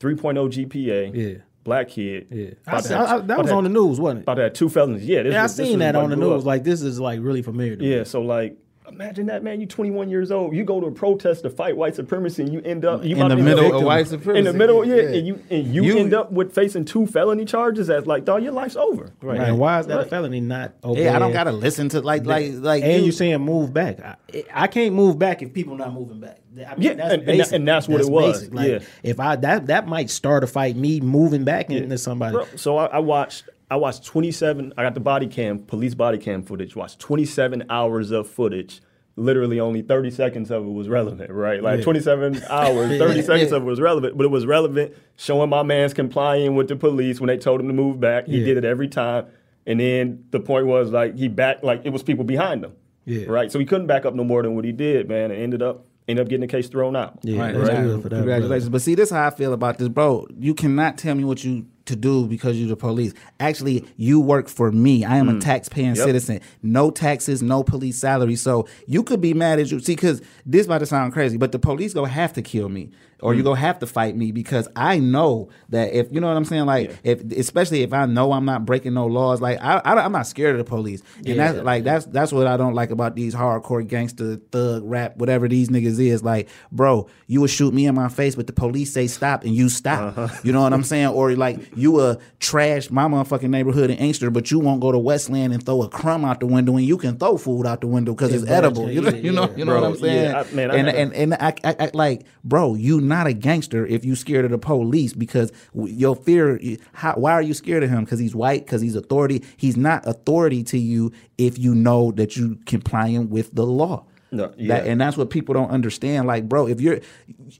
3.0 0.00 0.70
GPA. 0.70 1.14
yeah, 1.14 1.42
Black 1.64 1.88
kid. 1.88 2.26
yeah. 2.30 2.46
I, 2.66 2.70
About 2.72 2.84
see- 2.84 2.94
I- 2.94 3.16
I- 3.16 3.20
that 3.20 3.38
was 3.38 3.48
to 3.48 3.54
on 3.54 3.64
the 3.64 3.70
news, 3.70 3.98
wasn't 3.98 4.20
it? 4.20 4.22
About 4.24 4.36
that 4.36 4.54
two 4.54 4.68
felonies. 4.68 5.06
Yeah, 5.06 5.22
this 5.22 5.32
Yeah, 5.32 5.40
I 5.40 5.42
was- 5.44 5.56
this 5.56 5.66
seen 5.66 5.78
was 5.78 5.84
that 5.86 5.96
on 5.96 6.10
the 6.10 6.16
grew 6.16 6.30
news. 6.30 6.42
up. 6.42 6.46
Like 6.46 6.62
this 6.64 6.82
is 6.82 7.00
like 7.00 7.20
really 7.22 7.40
familiar. 7.42 7.76
To 7.76 7.82
me. 7.82 7.94
Yeah, 7.96 8.04
so 8.04 8.20
like 8.22 8.56
imagine 8.88 9.26
that 9.26 9.42
man, 9.42 9.60
You're 9.60 9.68
21 9.68 10.08
years 10.08 10.30
old, 10.30 10.54
you 10.54 10.64
go 10.64 10.80
to 10.80 10.86
a 10.86 10.92
protest 10.92 11.42
to 11.42 11.50
fight 11.50 11.76
white 11.76 11.94
supremacy, 11.94 12.42
and 12.42 12.52
you 12.52 12.60
end 12.62 12.84
up 12.84 13.04
you 13.04 13.16
In 13.16 13.22
the 13.22 13.28
to 13.30 13.36
be 13.36 13.42
middle 13.42 13.60
of 13.66 13.70
victim. 13.72 13.84
white 13.84 14.06
supremacy, 14.06 14.38
In 14.38 14.44
the 14.44 14.52
middle, 14.52 14.84
yeah, 14.84 14.96
yeah. 14.96 15.02
and 15.18 15.26
you 15.26 15.42
and 15.50 15.66
you, 15.74 15.82
You- 15.84 15.98
end 15.98 16.14
up 16.14 16.32
with 16.32 16.54
facing 16.54 16.84
two 16.84 17.06
felony 17.06 17.44
charges. 17.44 17.88
As 17.90 18.06
like, 18.06 18.24
dog, 18.24 18.42
your 18.42 18.52
life's 18.52 18.76
over. 18.76 19.12
Right. 19.22 19.38
Right. 19.38 19.48
And 19.48 19.58
why 19.58 19.80
is 19.80 19.86
that 19.86 20.00
a 20.00 20.04
felony? 20.04 20.40
Not 20.40 20.74
okay. 20.84 21.04
Yeah, 21.04 21.16
I 21.16 21.18
don't 21.18 21.32
gotta 21.32 21.52
listen 21.52 21.88
to 21.90 22.00
like 22.00 22.26
like 22.26 22.52
like 22.54 22.82
and 22.84 23.00
you- 23.00 23.06
you 23.06 23.12
saying 23.12 23.40
move 23.40 23.72
back. 23.72 24.00
I, 24.00 24.16
I 24.52 24.66
can't 24.66 24.94
move 24.94 25.18
back 25.18 25.42
if 25.42 25.52
people 25.52 25.76
not 25.76 25.92
moving 25.92 26.20
back. 26.20 26.40
I 26.56 26.74
mean, 26.76 26.82
Yeah, 26.82 26.94
that's 26.94 27.12
and- 27.14 27.22
and 27.22 27.26
basic. 27.26 27.52
and 27.54 27.66
that's 27.68 27.88
what 27.88 28.00
it 28.00 28.08
was, 28.08 28.38
basic. 28.42 28.54
Like, 28.54 28.68
yeah. 28.68 28.78
if 29.02 29.18
I 29.18 29.36
that 29.36 29.66
that 29.66 29.88
might 29.88 30.08
start 30.10 30.44
a 30.44 30.46
fight, 30.46 30.76
me 30.76 31.00
moving 31.00 31.44
back 31.44 31.70
into 31.70 31.98
somebody. 31.98 32.36
Bro, 32.36 32.46
so 32.56 32.76
I, 32.76 32.86
I 32.86 32.98
watched 33.00 33.48
I 33.70 33.76
watched 33.76 34.04
27. 34.04 34.74
I 34.76 34.82
got 34.82 34.94
the 34.94 35.00
body 35.00 35.26
cam, 35.26 35.58
police 35.60 35.94
body 35.94 36.18
cam 36.18 36.42
footage. 36.42 36.76
Watched 36.76 36.98
27 37.00 37.64
hours 37.70 38.10
of 38.10 38.28
footage. 38.28 38.80
Literally, 39.16 39.60
only 39.60 39.80
30 39.82 40.10
seconds 40.10 40.50
of 40.50 40.64
it 40.66 40.70
was 40.70 40.88
relevant, 40.88 41.30
right? 41.30 41.62
Like 41.62 41.82
27 41.82 42.42
hours, 42.50 42.98
30 42.98 43.22
seconds 43.22 43.52
of 43.52 43.62
it 43.62 43.64
was 43.64 43.80
relevant, 43.80 44.16
but 44.16 44.24
it 44.24 44.30
was 44.30 44.44
relevant 44.44 44.92
showing 45.16 45.48
my 45.50 45.62
man's 45.62 45.94
complying 45.94 46.56
with 46.56 46.66
the 46.68 46.74
police 46.76 47.20
when 47.20 47.28
they 47.28 47.36
told 47.38 47.60
him 47.60 47.68
to 47.68 47.72
move 47.74 48.00
back. 48.00 48.26
He 48.26 48.38
Yeah. 48.38 48.44
did 48.46 48.56
it 48.56 48.64
every 48.64 48.88
time, 48.88 49.26
and 49.66 49.78
then 49.78 50.24
the 50.32 50.40
point 50.40 50.66
was 50.66 50.90
like 50.90 51.16
he 51.16 51.28
backed, 51.28 51.62
like 51.62 51.82
it 51.84 51.90
was 51.90 52.02
people 52.02 52.24
behind 52.24 52.64
him, 52.64 52.72
Yeah. 53.04 53.26
right? 53.28 53.52
So 53.52 53.60
he 53.60 53.64
couldn't 53.64 53.86
back 53.86 54.04
up 54.04 54.14
no 54.16 54.24
more 54.24 54.42
than 54.42 54.56
what 54.56 54.64
he 54.64 54.72
did, 54.72 55.08
man, 55.08 55.30
and 55.30 55.40
ended 55.40 55.62
up 55.62 55.86
ended 56.08 56.22
up 56.24 56.28
getting 56.28 56.40
the 56.42 56.48
case 56.48 56.68
thrown 56.68 56.96
out. 56.96 57.20
Yeah, 57.22 57.40
Right, 57.40 57.56
right. 57.56 57.82
good 57.84 58.02
for 58.02 58.08
that. 58.08 58.16
Congratulations. 58.16 58.68
But 58.68 58.82
see, 58.82 58.96
this 58.96 59.10
is 59.10 59.14
how 59.16 59.28
I 59.28 59.30
feel 59.30 59.52
about 59.54 59.78
this, 59.78 59.88
bro. 59.88 60.26
You 60.38 60.54
cannot 60.54 60.98
tell 60.98 61.14
me 61.14 61.22
what 61.24 61.44
you 61.44 61.66
to 61.86 61.96
do 61.96 62.26
because 62.26 62.58
you're 62.58 62.68
the 62.68 62.76
police. 62.76 63.12
Actually, 63.40 63.84
you 63.96 64.20
work 64.20 64.48
for 64.48 64.72
me. 64.72 65.04
I 65.04 65.16
am 65.16 65.28
a 65.28 65.32
hmm. 65.32 65.38
tax-paying 65.38 65.96
Yep. 65.96 66.04
citizen. 66.04 66.40
No 66.62 66.90
taxes, 66.90 67.42
no 67.42 67.62
police 67.62 67.98
salary. 67.98 68.36
So 68.36 68.66
you 68.86 69.02
could 69.02 69.20
be 69.20 69.34
mad 69.34 69.58
at 69.58 69.70
you. 69.70 69.80
See, 69.80 69.94
because 69.94 70.22
this 70.46 70.66
might 70.66 70.86
sound 70.86 71.12
crazy, 71.12 71.36
but 71.36 71.52
the 71.52 71.58
police 71.58 71.94
gonna 71.94 72.08
have 72.08 72.32
to 72.34 72.42
kill 72.42 72.68
me, 72.68 72.90
or 73.24 73.34
you're 73.34 73.42
gonna 73.42 73.58
have 73.58 73.78
to 73.80 73.86
fight 73.86 74.14
me 74.16 74.30
because 74.30 74.68
I 74.76 74.98
know 75.00 75.48
that 75.70 75.92
if 75.92 76.06
you 76.12 76.20
know 76.20 76.28
what 76.28 76.36
I'm 76.36 76.44
saying, 76.44 76.66
like 76.66 76.96
if 77.02 77.22
especially 77.32 77.82
if 77.82 77.92
I 77.92 78.06
know 78.06 78.32
I'm 78.32 78.44
not 78.44 78.64
breaking 78.64 78.94
no 78.94 79.06
laws, 79.06 79.40
like 79.40 79.58
I, 79.60 79.78
I 79.84 80.04
am 80.04 80.12
not 80.12 80.26
scared 80.26 80.52
of 80.52 80.58
the 80.58 80.64
police, 80.64 81.02
and 81.18 81.26
Yeah. 81.28 81.34
that's 81.52 81.64
like 81.64 81.84
that's 81.84 82.04
that's 82.06 82.32
what 82.32 82.46
I 82.46 82.56
don't 82.56 82.74
like 82.74 82.90
about 82.90 83.16
these 83.16 83.34
hardcore 83.34 83.86
gangster 83.86 84.36
thug 84.52 84.82
rap 84.84 85.16
whatever 85.16 85.48
these 85.48 85.70
niggas 85.70 85.98
is. 85.98 86.22
Like, 86.22 86.48
bro, 86.70 87.08
you 87.26 87.40
will 87.40 87.48
shoot 87.48 87.74
me 87.74 87.86
in 87.86 87.94
my 87.94 88.08
face, 88.08 88.34
but 88.36 88.46
the 88.46 88.52
police 88.52 88.92
say 88.92 89.06
stop 89.06 89.42
and 89.44 89.54
you 89.54 89.68
stop. 89.68 90.16
Uh-huh. 90.18 90.28
You 90.44 90.52
know 90.52 90.62
what 90.62 90.72
I'm 90.74 90.84
saying? 90.84 91.06
Or 91.08 91.32
like 91.34 91.74
you 91.76 92.00
a 92.00 92.18
trash 92.40 92.90
my 92.90 93.04
motherfucking 93.08 93.48
neighborhood 93.48 93.90
in 93.90 93.96
Inkster, 93.96 94.30
but 94.30 94.50
you 94.50 94.58
won't 94.58 94.80
go 94.82 94.92
to 94.92 94.98
Westland 94.98 95.54
and 95.54 95.64
throw 95.64 95.82
a 95.82 95.88
crumb 95.88 96.24
out 96.26 96.40
the 96.40 96.46
window 96.46 96.76
and 96.76 96.84
you 96.84 96.98
can 96.98 97.16
throw 97.16 97.38
food 97.38 97.66
out 97.66 97.80
the 97.80 97.86
window 97.86 98.12
because 98.12 98.34
it's 98.34 98.44
Yeah, 98.44 98.58
edible. 98.58 98.90
You 98.90 99.00
know, 99.00 99.08
yeah, 99.08 99.16
you 99.16 99.32
know, 99.32 99.50
you 99.56 99.64
know 99.64 99.72
Bro, 99.72 99.80
what 99.80 99.90
I'm 99.92 99.96
saying? 99.96 100.30
yeah, 100.30 100.40
I- 100.50 100.54
man, 100.54 100.70
I 100.70 100.74
and, 100.76 100.86
had 100.88 100.94
a- 100.94 100.98
and 100.98 101.12
and 101.14 101.34
I, 101.34 101.54
I, 101.64 101.76
I 101.86 101.90
like, 101.94 102.26
bro, 102.44 102.74
you 102.74 103.00
not 103.00 103.13
a 103.26 103.32
gangster 103.32 103.86
if 103.86 104.04
you 104.04 104.16
scared 104.16 104.44
of 104.44 104.50
the 104.50 104.58
police 104.58 105.12
because 105.12 105.52
your 105.74 106.16
fear. 106.16 106.60
How, 106.92 107.14
why 107.14 107.32
are 107.32 107.42
you 107.42 107.54
scared 107.54 107.82
of 107.82 107.90
him? 107.90 108.04
Because 108.04 108.18
he's 108.18 108.34
white. 108.34 108.64
Because 108.66 108.80
he's 108.80 108.96
authority. 108.96 109.42
He's 109.56 109.76
not 109.76 110.06
authority 110.06 110.62
to 110.64 110.78
you 110.78 111.12
if 111.38 111.58
you 111.58 111.74
know 111.74 112.10
that 112.12 112.36
you 112.36 112.58
complying 112.66 113.30
with 113.30 113.54
the 113.54 113.64
law. 113.66 114.04
No, 114.32 114.52
That- 114.58 114.86
and 114.86 115.00
that's 115.00 115.16
what 115.16 115.30
people 115.30 115.54
don't 115.54 115.70
understand. 115.70 116.26
Like, 116.26 116.48
bro, 116.48 116.66
if 116.66 116.80
you're 116.80 116.98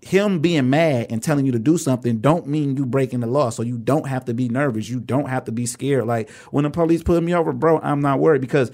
him 0.03 0.41
being 0.41 0.69
mad 0.71 1.07
and 1.11 1.23
telling 1.23 1.47
you 1.47 1.53
to 1.53 1.59
do 1.61 1.79
something, 1.79 2.19
don't 2.19 2.49
mean 2.49 2.77
you 2.77 2.85
breaking 2.85 3.21
the 3.21 3.29
law. 3.29 3.51
So 3.51 3.63
you 3.63 3.79
don't 3.79 4.09
have 4.09 4.25
to 4.25 4.35
be 4.35 4.49
nervous. 4.49 4.89
You 4.89 4.99
don't 4.99 5.29
have 5.29 5.45
to 5.45 5.53
be 5.53 5.67
scared. 5.67 6.07
Like 6.07 6.29
when 6.51 6.65
the 6.65 6.71
police 6.71 7.03
pull 7.03 7.21
me 7.21 7.33
over, 7.35 7.53
bro, 7.53 7.79
I'm 7.81 8.01
not 8.01 8.19
worried 8.19 8.41
because 8.41 8.73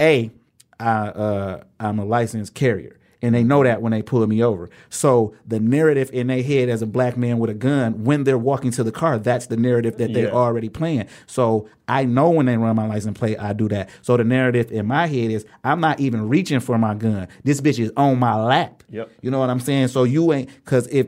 a 0.00 0.30
I 0.78 1.08
uh, 1.08 1.62
I'm 1.80 1.98
a 1.98 2.04
licensed 2.04 2.54
carrier. 2.54 2.96
And 3.22 3.34
they 3.34 3.44
know 3.44 3.62
that 3.62 3.80
when 3.80 3.92
they 3.92 4.02
pull 4.02 4.26
me 4.26 4.42
over. 4.42 4.68
So 4.90 5.32
the 5.46 5.60
narrative 5.60 6.10
in 6.12 6.26
their 6.26 6.42
head 6.42 6.68
as 6.68 6.82
a 6.82 6.86
black 6.86 7.16
man 7.16 7.38
with 7.38 7.50
a 7.50 7.54
gun, 7.54 8.02
when 8.02 8.24
they're 8.24 8.36
walking 8.36 8.72
to 8.72 8.82
the 8.82 8.90
car, 8.92 9.18
that's 9.18 9.46
the 9.46 9.56
narrative 9.56 9.96
that 9.98 10.12
they're 10.12 10.26
Yeah. 10.26 10.32
already 10.32 10.68
playing. 10.68 11.06
So 11.26 11.68
I 11.86 12.04
know 12.04 12.30
when 12.30 12.46
they 12.46 12.56
run 12.56 12.74
my 12.74 12.86
license 12.88 13.16
plate, 13.16 13.36
I 13.38 13.52
do 13.52 13.68
that. 13.68 13.90
So 14.02 14.16
the 14.16 14.24
narrative 14.24 14.72
in 14.72 14.86
my 14.86 15.06
head 15.06 15.30
is 15.30 15.44
I'm 15.62 15.80
not 15.80 16.00
even 16.00 16.28
reaching 16.28 16.58
for 16.60 16.76
my 16.78 16.94
gun. 16.94 17.28
This 17.44 17.60
bitch 17.60 17.78
is 17.78 17.92
on 17.96 18.18
my 18.18 18.34
lap. 18.42 18.82
Yep. 18.90 19.10
You 19.22 19.30
know 19.30 19.38
what 19.38 19.50
I'm 19.50 19.60
saying? 19.60 19.88
So 19.88 20.02
you 20.04 20.32
ain't 20.32 20.48
because 20.64 20.88
if 20.88 21.06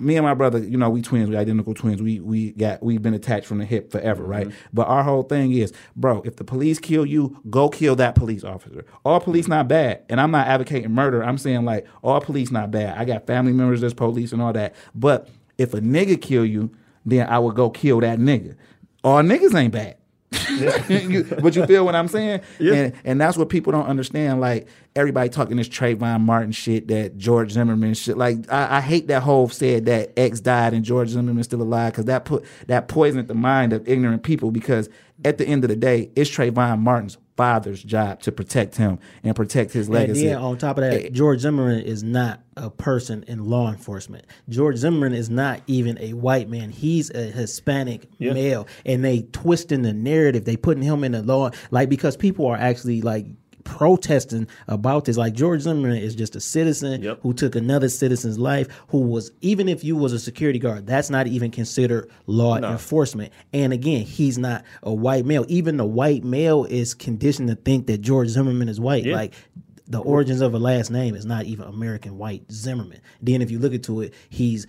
me 0.00 0.16
and 0.16 0.24
my 0.24 0.34
brother, 0.34 0.58
you 0.58 0.76
know, 0.76 0.88
we 0.90 1.02
twins, 1.02 1.28
we 1.28 1.36
identical 1.36 1.74
twins. 1.74 2.02
We 2.02 2.20
we 2.20 2.52
got 2.52 2.82
we've 2.82 3.02
been 3.02 3.14
attached 3.14 3.46
from 3.46 3.58
the 3.58 3.64
hip 3.64 3.90
forever, 3.90 4.24
right? 4.24 4.48
Mm-hmm. 4.48 4.56
But 4.72 4.88
our 4.88 5.02
whole 5.02 5.22
thing 5.22 5.52
is, 5.52 5.72
bro, 5.94 6.22
if 6.22 6.36
the 6.36 6.44
police 6.44 6.78
kill 6.78 7.04
you, 7.04 7.40
go 7.50 7.68
kill 7.68 7.96
that 7.96 8.14
police 8.14 8.42
officer. 8.42 8.84
All 9.04 9.20
police 9.20 9.46
not 9.46 9.68
bad, 9.68 10.02
and 10.08 10.20
I'm 10.20 10.30
not 10.30 10.46
advocating 10.46 10.92
murder. 10.92 11.22
I'm 11.22 11.38
saying 11.38 11.64
like 11.64 11.86
all 12.02 12.20
police 12.20 12.50
not 12.50 12.70
bad. 12.70 12.96
I 12.96 13.04
got 13.04 13.26
family 13.26 13.52
members 13.52 13.80
that's 13.80 13.94
police 13.94 14.32
and 14.32 14.40
all 14.40 14.52
that. 14.54 14.74
But 14.94 15.28
if 15.58 15.74
a 15.74 15.80
nigga 15.80 16.20
kill 16.20 16.44
you, 16.44 16.70
then 17.04 17.28
I 17.28 17.38
would 17.38 17.54
go 17.54 17.70
kill 17.70 18.00
that 18.00 18.18
nigga. 18.18 18.56
All 19.04 19.22
niggas 19.22 19.54
ain't 19.54 19.72
bad. 19.72 19.96
you, 20.88 21.24
but 21.42 21.56
you 21.56 21.66
feel 21.66 21.84
what 21.84 21.96
I'm 21.96 22.06
saying? 22.06 22.42
Yeah. 22.60 22.74
And, 22.74 22.92
and 23.04 23.20
that's 23.20 23.36
what 23.36 23.48
people 23.48 23.72
don't 23.72 23.86
understand. 23.86 24.40
Like 24.40 24.68
everybody 24.94 25.28
talking 25.28 25.56
this 25.56 25.68
Trayvon 25.68 26.20
Martin 26.20 26.52
shit, 26.52 26.86
that 26.88 27.18
George 27.18 27.50
Zimmerman 27.50 27.94
shit. 27.94 28.16
Like 28.16 28.50
I, 28.50 28.76
I 28.76 28.80
hate 28.80 29.08
that 29.08 29.22
whole 29.22 29.48
said 29.48 29.86
that 29.86 30.12
X 30.16 30.40
died 30.40 30.72
and 30.72 30.84
George 30.84 31.08
Zimmerman's 31.08 31.46
still 31.46 31.62
alive 31.62 31.92
because 31.92 32.04
that 32.04 32.24
put 32.24 32.44
that 32.68 32.86
poisoned 32.86 33.26
the 33.26 33.34
mind 33.34 33.72
of 33.72 33.88
ignorant 33.88 34.22
people. 34.22 34.52
Because 34.52 34.88
at 35.24 35.38
the 35.38 35.46
end 35.46 35.64
of 35.64 35.70
the 35.70 35.76
day, 35.76 36.10
it's 36.14 36.30
Trayvon 36.30 36.78
Martin's 36.78 37.18
father's 37.40 37.82
job 37.82 38.20
to 38.20 38.30
protect 38.30 38.76
him 38.76 38.98
and 39.24 39.34
protect 39.34 39.72
his 39.72 39.86
And 39.86 39.94
legacy. 39.94 40.26
then 40.26 40.36
on 40.36 40.58
top 40.58 40.76
of 40.76 40.84
that, 40.84 40.92
eh, 41.06 41.08
George 41.08 41.40
Zimmerman 41.40 41.80
is 41.80 42.02
not 42.02 42.40
a 42.54 42.68
person 42.68 43.24
in 43.28 43.46
law 43.48 43.70
enforcement. 43.70 44.26
George 44.50 44.76
Zimmerman 44.76 45.14
is 45.14 45.30
not 45.30 45.62
even 45.66 45.96
a 46.00 46.12
white 46.12 46.50
man. 46.50 46.68
He's 46.68 47.10
a 47.14 47.22
Hispanic 47.30 48.06
Yeah. 48.18 48.34
male, 48.34 48.66
and 48.84 49.02
they 49.02 49.22
twisting 49.32 49.80
the 49.80 49.94
narrative. 49.94 50.44
They 50.44 50.56
putting 50.56 50.82
him 50.82 51.02
in 51.02 51.12
the 51.12 51.22
law, 51.22 51.50
like 51.70 51.88
because 51.88 52.14
people 52.14 52.44
are 52.46 52.58
actually 52.58 53.00
like 53.00 53.24
protesting 53.70 54.46
about 54.68 55.04
this. 55.04 55.16
Like 55.16 55.32
George 55.32 55.62
Zimmerman 55.62 55.96
is 55.96 56.14
just 56.14 56.34
a 56.36 56.40
citizen 56.40 57.02
Yep. 57.02 57.20
who 57.22 57.32
took 57.32 57.54
another 57.54 57.88
citizen's 57.88 58.38
life. 58.38 58.66
Who 58.88 58.98
was 59.00 59.30
even 59.40 59.68
if 59.68 59.84
you 59.84 59.96
was 59.96 60.12
a 60.12 60.18
security 60.18 60.58
guard, 60.58 60.86
that's 60.86 61.08
not 61.08 61.26
even 61.28 61.50
considered 61.50 62.10
law 62.26 62.56
enforcement. 62.56 63.32
And 63.52 63.72
again, 63.72 64.02
he's 64.04 64.36
not 64.38 64.64
a 64.82 64.92
white 64.92 65.24
male. 65.24 65.44
Even 65.48 65.76
the 65.76 65.84
white 65.86 66.24
male 66.24 66.64
is 66.64 66.94
conditioned 66.94 67.48
to 67.48 67.54
think 67.54 67.86
that 67.86 68.00
George 68.00 68.28
Zimmerman 68.28 68.68
is 68.68 68.80
white. 68.80 69.04
Yeah. 69.04 69.14
Like 69.14 69.34
the 69.90 69.98
origins 69.98 70.40
of 70.40 70.54
a 70.54 70.58
last 70.58 70.90
name 70.90 71.16
is 71.16 71.26
not 71.26 71.46
even 71.46 71.66
American 71.66 72.16
white 72.16 72.50
Zimmerman. 72.50 73.00
Then 73.20 73.42
if 73.42 73.50
you 73.50 73.58
look 73.58 73.72
into 73.72 74.02
it, 74.02 74.14
he's 74.28 74.68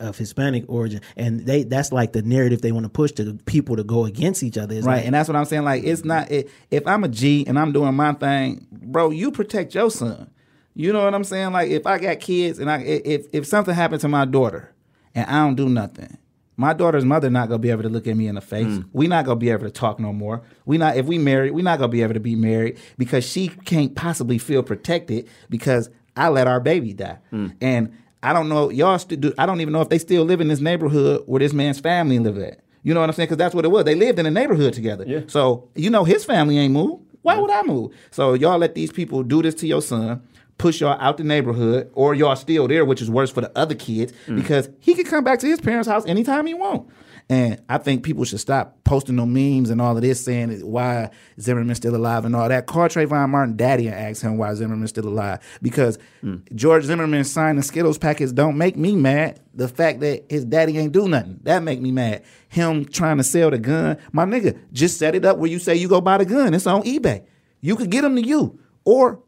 of 0.00 0.18
Hispanic 0.18 0.64
origin, 0.66 1.00
and 1.16 1.46
they 1.46 1.62
that's 1.62 1.92
like 1.92 2.12
the 2.12 2.22
narrative 2.22 2.62
they 2.62 2.72
want 2.72 2.84
to 2.84 2.90
push 2.90 3.12
to 3.12 3.34
people 3.46 3.76
to 3.76 3.84
go 3.84 4.04
against 4.04 4.42
each 4.42 4.58
other. 4.58 4.74
Right, 4.74 4.96
like, 4.96 5.06
and 5.06 5.14
that's 5.14 5.28
what 5.28 5.36
I'm 5.36 5.44
saying. 5.44 5.62
Like, 5.62 5.84
it's 5.84 6.04
not 6.04 6.30
it, 6.32 6.50
if 6.72 6.84
I'm 6.86 7.04
a 7.04 7.08
G 7.08 7.44
and 7.46 7.56
I'm 7.58 7.70
doing 7.70 7.94
my 7.94 8.12
thing, 8.14 8.66
bro. 8.72 9.10
You 9.10 9.30
protect 9.30 9.74
your 9.74 9.90
son. 9.90 10.30
You 10.74 10.92
know 10.92 11.04
what 11.04 11.14
I'm 11.14 11.24
saying? 11.24 11.52
Like, 11.52 11.70
if 11.70 11.86
I 11.86 11.98
got 11.98 12.18
kids 12.18 12.58
and 12.58 12.68
I 12.68 12.80
if 12.80 13.26
if 13.32 13.46
something 13.46 13.72
happened 13.72 14.00
to 14.00 14.08
my 14.08 14.24
daughter 14.24 14.74
and 15.14 15.26
I 15.30 15.44
don't 15.44 15.54
do 15.54 15.68
nothing, 15.68 16.18
my 16.56 16.72
daughter's 16.72 17.04
mother 17.04 17.28
not 17.30 17.48
gonna 17.48 17.58
be 17.58 17.70
able 17.70 17.82
to 17.82 17.88
look 17.88 18.06
at 18.06 18.16
me 18.16 18.26
in 18.26 18.34
the 18.34 18.40
face. 18.40 18.66
Hmm. 18.66 18.82
We 18.92 19.06
not 19.08 19.24
gonna 19.24 19.36
be 19.38 19.50
able 19.50 19.64
to 19.64 19.70
talk 19.70 20.00
no 20.00 20.12
more. 20.12 20.42
We 20.64 20.78
not 20.78 20.96
if 20.96 21.06
we 21.06 21.18
married, 21.18 21.52
we 21.52 21.62
not 21.62 21.78
gonna 21.78 21.92
be 21.92 22.02
able 22.02 22.14
to 22.14 22.20
be 22.20 22.34
married 22.34 22.78
because 22.98 23.24
she 23.24 23.48
can't 23.48 23.94
possibly 23.94 24.38
feel 24.38 24.62
protected 24.62 25.28
because 25.50 25.90
I 26.16 26.28
let 26.28 26.46
our 26.46 26.60
baby 26.60 26.92
die. 26.92 27.18
Hmm. 27.30 27.48
And 27.60 27.92
I 28.22 28.32
don't 28.32 28.48
know 28.48 28.70
y'all 28.70 28.98
still 28.98 29.18
do. 29.18 29.34
I 29.38 29.46
don't 29.46 29.60
even 29.60 29.72
know 29.72 29.82
if 29.82 29.88
they 29.88 29.98
still 29.98 30.24
live 30.24 30.40
in 30.40 30.48
this 30.48 30.60
neighborhood 30.60 31.22
where 31.26 31.40
this 31.40 31.52
man's 31.52 31.78
family 31.78 32.18
live 32.18 32.38
at. 32.38 32.60
You 32.82 32.94
know 32.94 33.00
what 33.00 33.10
I'm 33.10 33.14
saying? 33.14 33.26
Because 33.26 33.38
that's 33.38 33.54
what 33.54 33.64
it 33.64 33.68
was. 33.68 33.84
They 33.84 33.94
lived 33.94 34.18
in 34.18 34.26
a 34.26 34.30
neighborhood 34.30 34.72
together. 34.72 35.04
Yeah. 35.06 35.20
So 35.26 35.68
you 35.74 35.90
know 35.90 36.04
his 36.04 36.24
family 36.24 36.58
ain't 36.58 36.72
moved. 36.72 37.02
Why 37.22 37.38
would 37.38 37.50
I 37.50 37.62
move? 37.62 37.92
So 38.12 38.34
y'all 38.34 38.56
let 38.56 38.76
these 38.76 38.92
people 38.92 39.24
do 39.24 39.42
this 39.42 39.56
to 39.56 39.66
your 39.66 39.82
son, 39.82 40.22
push 40.58 40.80
y'all 40.80 40.96
out 41.00 41.16
the 41.18 41.24
neighborhood, 41.24 41.90
or 41.94 42.14
y'all 42.14 42.36
still 42.36 42.66
there, 42.68 42.84
which 42.84 43.02
is 43.02 43.10
worse 43.10 43.30
for 43.30 43.40
the 43.42 43.52
other 43.56 43.74
kids 43.74 44.12
Mm. 44.26 44.36
because 44.36 44.68
he 44.80 44.94
can 44.94 45.04
come 45.04 45.22
back 45.24 45.38
to 45.40 45.46
his 45.46 45.60
parents' 45.60 45.88
house 45.88 46.04
anytime 46.06 46.46
he 46.46 46.54
want. 46.54 46.88
And 47.28 47.60
I 47.68 47.78
think 47.78 48.04
people 48.04 48.24
should 48.24 48.38
stop 48.38 48.76
posting 48.84 49.16
no 49.16 49.26
memes 49.26 49.68
and 49.70 49.80
all 49.80 49.96
of 49.96 50.02
this 50.02 50.24
saying 50.24 50.60
why 50.64 51.10
Zimmerman's 51.40 51.78
still 51.78 51.96
alive 51.96 52.24
and 52.24 52.36
all 52.36 52.48
that. 52.48 52.66
Call 52.66 52.86
Trayvon 52.88 53.28
Martin 53.30 53.56
daddy 53.56 53.88
and 53.88 53.96
ask 53.96 54.22
him 54.22 54.38
why 54.38 54.54
Zimmerman's 54.54 54.90
still 54.90 55.08
alive. 55.08 55.40
Because 55.60 55.98
Mm. 56.22 56.42
George 56.54 56.84
Zimmerman 56.84 57.24
signing 57.24 57.62
Skittles 57.62 57.98
packets 57.98 58.30
don't 58.32 58.56
make 58.56 58.76
me 58.76 58.94
mad. 58.94 59.40
The 59.54 59.66
fact 59.66 59.98
that 60.00 60.24
his 60.30 60.44
daddy 60.44 60.78
ain't 60.78 60.92
do 60.92 61.08
nothing, 61.08 61.40
that 61.42 61.64
make 61.64 61.80
me 61.80 61.90
mad. 61.90 62.22
Him 62.48 62.84
trying 62.84 63.16
to 63.16 63.24
sell 63.24 63.50
the 63.50 63.58
gun, 63.58 63.96
my 64.12 64.24
nigga, 64.24 64.56
just 64.72 64.96
set 64.96 65.16
it 65.16 65.24
up 65.24 65.38
where 65.38 65.50
you 65.50 65.58
say 65.58 65.74
you 65.74 65.88
go 65.88 66.00
buy 66.00 66.18
the 66.18 66.24
gun. 66.24 66.54
It's 66.54 66.66
on 66.68 66.82
eBay. 66.84 67.22
You 67.60 67.74
could 67.74 67.90
get 67.90 68.02
them 68.02 68.14
to 68.14 68.22
you. 68.24 68.58
Or 68.84 69.18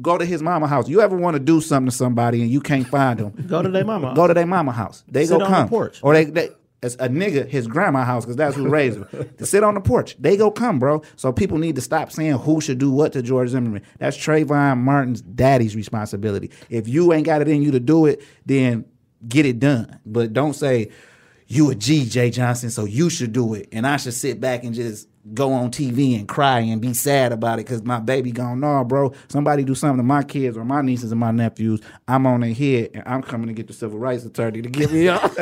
go 0.00 0.18
to 0.18 0.24
his 0.24 0.42
mama 0.42 0.66
house. 0.66 0.88
You 0.88 1.00
ever 1.00 1.16
want 1.16 1.34
to 1.34 1.40
do 1.40 1.60
something 1.60 1.90
to 1.90 1.96
somebody 1.96 2.42
and 2.42 2.50
you 2.50 2.60
can't 2.60 2.86
find 2.86 3.18
them? 3.18 3.46
Go 3.46 3.62
to 3.62 3.68
their 3.68 3.84
mama. 3.84 4.12
Go 4.16 4.26
to 4.26 4.34
their 4.34 4.46
mama 4.46 4.72
house. 4.72 5.04
They 5.08 5.26
Sit 5.26 5.38
go 5.38 5.44
on 5.44 5.50
the 5.50 5.56
come. 5.56 5.68
porch. 5.68 6.00
Or 6.02 6.14
they, 6.14 6.24
they 6.24 6.50
as 6.82 6.96
a 6.96 7.08
nigga, 7.08 7.48
his 7.48 7.66
grandma 7.66 8.04
house, 8.04 8.24
because 8.24 8.36
that's 8.36 8.54
who 8.56 8.68
raised 8.68 8.98
him. 8.98 9.06
to 9.38 9.46
sit 9.46 9.64
on 9.64 9.72
the 9.74 9.80
porch. 9.80 10.16
They 10.18 10.36
go 10.36 10.50
come, 10.50 10.78
bro. 10.78 11.02
So 11.16 11.32
people 11.32 11.56
need 11.56 11.76
to 11.76 11.80
stop 11.80 12.12
saying 12.12 12.32
who 12.38 12.60
should 12.60 12.78
do 12.78 12.90
what 12.90 13.12
to 13.14 13.22
George 13.22 13.48
Zimmerman. 13.48 13.82
That's 13.98 14.18
Trayvon 14.18 14.78
Martin's 14.78 15.22
daddy's 15.22 15.74
responsibility. 15.74 16.50
If 16.68 16.86
you 16.86 17.12
ain't 17.14 17.24
got 17.24 17.40
it 17.40 17.48
in 17.48 17.62
you 17.62 17.70
to 17.70 17.80
do 17.80 18.04
it, 18.06 18.22
then 18.44 18.84
get 19.26 19.46
it 19.46 19.58
done. 19.60 19.98
But 20.04 20.34
don't 20.34 20.52
say 20.52 20.90
you 21.46 21.70
a 21.70 21.74
G, 21.74 22.04
Jay 22.04 22.28
Johnson, 22.30 22.68
so 22.70 22.84
you 22.84 23.08
should 23.08 23.32
do 23.32 23.54
it. 23.54 23.68
And 23.72 23.86
I 23.86 23.96
should 23.96 24.14
sit 24.14 24.38
back 24.40 24.64
and 24.64 24.74
just 24.74 25.08
go 25.32 25.54
on 25.54 25.70
TV 25.70 26.18
and 26.18 26.28
cry 26.28 26.58
and 26.60 26.82
be 26.82 26.92
sad 26.92 27.32
about 27.32 27.58
it 27.58 27.64
because 27.64 27.82
my 27.82 27.98
baby 27.98 28.30
gone. 28.30 28.60
No, 28.60 28.84
bro. 28.84 29.14
Somebody 29.28 29.64
do 29.64 29.74
something 29.74 29.96
to 29.96 30.02
my 30.02 30.22
kids 30.22 30.54
or 30.56 30.64
my 30.66 30.82
nieces 30.82 31.12
and 31.12 31.18
my 31.20 31.30
nephews. 31.30 31.80
I'm 32.06 32.26
on 32.26 32.40
their 32.40 32.52
head 32.52 32.90
and 32.92 33.02
I'm 33.06 33.22
coming 33.22 33.46
to 33.46 33.54
get 33.54 33.66
the 33.66 33.72
civil 33.72 33.98
rights 33.98 34.24
attorney 34.26 34.60
to 34.60 34.68
get 34.68 34.92
me 34.92 35.08
out. 35.10 35.34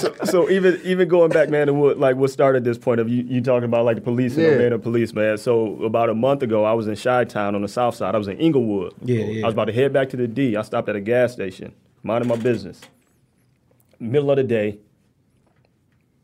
so, 0.00 0.14
so 0.24 0.50
even 0.50 0.78
even 0.84 1.08
going 1.08 1.30
back, 1.30 1.48
man, 1.48 1.68
to 1.68 1.72
what 1.72 1.98
like 1.98 2.16
what 2.16 2.30
started 2.30 2.64
this 2.64 2.76
point 2.76 3.00
of 3.00 3.08
you, 3.08 3.22
you 3.22 3.40
talking 3.40 3.64
about 3.64 3.86
like 3.86 3.96
the 3.96 4.02
police 4.02 4.34
and 4.34 4.42
Yeah. 4.42 4.50
the 4.50 4.58
man 4.58 4.72
of 4.74 4.82
police, 4.82 5.14
man. 5.14 5.38
So 5.38 5.82
about 5.82 6.10
a 6.10 6.14
month 6.14 6.42
ago, 6.42 6.64
I 6.64 6.74
was 6.74 6.86
in 6.86 6.96
Chi 6.96 7.24
Town 7.24 7.54
on 7.54 7.62
the 7.62 7.68
south 7.68 7.94
side. 7.94 8.14
I 8.14 8.18
was 8.18 8.28
in 8.28 8.36
Englewood. 8.38 8.92
Yeah, 9.02 9.24
yeah. 9.24 9.42
I 9.44 9.46
was 9.46 9.54
about 9.54 9.66
to 9.66 9.72
head 9.72 9.92
back 9.94 10.10
to 10.10 10.16
the 10.18 10.28
D. 10.28 10.56
I 10.56 10.62
stopped 10.62 10.88
at 10.90 10.96
a 10.96 11.00
gas 11.00 11.32
station, 11.32 11.72
minding 12.02 12.28
my 12.28 12.36
business. 12.36 12.82
Middle 13.98 14.30
of 14.30 14.36
the 14.36 14.44
day, 14.44 14.78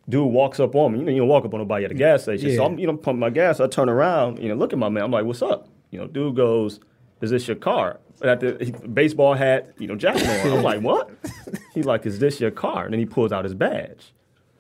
dude 0.09 0.33
walks 0.33 0.61
up 0.61 0.75
on 0.75 0.93
me. 0.93 0.99
You 1.01 1.05
know, 1.05 1.13
you 1.13 1.19
don't 1.19 1.29
walk 1.29 1.45
up 1.45 1.55
on 1.55 1.61
nobody 1.61 1.85
at 1.85 1.91
a 1.91 1.95
gas 1.95 2.25
station. 2.25 2.55
So 2.57 2.65
I'm, 2.65 2.79
you 2.79 2.87
know, 2.87 2.97
pump 2.97 3.19
my 3.19 3.31
gas. 3.31 3.61
I 3.61 3.67
turn 3.67 3.89
around, 3.89 4.39
you 4.39 4.49
know, 4.49 4.55
look 4.55 4.73
at 4.73 4.79
my 4.79 4.89
man. 4.89 5.05
I'm 5.05 5.11
like, 5.11 5.25
"What's 5.25 5.43
up?" 5.43 5.69
You 5.91 6.01
know, 6.01 6.07
dude 6.07 6.37
goes, 6.37 6.81
"Is 7.21 7.31
this 7.31 7.47
your 7.47 7.57
car?" 7.57 8.01
And 8.21 8.31
at 8.31 8.41
the 8.41 8.73
baseball 8.89 9.35
hat, 9.35 9.73
you 9.79 9.87
know, 9.87 9.97
jacket 9.97 10.27
on. 10.29 10.59
I'm 10.59 10.63
like, 10.63 10.81
"What?" 10.81 11.11
He's 11.75 11.85
like, 11.87 12.07
"Is 12.07 12.19
this 12.19 12.41
your 12.41 12.51
car?" 12.51 12.85
And 12.85 12.93
then 12.93 13.01
he 13.01 13.07
pulls 13.07 13.33
out 13.33 13.45
his 13.45 13.55
badge. 13.55 14.13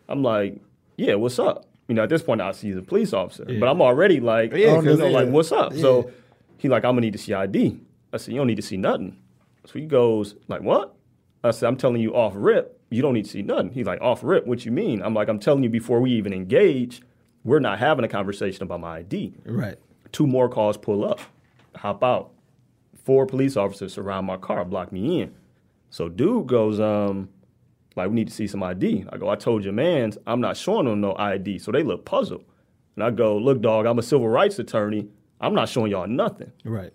I'm 0.08 0.22
like, 0.22 0.60
"Yeah, 0.96 1.14
what's 1.14 1.38
up?" 1.38 1.66
You 1.88 1.94
know, 1.94 2.02
at 2.04 2.08
this 2.08 2.22
point, 2.22 2.40
I 2.40 2.52
see 2.52 2.68
he's 2.68 2.76
a 2.76 2.82
police 2.82 3.12
officer, 3.12 3.44
but 3.44 3.68
I'm 3.68 3.82
already 3.82 4.20
like, 4.20 4.52
Yeah, 4.52 4.76
you 4.80 4.96
know, 4.96 5.08
like, 5.08 5.28
"What's 5.28 5.52
up?" 5.52 5.74
So 5.74 6.10
he 6.58 6.68
like, 6.68 6.84
"I'm 6.84 6.92
gonna 6.92 7.02
need 7.02 7.12
to 7.12 7.18
see 7.18 7.34
ID." 7.34 7.80
I 8.12 8.16
said, 8.16 8.32
"You 8.32 8.40
don't 8.40 8.46
need 8.46 8.56
to 8.56 8.62
see 8.62 8.76
nothing." 8.76 9.16
So 9.66 9.78
he 9.78 9.86
goes, 9.86 10.34
like, 10.48 10.62
"What?" 10.62 10.94
I 11.44 11.50
said, 11.50 11.66
I'm 11.66 11.76
telling 11.76 12.00
you 12.00 12.14
off 12.14 12.34
rip, 12.36 12.80
you 12.92 13.02
don't 13.02 13.14
need 13.14 13.24
to 13.24 13.30
see 13.30 13.42
nothing. 13.42 13.70
He's 13.70 13.86
like, 13.86 14.00
off 14.00 14.22
rip, 14.22 14.46
what 14.46 14.64
you 14.64 14.72
mean? 14.72 15.02
I'm 15.02 15.14
like, 15.14 15.28
I'm 15.28 15.38
telling 15.38 15.62
you 15.62 15.70
before 15.70 16.00
we 16.00 16.10
even 16.12 16.32
engage, 16.32 17.02
we're 17.44 17.58
not 17.60 17.78
having 17.78 18.04
a 18.04 18.08
conversation 18.08 18.62
about 18.62 18.80
my 18.80 18.98
ID. 18.98 19.34
Right. 19.44 19.76
Two 20.12 20.26
more 20.26 20.48
cars 20.48 20.76
pull 20.76 21.04
up, 21.04 21.20
hop 21.76 22.04
out. 22.04 22.30
Four 23.04 23.26
police 23.26 23.56
officers 23.56 23.94
surround 23.94 24.26
my 24.26 24.36
car, 24.36 24.64
block 24.64 24.92
me 24.92 25.22
in. 25.22 25.34
So 25.90 26.08
dude 26.08 26.46
goes, 26.46 26.78
um, 26.80 27.28
like, 27.96 28.08
we 28.08 28.14
need 28.14 28.28
to 28.28 28.34
see 28.34 28.46
some 28.46 28.62
ID. 28.62 29.06
I 29.10 29.16
go, 29.18 29.28
I 29.28 29.34
told 29.36 29.64
your 29.64 29.72
mans, 29.72 30.16
I'm 30.26 30.40
not 30.40 30.56
showing 30.56 30.86
them 30.86 31.00
no 31.00 31.14
ID. 31.16 31.58
So 31.58 31.72
they 31.72 31.82
look 31.82 32.04
puzzled. 32.04 32.44
And 32.94 33.04
I 33.04 33.10
go, 33.10 33.36
look, 33.36 33.60
dog, 33.60 33.86
I'm 33.86 33.98
a 33.98 34.02
civil 34.02 34.28
rights 34.28 34.58
attorney. 34.58 35.08
I'm 35.40 35.54
not 35.54 35.68
showing 35.68 35.90
y'all 35.90 36.06
nothing 36.06 36.52
Right. 36.64 36.92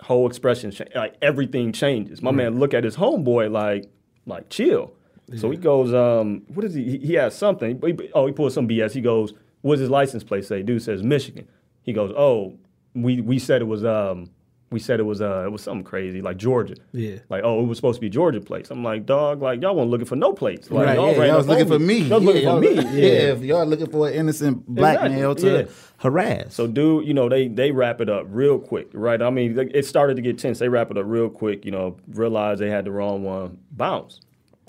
whole 0.00 0.26
expression 0.26 0.72
like 0.94 1.14
everything 1.22 1.72
changes. 1.72 2.20
My 2.22 2.30
man 2.32 2.58
look 2.58 2.74
at 2.74 2.82
his 2.84 2.96
homeboy 2.96 3.50
like 3.52 3.88
like 4.26 4.48
chill. 4.50 4.92
So 5.36 5.50
he 5.50 5.56
goes, 5.58 5.92
um, 5.92 6.42
what 6.48 6.64
is 6.64 6.74
he? 6.74 6.98
He, 6.98 7.14
has 7.14 7.34
something. 7.36 7.80
He- 7.84 8.10
oh, 8.14 8.26
he 8.26 8.32
pulls 8.32 8.54
some 8.54 8.66
BS. 8.66 8.92
He 8.92 9.00
goes, 9.02 9.34
what 9.60 9.74
does 9.74 9.80
his 9.80 9.90
license 9.90 10.24
plate 10.24 10.44
say? 10.44 10.62
Dude 10.62 10.82
says 10.82 11.02
Michigan. 11.02 11.46
He 11.82 11.92
goes, 11.92 12.12
oh, 12.16 12.54
we 12.94 13.20
we 13.20 13.38
said 13.38 13.60
it 13.60 13.66
was 13.66 13.84
um 13.84 14.30
we 14.70 14.78
said 14.78 15.00
it 15.00 15.04
was 15.04 15.20
uh 15.22 15.44
it 15.46 15.50
was 15.52 15.62
something 15.62 15.84
crazy 15.84 16.20
like 16.20 16.36
Georgia. 16.36 16.74
Yeah. 16.92 17.16
Like 17.28 17.42
oh 17.44 17.60
it 17.62 17.66
was 17.66 17.78
supposed 17.78 17.96
to 17.96 18.00
be 18.00 18.08
Georgia 18.10 18.40
plates. 18.40 18.70
I'm 18.70 18.82
like 18.84 19.06
dog 19.06 19.40
like 19.40 19.62
y'all 19.62 19.74
weren't 19.76 19.90
looking 19.90 20.06
for 20.06 20.16
no 20.16 20.32
plates. 20.32 20.70
Like, 20.70 20.86
right, 20.86 20.96
y'all 20.96 21.12
yeah, 21.12 21.24
y'all 21.26 21.36
was 21.38 21.46
looking 21.48 21.68
for 21.68 21.78
me. 21.78 21.98
Y'all 21.98 22.20
was 22.20 22.24
looking 22.24 22.42
yeah, 22.42 22.54
for 22.54 22.60
me. 22.60 22.74
y'all- 22.74 22.94
Yeah, 22.94 23.32
if 23.32 23.42
y'all 23.42 23.66
looking 23.66 23.86
for 23.90 24.08
an 24.08 24.14
innocent 24.14 24.66
black 24.66 24.96
Exactly, 24.96 25.16
male 25.16 25.34
to 25.36 25.58
yeah. 25.60 25.64
harass. 25.98 26.54
So, 26.54 26.66
dude, 26.66 27.06
you 27.06 27.14
know 27.14 27.28
they 27.28 27.48
they 27.48 27.70
wrap 27.70 28.00
it 28.00 28.08
up 28.08 28.26
real 28.28 28.58
quick, 28.58 28.88
right? 28.92 29.20
I 29.22 29.30
mean, 29.30 29.58
it 29.74 29.86
started 29.86 30.16
to 30.16 30.22
get 30.22 30.38
tense. 30.38 30.58
They 30.58 30.68
wrap 30.68 30.90
it 30.90 30.98
up 30.98 31.04
real 31.06 31.28
quick. 31.30 31.64
You 31.64 31.70
know, 31.70 31.96
realize 32.08 32.58
they 32.58 32.70
had 32.70 32.84
the 32.84 32.90
wrong 32.90 33.22
one, 33.22 33.58
bounce. 33.70 34.20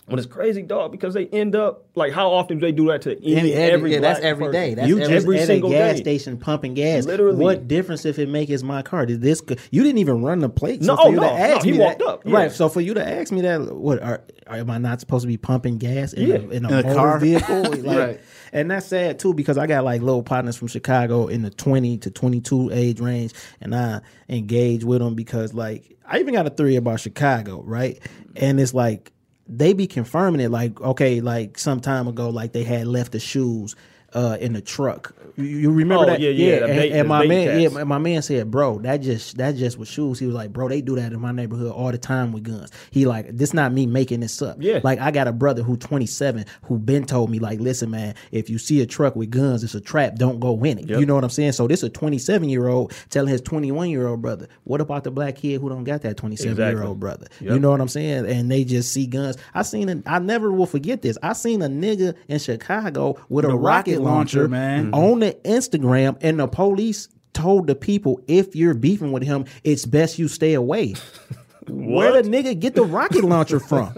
But 0.09 0.19
it's 0.19 0.27
crazy, 0.27 0.61
dog, 0.63 0.91
because 0.91 1.13
they 1.13 1.27
end 1.27 1.55
up 1.55 1.85
like 1.95 2.11
how 2.13 2.31
often 2.31 2.57
do 2.59 2.65
they 2.65 2.71
do 2.71 2.87
that 2.87 3.01
to 3.03 3.11
any, 3.17 3.35
Any- 3.35 3.53
every, 3.53 3.71
every- 3.73 3.93
yeah, 3.93 3.99
that's 3.99 4.19
black 4.19 4.29
every 4.29 4.45
person? 4.47 4.61
day. 4.61 4.73
That's 4.75 4.87
you 4.87 4.99
every- 4.99 5.13
just 5.13 5.23
every 5.25 5.37
at 5.37 5.43
a 5.43 5.45
single 5.47 5.69
gas 5.69 5.95
day. 5.95 6.01
station 6.01 6.37
pumping 6.37 6.73
gas. 6.73 7.05
Literally. 7.05 7.37
What 7.37 7.67
difference 7.67 8.05
if 8.05 8.19
it 8.19 8.29
make 8.29 8.49
is 8.49 8.63
my 8.63 8.81
car? 8.81 9.05
Did 9.05 9.21
this? 9.21 9.41
You 9.71 9.83
didn't 9.83 9.99
even 9.99 10.21
run 10.23 10.39
the 10.39 10.49
plate. 10.49 10.83
So 10.83 10.95
No, 10.95 11.01
for 11.01 11.07
oh, 11.07 11.09
you 11.11 11.15
no, 11.17 11.21
to 11.23 11.27
no, 11.27 11.35
ask 11.37 11.65
he 11.65 11.73
walked 11.73 11.99
that, 11.99 12.07
up, 12.07 12.21
yeah. 12.25 12.35
Right. 12.35 12.51
So 12.51 12.69
for 12.69 12.81
you 12.81 12.93
to 12.95 13.07
ask 13.07 13.31
me 13.31 13.41
that, 13.41 13.75
what 13.75 14.01
are, 14.01 14.21
am 14.47 14.69
I 14.69 14.77
not 14.77 14.99
supposed 14.99 15.23
to 15.23 15.27
be 15.27 15.37
pumping 15.37 15.77
gas 15.77 16.13
in 16.13 16.27
Yeah. 16.27 16.35
a, 16.35 16.39
in 16.39 16.43
a, 16.43 16.53
In 16.53 16.65
a 16.65 16.69
motor 16.83 16.93
car? 16.95 17.19
vehicle? 17.19 17.63
Like, 17.83 17.97
Right. 17.99 18.21
And 18.51 18.71
that's 18.71 18.87
sad 18.87 19.19
too 19.19 19.33
because 19.35 19.57
I 19.59 19.67
got 19.67 19.83
like 19.83 20.01
little 20.01 20.23
partners 20.23 20.55
from 20.55 20.69
Chicago 20.69 21.27
in 21.27 21.43
the 21.43 21.51
twenty 21.51 21.99
to 21.99 22.09
twenty 22.09 22.41
two 22.41 22.71
age 22.73 22.99
range, 22.99 23.31
and 23.61 23.75
I 23.75 24.01
engage 24.27 24.83
with 24.83 25.01
them 25.01 25.13
because 25.13 25.53
like 25.53 25.95
I 26.03 26.19
even 26.19 26.33
got 26.33 26.47
a 26.47 26.49
theory 26.49 26.75
about 26.75 26.99
Chicago, 26.99 27.61
right? 27.61 27.99
And 28.35 28.59
it's 28.59 28.73
like 28.73 29.11
they 29.49 29.73
be 29.73 29.87
confirming 29.87 30.39
it 30.39 30.51
like 30.51 30.79
okay 30.79 31.21
like 31.21 31.57
some 31.57 31.81
time 31.81 32.07
ago 32.07 32.29
like 32.29 32.53
they 32.53 32.63
had 32.63 32.87
left 32.87 33.11
the 33.11 33.19
shoes 33.19 33.75
uh 34.13 34.37
in 34.39 34.53
the 34.53 34.61
truck 34.61 35.13
you, 35.35 35.43
you 35.45 35.71
remember 35.71 36.03
Oh, 36.03 36.07
that 36.07 36.19
yeah, 36.19 36.29
yeah, 36.31 36.59
the 36.59 36.65
and, 36.65 36.75
bait- 36.75 36.91
and 36.93 37.07
my 37.07 37.25
man 37.27 37.47
cats. 37.61 37.75
yeah 37.75 37.83
my- 37.83 37.97
man 37.97 38.21
said 38.21 38.49
bro 38.49 38.79
that 38.79 38.97
just 38.97 39.37
that 39.37 39.55
just 39.55 39.77
was 39.77 39.87
shoes 39.87 40.17
he 40.19 40.25
was 40.25 40.33
like 40.35 40.51
bro 40.53 40.67
they 40.67 40.81
do 40.81 40.95
that 40.95 41.13
in 41.13 41.19
my 41.19 41.31
neighborhood 41.31 41.71
all 41.71 41.91
the 41.91 41.97
time 41.97 42.31
with 42.31 42.43
guns 42.43 42.71
he 42.91 43.05
like 43.05 43.27
this 43.37 43.53
not 43.53 43.71
me 43.71 43.85
making 43.85 44.19
this 44.21 44.41
up 44.41 44.57
Yeah. 44.59 44.79
like 44.83 44.99
i 44.99 45.11
got 45.11 45.27
a 45.27 45.31
brother 45.31 45.61
who 45.63 45.77
27 45.77 46.45
who 46.63 46.79
been 46.79 47.05
told 47.05 47.29
me 47.29 47.39
like 47.39 47.59
listen 47.59 47.91
man 47.91 48.15
if 48.31 48.49
you 48.49 48.57
see 48.57 48.81
a 48.81 48.85
truck 48.85 49.15
with 49.15 49.29
guns 49.31 49.63
it's 49.63 49.75
a 49.75 49.81
trap 49.81 50.15
don't 50.15 50.39
go 50.39 50.63
in 50.63 50.79
it 50.79 50.89
Yep. 50.89 50.99
you 50.99 51.05
know 51.05 51.15
what 51.15 51.23
i'm 51.23 51.29
saying 51.29 51.51
so 51.51 51.67
this 51.67 51.83
a 51.83 51.89
27 51.89 52.49
year 52.49 52.67
old 52.67 52.93
telling 53.09 53.29
his 53.31 53.41
21 53.41 53.89
year 53.89 54.07
old 54.07 54.21
brother 54.21 54.47
what 54.63 54.81
about 54.81 55.03
the 55.03 55.11
black 55.11 55.35
kid 55.35 55.61
who 55.61 55.69
don't 55.69 55.83
got 55.83 56.01
that 56.01 56.17
27 56.17 56.57
year 56.57 56.83
old 56.83 56.99
brother 56.99 57.27
Yep. 57.41 57.53
you 57.53 57.59
know 57.59 57.69
what 57.69 57.81
I'm 57.81 57.87
saying? 57.87 58.25
And 58.25 58.49
they 58.51 58.63
just 58.63 58.91
see 58.93 59.05
guns. 59.07 59.37
I 59.53 59.61
seen 59.63 59.89
a, 59.89 60.01
I 60.05 60.19
never 60.19 60.51
will 60.51 60.65
forget 60.65 61.01
this. 61.01 61.17
I 61.23 61.33
seen 61.33 61.61
a 61.61 61.67
nigga 61.67 62.15
in 62.27 62.37
Chicago 62.39 63.17
with 63.29 63.45
a 63.45 63.55
rocket, 63.55 63.98
rocket 63.99 64.09
launcher, 64.11 64.37
launcher, 64.39 64.47
man. 64.49 64.85
Mm-hmm. 64.91 64.93
on 64.95 65.19
the 65.19 65.33
Instagram, 65.45 66.17
and 66.21 66.39
the 66.39 66.47
police 66.47 67.07
told 67.33 67.67
the 67.67 67.75
people 67.75 68.21
if 68.27 68.55
you're 68.55 68.73
beefing 68.73 69.11
with 69.11 69.23
him, 69.23 69.45
it's 69.63 69.85
best 69.85 70.17
you 70.19 70.27
stay 70.27 70.53
away. 70.53 70.95
Where 71.67 72.21
the 72.21 72.27
nigga 72.27 72.59
get 72.59 72.73
the 72.75 72.83
rocket 72.83 73.23
launcher 73.23 73.59
from? 73.59 73.93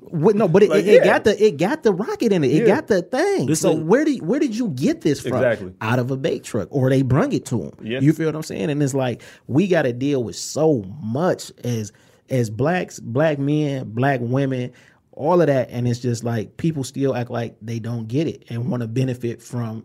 What, 0.00 0.34
no, 0.36 0.48
but 0.48 0.62
it, 0.62 0.70
Like, 0.70 0.84
it, 0.84 0.88
it 0.88 0.94
yeah. 0.94 1.04
got 1.04 1.24
the 1.24 1.44
it 1.44 1.56
got 1.58 1.82
the 1.82 1.92
rocket 1.92 2.32
in 2.32 2.42
it. 2.42 2.50
It 2.50 2.60
Yeah. 2.66 2.76
got 2.76 2.86
the 2.86 3.02
thing. 3.02 3.46
This 3.46 3.60
so 3.60 3.72
is- 3.72 3.80
where 3.80 4.04
did 4.04 4.22
where 4.22 4.40
did 4.40 4.56
you 4.56 4.68
get 4.68 5.02
this 5.02 5.20
from? 5.20 5.34
Exactly. 5.34 5.74
Out 5.82 5.98
of 5.98 6.10
a 6.10 6.16
bait 6.16 6.42
truck, 6.44 6.68
or 6.70 6.88
they 6.88 7.02
brung 7.02 7.32
it 7.32 7.44
to 7.46 7.64
him. 7.64 7.72
Yeah. 7.82 8.00
You 8.00 8.12
feel 8.14 8.26
what 8.26 8.36
I'm 8.36 8.42
saying? 8.42 8.70
And 8.70 8.82
it's 8.82 8.94
like 8.94 9.22
we 9.46 9.66
got 9.68 9.82
to 9.82 9.92
deal 9.92 10.24
with 10.24 10.36
so 10.36 10.84
much 11.02 11.52
as 11.64 11.92
as 12.30 12.48
blacks, 12.50 12.98
black 12.98 13.38
men, 13.38 13.90
black 13.90 14.20
women, 14.22 14.72
all 15.16 15.40
of 15.40 15.48
that, 15.48 15.70
and 15.70 15.88
it's 15.88 15.98
just 16.00 16.22
like 16.24 16.56
people 16.58 16.84
still 16.84 17.14
act 17.16 17.30
like 17.30 17.56
they 17.60 17.78
don't 17.80 18.06
get 18.06 18.26
it 18.28 18.44
and 18.50 18.70
want 18.70 18.82
to 18.82 18.86
benefit 18.86 19.42
from 19.42 19.84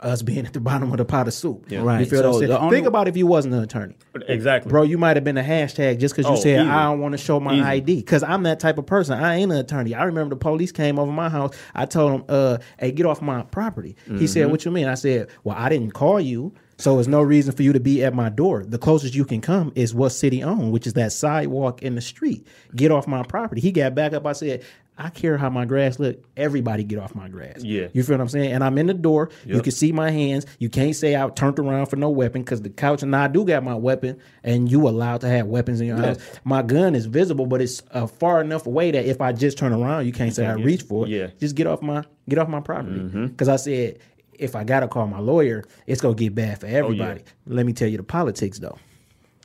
us 0.00 0.20
being 0.20 0.44
at 0.46 0.52
the 0.52 0.60
bottom 0.70 0.92
of 0.92 0.98
the 0.98 1.04
pot 1.06 1.26
of 1.26 1.32
soup. 1.32 1.64
Yeah. 1.70 1.80
Right. 1.82 2.00
You 2.00 2.06
feel 2.06 2.18
what 2.20 2.26
I'm 2.26 2.32
So 2.34 2.38
saying? 2.40 2.52
only- 2.52 2.76
Think 2.76 2.86
about 2.86 3.08
if 3.08 3.16
you 3.16 3.26
wasn't 3.26 3.54
an 3.54 3.62
attorney. 3.62 3.96
Exactly, 4.28 4.68
Bro, 4.68 4.82
you 4.82 4.98
might 4.98 5.16
have 5.16 5.24
been 5.24 5.38
a 5.38 5.42
hashtag 5.42 5.98
just 5.98 6.14
because 6.14 6.28
you 6.28 6.36
Oh, 6.36 6.40
said 6.40 6.60
easy. 6.60 6.68
I 6.70 6.84
don't 6.84 7.00
want 7.00 7.12
to 7.12 7.18
show 7.18 7.40
my 7.40 7.54
Easy. 7.54 7.62
ID. 7.62 7.96
Because 7.96 8.22
I'm 8.22 8.42
that 8.42 8.60
type 8.60 8.76
of 8.76 8.84
person. 8.84 9.18
I 9.18 9.36
ain't 9.36 9.50
an 9.50 9.56
attorney. 9.58 9.94
I 9.94 10.04
remember 10.04 10.34
the 10.34 10.38
police 10.38 10.72
came 10.72 10.98
over 10.98 11.10
my 11.10 11.30
house. 11.30 11.54
I 11.74 11.86
told 11.86 12.12
them, 12.12 12.24
uh, 12.28 12.58
"Hey, 12.78 12.92
get 12.92 13.06
off 13.06 13.22
my 13.22 13.42
property." 13.44 13.96
He 14.04 14.12
Mm-hmm. 14.12 14.26
said, 14.26 14.50
"What 14.50 14.64
you 14.66 14.70
mean?" 14.70 14.86
I 14.88 14.94
said, 14.94 15.28
"Well, 15.44 15.56
I 15.58 15.70
didn't 15.70 15.92
call 15.92 16.20
you." 16.20 16.52
So 16.78 16.94
there's 16.96 17.08
no 17.08 17.22
reason 17.22 17.54
for 17.54 17.62
you 17.62 17.72
to 17.72 17.80
be 17.80 18.04
at 18.04 18.14
my 18.14 18.28
door. 18.28 18.62
The 18.64 18.78
closest 18.78 19.14
you 19.14 19.24
can 19.24 19.40
come 19.40 19.72
is 19.74 19.94
what 19.94 20.10
city 20.10 20.42
owned, 20.42 20.72
which 20.72 20.86
is 20.86 20.92
that 20.94 21.12
sidewalk 21.12 21.82
in 21.82 21.94
the 21.94 22.00
street. 22.02 22.46
Get 22.74 22.90
off 22.90 23.06
my 23.06 23.22
property. 23.22 23.60
He 23.62 23.72
got 23.72 23.94
back 23.94 24.12
up. 24.12 24.26
I 24.26 24.32
said, 24.32 24.62
I 24.98 25.10
care 25.10 25.36
how 25.36 25.50
my 25.50 25.66
grass 25.66 25.98
look. 25.98 26.22
Everybody 26.38 26.82
get 26.82 26.98
off 26.98 27.14
my 27.14 27.28
grass. 27.28 27.62
Yeah. 27.62 27.88
You 27.92 28.02
feel 28.02 28.14
what 28.16 28.22
I'm 28.22 28.28
saying? 28.30 28.52
And 28.52 28.64
I'm 28.64 28.78
in 28.78 28.86
the 28.86 28.94
door. 28.94 29.28
You 29.44 29.60
can 29.60 29.72
see 29.72 29.92
my 29.92 30.10
hands. 30.10 30.46
You 30.58 30.70
can't 30.70 30.96
say 30.96 31.14
I 31.16 31.28
turned 31.28 31.58
around 31.58 31.86
for 31.86 31.96
no 31.96 32.08
weapon 32.08 32.42
because 32.42 32.62
the 32.62 32.70
couch 32.70 33.02
and 33.02 33.14
I 33.14 33.28
do 33.28 33.44
got 33.44 33.62
my 33.62 33.74
weapon, 33.74 34.18
and 34.42 34.70
you 34.70 34.88
allowed 34.88 35.20
to 35.22 35.28
have 35.28 35.46
weapons 35.48 35.82
in 35.82 35.86
your 35.88 35.98
house. 35.98 36.18
My 36.44 36.62
gun 36.62 36.94
is 36.94 37.04
visible, 37.06 37.44
but 37.44 37.60
it's 37.60 37.82
uh, 37.90 38.06
far 38.06 38.40
enough 38.40 38.66
away 38.66 38.90
that 38.90 39.04
if 39.04 39.20
I 39.20 39.32
just 39.32 39.58
turn 39.58 39.74
around, 39.74 40.06
you 40.06 40.12
can't 40.12 40.34
say 40.34 40.46
I 40.46 40.56
get- 40.56 40.64
reach 40.64 40.82
for 40.82 41.06
it. 41.06 41.10
yeah. 41.10 41.26
Just 41.40 41.56
get 41.56 41.66
off 41.66 41.82
my 41.82 42.02
get 42.28 42.38
off 42.38 42.48
my 42.48 42.60
property. 42.60 42.96
Mm-hmm. 42.96 43.26
Because 43.26 43.48
I 43.48 43.56
said 43.56 43.98
if 44.38 44.56
I 44.56 44.64
gotta 44.64 44.88
call 44.88 45.06
my 45.06 45.18
lawyer, 45.20 45.64
it's 45.86 46.00
gonna 46.00 46.14
get 46.14 46.34
bad 46.34 46.58
Oh, 46.58 46.60
for 46.60 46.66
everybody. 46.66 47.22
Let 47.46 47.66
me 47.66 47.72
tell 47.72 47.88
you 47.88 47.96
the 47.96 48.02
politics 48.02 48.58
though. 48.58 48.78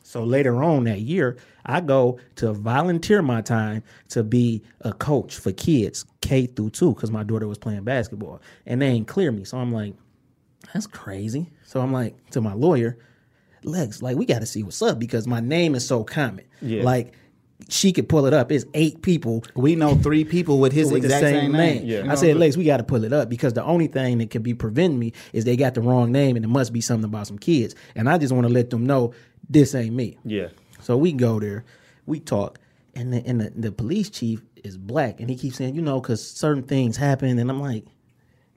So 0.04 0.24
later 0.24 0.62
on 0.62 0.84
that 0.86 1.00
year, 1.00 1.38
I 1.66 1.80
go 1.80 2.20
to 2.36 2.52
volunteer 2.54 3.22
my 3.22 3.42
time 3.42 3.84
to 4.10 4.24
be 4.24 4.62
a 4.82 4.92
coach 4.92 5.38
for 5.38 5.52
kids 5.54 6.06
K 6.22 6.48
through 6.48 6.72
two 6.72 6.94
because 6.94 7.12
my 7.12 7.24
daughter 7.24 7.48
was 7.48 7.58
playing 7.58 7.84
basketball 7.84 8.42
and 8.66 8.82
they 8.82 8.88
ain't 8.88 9.08
clear 9.08 9.32
me. 9.32 9.46
So 9.46 9.58
I'm 9.58 9.72
like, 9.72 9.94
that's 10.74 10.88
crazy. 10.88 11.50
So 11.66 11.80
I'm 11.80 11.94
like 11.94 12.30
to 12.32 12.42
my 12.42 12.54
lawyer, 12.54 12.98
Lex, 13.64 14.02
like 14.02 14.18
we 14.18 14.26
got 14.26 14.39
to 14.39 14.46
see 14.46 14.64
what's 14.64 14.82
up 14.82 15.00
because 15.00 15.28
my 15.28 15.39
name 15.39 15.76
is 15.76 15.88
so 15.88 16.04
common. 16.04 16.46
Yeah. 16.62 16.84
Like 16.84 17.14
she 17.70 17.91
could 17.91 18.09
pull 18.09 18.26
it 18.26 18.34
up. 18.34 18.51
It's 18.51 18.66
eight 18.74 19.01
people 19.01 19.43
We 19.55 19.76
know 19.76 19.95
three 19.95 20.26
people 20.26 20.59
with 20.59 20.74
his 20.74 20.91
with 20.91 21.03
the 21.03 21.07
exact 21.07 21.24
same, 21.24 21.51
name. 21.51 21.86
Yeah. 21.86 22.12
I 22.12 22.16
said, 22.16 22.38
Lex, 22.38 22.57
we 22.57 22.64
got 22.64 22.78
to 22.78 22.84
pull 22.84 23.03
it 23.03 23.14
up 23.14 23.30
because 23.30 23.53
the 23.53 23.64
only 23.64 23.88
thing 23.88 24.18
that 24.20 24.30
could 24.30 24.43
be 24.43 24.53
preventing 24.53 24.99
me 24.99 25.14
is 25.34 25.45
they 25.45 25.55
got 25.55 25.74
the 25.74 25.82
wrong 25.82 26.12
name 26.12 26.36
and 26.36 26.45
it 26.45 26.49
must 26.49 26.74
be 26.74 26.82
something 26.82 27.05
about 27.05 27.28
some 27.28 27.38
kids. 27.38 27.76
And 27.95 28.09
I 28.09 28.18
just 28.18 28.34
want 28.34 28.47
to 28.47 28.53
let 28.53 28.70
them 28.70 28.86
know 28.86 29.14
this 29.49 29.76
ain't 29.76 29.95
me. 29.95 30.18
Yeah. 30.24 30.49
So 30.82 30.97
we 30.97 31.14
go 31.14 31.39
there, 31.39 31.64
we 32.05 32.20
talk, 32.20 32.59
and 32.95 33.14
the, 33.14 33.24
and 33.26 33.41
the, 33.41 33.51
the 33.55 33.72
police 33.72 34.09
chief 34.09 34.41
is 34.64 34.78
black, 34.78 35.20
and 35.20 35.30
he 35.30 35.36
keeps 35.36 35.57
saying, 35.57 35.76
you 35.76 35.82
know, 35.82 36.01
because 36.01 36.26
certain 36.26 36.64
things 36.64 36.97
happen, 36.97 37.38
and 37.39 37.49
I'm 37.49 37.62
like, 37.62 37.86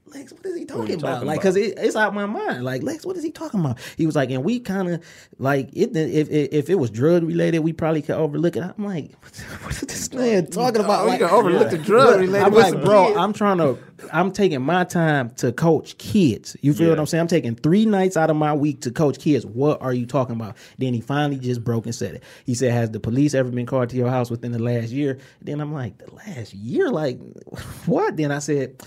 Lex, 0.07 0.31
what 0.31 0.45
is 0.45 0.55
he 0.55 0.65
talking 0.65 0.87
you 0.87 0.95
about? 0.97 1.13
talking 1.15 1.27
like, 1.27 1.39
because 1.39 1.55
it, 1.55 1.79
it's 1.79 1.95
out 1.95 2.13
my 2.13 2.27
mind. 2.27 2.63
Like, 2.63 2.83
Lex, 2.83 3.05
what 3.05 3.17
is 3.17 3.23
he 3.23 3.31
talking 3.31 3.59
about? 3.59 3.79
He 3.97 4.05
was 4.05 4.15
like, 4.15 4.29
and 4.29 4.43
we 4.43 4.59
kind 4.59 4.87
of 4.89 5.03
like 5.39 5.69
it. 5.73 5.95
If, 5.97 6.29
if 6.29 6.53
if 6.53 6.69
it 6.69 6.75
was 6.75 6.91
drug 6.91 7.23
related, 7.23 7.59
we 7.59 7.73
probably 7.73 8.03
could 8.03 8.15
overlook 8.15 8.55
it. 8.55 8.63
I'm 8.63 8.85
like, 8.85 9.11
what 9.63 9.73
is 9.73 9.81
this 9.81 10.13
man 10.13 10.45
talking 10.47 10.83
about? 10.83 11.05
we 11.05 11.11
Like, 11.11 11.21
can 11.21 11.29
overlook 11.29 11.71
the 11.71 11.79
drug 11.79 12.19
related 12.19 12.45
I'm 12.45 12.53
like, 12.53 12.83
bro. 12.83 13.15
I'm 13.15 13.33
trying 13.33 13.57
to. 13.57 13.79
I'm 14.11 14.31
taking 14.31 14.61
my 14.61 14.83
time 14.83 15.31
to 15.37 15.51
coach 15.51 15.97
kids. 15.97 16.55
You 16.61 16.73
feel 16.73 16.89
what 16.89 16.99
I'm 16.99 17.05
saying? 17.05 17.21
I'm 17.21 17.27
taking 17.27 17.55
three 17.55 17.85
nights 17.85 18.17
out 18.17 18.29
of 18.29 18.35
my 18.35 18.53
week 18.53 18.81
to 18.81 18.91
coach 18.91 19.17
kids. 19.19 19.45
What 19.45 19.81
are 19.81 19.93
you 19.93 20.05
talking 20.05 20.35
about? 20.35 20.57
Then 20.77 20.93
he 20.93 21.01
finally 21.01 21.37
just 21.37 21.63
broke 21.63 21.85
and 21.85 21.95
said 21.95 22.15
it. 22.15 22.23
He 22.45 22.53
said, 22.53 22.71
"Has 22.73 22.91
the 22.91 22.99
police 22.99 23.33
ever 23.33 23.49
been 23.49 23.65
called 23.65 23.89
to 23.89 23.95
your 23.95 24.09
house 24.09 24.29
within 24.29 24.51
the 24.51 24.59
last 24.59 24.89
year?" 24.89 25.17
Then 25.41 25.61
I'm 25.61 25.73
like, 25.73 25.97
"The 25.97 26.13
last 26.13 26.53
year? 26.53 26.89
Like 26.91 27.19
what?" 27.85 28.17
Then 28.17 28.31
I 28.31 28.39
said, 28.39 28.83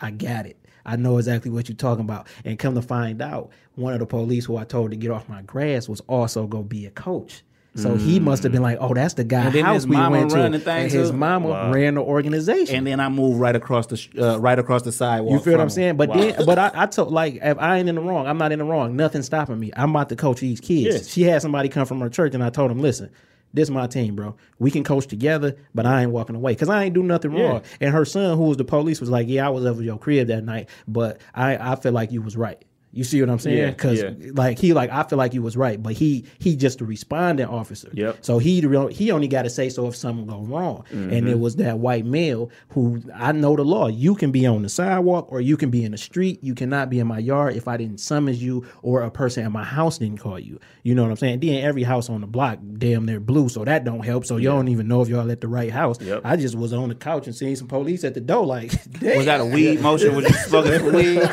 "I 0.00 0.10
got 0.10 0.46
it." 0.46 0.56
I 0.86 0.96
know 0.96 1.18
exactly 1.18 1.50
what 1.50 1.68
you're 1.68 1.76
talking 1.76 2.04
about. 2.04 2.26
And 2.46 2.58
come 2.58 2.74
to 2.74 2.80
find 2.82 3.20
out, 3.20 3.50
one 3.74 3.92
of 3.92 3.98
the 3.98 4.06
police 4.06 4.46
who 4.46 4.56
I 4.56 4.64
told 4.64 4.90
to 4.92 4.96
get 4.96 5.10
off 5.10 5.28
my 5.28 5.42
grass 5.42 5.86
was 5.88 6.00
also 6.08 6.46
gonna 6.46 6.64
be 6.64 6.86
a 6.86 6.90
coach. 6.90 7.42
So 7.74 7.94
he 7.94 8.18
must 8.18 8.42
have 8.42 8.50
been 8.50 8.62
like, 8.62 8.78
"Oh, 8.80 8.92
that's 8.92 9.14
the 9.14 9.22
guy 9.22 9.44
And 9.44 9.54
then 9.54 9.64
house 9.64 9.74
his 9.76 9.86
we 9.86 9.94
mama 9.96 10.16
went 10.18 10.30
to." 10.30 10.36
run 10.36 10.50
the 10.52 10.58
thing 10.58 10.84
and 10.84 10.90
his 10.90 11.10
too? 11.10 11.16
mama 11.16 11.48
Wow. 11.50 11.72
ran 11.72 11.94
the 11.94 12.00
organization. 12.00 12.74
And 12.74 12.86
then 12.86 12.98
I 12.98 13.08
moved 13.08 13.38
right 13.38 13.54
across 13.54 13.86
the 13.86 14.08
uh, 14.20 14.38
right 14.38 14.58
across 14.58 14.82
the 14.82 14.90
sidewalk. 14.90 15.32
You 15.32 15.38
feel 15.38 15.52
what 15.52 15.60
I'm 15.60 15.70
saying? 15.70 15.96
But 15.96 16.08
Wow. 16.08 16.16
then, 16.16 16.44
but 16.44 16.58
I, 16.58 16.70
I 16.74 16.86
told 16.86 17.12
like 17.12 17.36
if 17.40 17.56
I 17.58 17.76
ain't 17.78 17.88
in 17.88 17.94
the 17.94 18.00
wrong, 18.00 18.26
I'm 18.26 18.36
not 18.38 18.50
in 18.50 18.58
the 18.58 18.64
wrong. 18.64 18.96
Nothing 18.96 19.22
stopping 19.22 19.60
me. 19.60 19.70
I'm 19.76 19.90
about 19.90 20.08
to 20.08 20.16
coach 20.16 20.40
these 20.40 20.58
kids. 20.60 20.96
Yeah. 20.96 21.12
She 21.12 21.22
had 21.22 21.40
somebody 21.40 21.68
come 21.68 21.86
from 21.86 22.00
her 22.00 22.08
church, 22.08 22.34
and 22.34 22.42
I 22.42 22.50
told 22.50 22.70
him, 22.72 22.80
listen. 22.80 23.10
This 23.54 23.70
my 23.70 23.86
team, 23.86 24.14
bro. 24.14 24.36
We 24.58 24.70
can 24.70 24.84
coach 24.84 25.06
together, 25.06 25.56
but 25.74 25.86
I 25.86 26.02
ain't 26.02 26.10
walking 26.10 26.36
away 26.36 26.52
because 26.52 26.68
I 26.68 26.84
ain't 26.84 26.94
do 26.94 27.02
nothing 27.02 27.32
Yeah. 27.32 27.42
wrong. 27.44 27.62
And 27.80 27.92
her 27.94 28.04
son, 28.04 28.36
who 28.36 28.44
was 28.44 28.56
the 28.58 28.64
police, 28.64 29.00
was 29.00 29.10
like, 29.10 29.26
"Yeah, 29.28 29.46
I 29.46 29.50
was 29.50 29.64
over 29.64 29.82
your 29.82 29.98
crib 29.98 30.28
that 30.28 30.44
night, 30.44 30.68
but 30.86 31.20
I 31.34 31.56
I 31.72 31.76
feel 31.76 31.92
like 31.92 32.12
you 32.12 32.20
was 32.22 32.36
right." 32.36 32.62
You 32.98 33.04
see 33.04 33.20
what 33.20 33.30
I'm 33.30 33.38
saying? 33.38 33.56
Yeah, 33.58 33.70
Because 33.70 34.02
yeah. 34.02 34.10
like 34.34 34.58
he 34.58 34.72
like 34.74 34.90
I 34.90 35.04
feel 35.04 35.16
like 35.18 35.32
he 35.32 35.38
was 35.38 35.56
right, 35.56 35.80
but 35.82 35.92
he 35.94 36.24
he 36.40 36.56
just 36.56 36.80
a 36.80 36.84
responding 36.84 37.46
officer. 37.46 37.88
Yep. 37.92 38.18
So 38.22 38.38
he 38.38 38.60
he 38.90 39.10
only 39.12 39.28
got 39.28 39.42
to 39.42 39.50
say 39.50 39.68
so 39.68 39.86
if 39.86 39.96
something 39.96 40.26
go 40.26 40.40
wrong. 40.40 40.84
And 40.90 41.10
Mm-hmm. 41.12 41.28
it 41.28 41.38
was 41.38 41.56
that 41.56 41.78
white 41.78 42.04
male 42.04 42.50
who 42.70 43.00
I 43.14 43.32
know 43.32 43.54
the 43.56 43.64
law. 43.64 43.86
You 43.86 44.14
can 44.14 44.30
be 44.32 44.46
on 44.46 44.62
the 44.62 44.68
sidewalk 44.68 45.30
or 45.30 45.40
you 45.40 45.56
can 45.56 45.70
be 45.70 45.84
in 45.84 45.92
the 45.92 45.98
street. 45.98 46.40
You 46.42 46.54
cannot 46.54 46.90
be 46.90 46.98
in 46.98 47.06
my 47.06 47.18
yard 47.18 47.54
if 47.56 47.68
I 47.68 47.76
didn't 47.76 47.98
summons 47.98 48.42
you 48.42 48.66
or 48.82 49.02
a 49.02 49.10
person 49.10 49.44
at 49.44 49.52
my 49.52 49.64
house 49.64 49.98
didn't 49.98 50.18
call 50.18 50.38
you. 50.38 50.58
You 50.82 50.94
know 50.94 51.02
what 51.04 51.10
I'm 51.10 51.16
saying? 51.16 51.40
Then 51.40 51.62
every 51.62 51.84
house 51.84 52.08
on 52.10 52.20
the 52.20 52.26
block 52.26 52.58
damn 52.78 53.04
near 53.04 53.20
blue, 53.20 53.48
so 53.48 53.64
that 53.64 53.84
don't 53.84 54.04
help. 54.04 54.24
So 54.26 54.36
y'all 54.38 54.56
don't 54.56 54.68
even 54.68 54.88
know 54.88 55.02
if 55.02 55.08
y'all 55.08 55.30
at 55.30 55.40
the 55.40 55.48
right 55.48 55.70
house. 55.70 56.00
Yep. 56.00 56.22
I 56.24 56.36
just 56.36 56.56
was 56.56 56.72
on 56.72 56.88
the 56.88 56.94
couch 56.94 57.26
and 57.26 57.36
seeing 57.36 57.54
some 57.56 57.68
police 57.68 58.02
at 58.04 58.14
the 58.14 58.20
door. 58.20 58.44
Like, 58.46 58.72
Was 59.02 59.26
that 59.26 59.40
a 59.40 59.44
weed 59.44 59.80
motion? 59.80 60.14
Was 60.16 60.24
you 60.28 60.34
smoking 60.34 60.92
weed? 60.92 61.18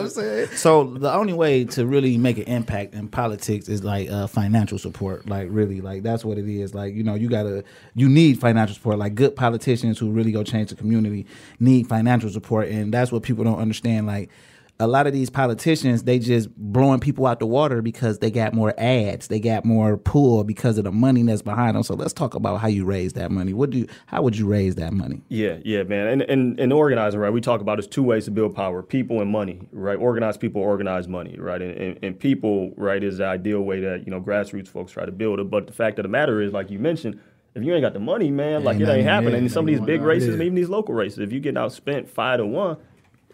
what 0.00 0.04
I'm 0.04 0.10
saying? 0.10 0.48
So 0.56 0.84
the 0.84 1.12
only 1.12 1.32
way 1.32 1.64
to 1.64 1.86
really 1.86 2.16
make 2.18 2.38
an 2.38 2.44
impact 2.44 2.94
in 2.94 3.08
politics 3.08 3.68
is 3.68 3.82
like 3.84 4.10
uh, 4.10 4.26
financial 4.26 4.78
support. 4.78 5.28
Like 5.28 5.48
really, 5.50 5.80
like 5.80 6.02
that's 6.02 6.24
what 6.24 6.38
it 6.38 6.48
is. 6.48 6.74
Like 6.74 6.94
you 6.94 7.02
know, 7.02 7.14
you 7.14 7.28
gotta, 7.28 7.64
you 7.94 8.08
need 8.08 8.40
financial 8.40 8.74
support. 8.74 8.98
Like 8.98 9.14
good 9.14 9.36
politicians 9.36 9.98
who 9.98 10.10
really 10.10 10.32
go 10.32 10.42
change 10.42 10.70
the 10.70 10.76
community 10.76 11.26
need 11.60 11.88
financial 11.88 12.30
support, 12.30 12.68
and 12.68 12.92
that's 12.92 13.12
what 13.12 13.22
people 13.22 13.44
don't 13.44 13.58
understand. 13.58 14.06
Like 14.06 14.30
a 14.80 14.86
lot 14.88 15.06
of 15.06 15.12
these 15.12 15.30
politicians, 15.30 16.02
they 16.02 16.18
just 16.18 16.48
blowing 16.56 16.98
people 16.98 17.26
out 17.26 17.38
the 17.38 17.46
water 17.46 17.80
because 17.80 18.18
they 18.18 18.30
got 18.30 18.54
more 18.54 18.74
ads, 18.78 19.28
they 19.28 19.38
got 19.38 19.64
more 19.64 19.96
pull 19.96 20.42
because 20.42 20.78
of 20.78 20.84
the 20.84 20.90
money 20.90 21.22
that's 21.22 21.42
behind 21.42 21.76
them. 21.76 21.82
So 21.84 21.94
let's 21.94 22.12
talk 22.12 22.34
about 22.34 22.60
how 22.60 22.66
you 22.68 22.84
raise 22.84 23.12
that 23.12 23.30
money. 23.30 23.52
What 23.52 23.70
do 23.70 23.78
you, 23.78 23.86
how 24.06 24.22
would 24.22 24.36
you 24.36 24.46
raise 24.46 24.74
that 24.74 24.92
money? 24.92 25.22
Yeah, 25.28 25.58
yeah, 25.64 25.84
man. 25.84 26.08
And, 26.08 26.22
and 26.22 26.58
and 26.58 26.72
organizing, 26.72 27.20
right? 27.20 27.32
We 27.32 27.40
talk 27.40 27.60
about 27.60 27.76
there's 27.76 27.86
two 27.86 28.02
ways 28.02 28.24
to 28.24 28.32
build 28.32 28.54
power: 28.56 28.82
people 28.82 29.20
and 29.20 29.30
money, 29.30 29.68
right? 29.72 29.96
organize 29.96 30.36
people, 30.36 30.60
organize 30.60 31.08
money, 31.08 31.36
right? 31.38 31.62
And, 31.62 31.76
and, 31.76 31.98
and 32.02 32.18
people, 32.18 32.72
right, 32.76 33.02
is 33.02 33.18
the 33.18 33.26
ideal 33.26 33.60
way 33.60 33.80
that 33.80 34.04
you 34.04 34.10
know 34.10 34.20
grassroots 34.20 34.68
folks 34.68 34.92
try 34.92 35.06
to 35.06 35.12
build 35.12 35.38
it. 35.38 35.50
But 35.50 35.66
the 35.68 35.72
fact 35.72 35.98
of 35.98 36.02
the 36.02 36.08
matter 36.08 36.40
is, 36.42 36.52
like 36.52 36.70
you 36.70 36.78
mentioned, 36.78 37.20
if 37.54 37.62
you 37.62 37.72
ain't 37.72 37.82
got 37.82 37.92
the 37.92 38.00
money, 38.00 38.30
man, 38.30 38.64
like 38.64 38.74
Ain't 38.74 38.88
it 38.88 38.92
ain't 38.92 39.04
happening. 39.04 39.36
And 39.36 39.52
some 39.52 39.64
of 39.64 39.66
these 39.68 39.80
big 39.80 40.02
races, 40.02 40.36
yeah. 40.36 40.42
even 40.42 40.54
these 40.54 40.68
local 40.68 40.94
races, 40.94 41.20
if 41.20 41.32
you 41.32 41.38
get 41.38 41.54
outspent 41.54 42.08
five 42.08 42.38
to 42.38 42.46
one, 42.46 42.76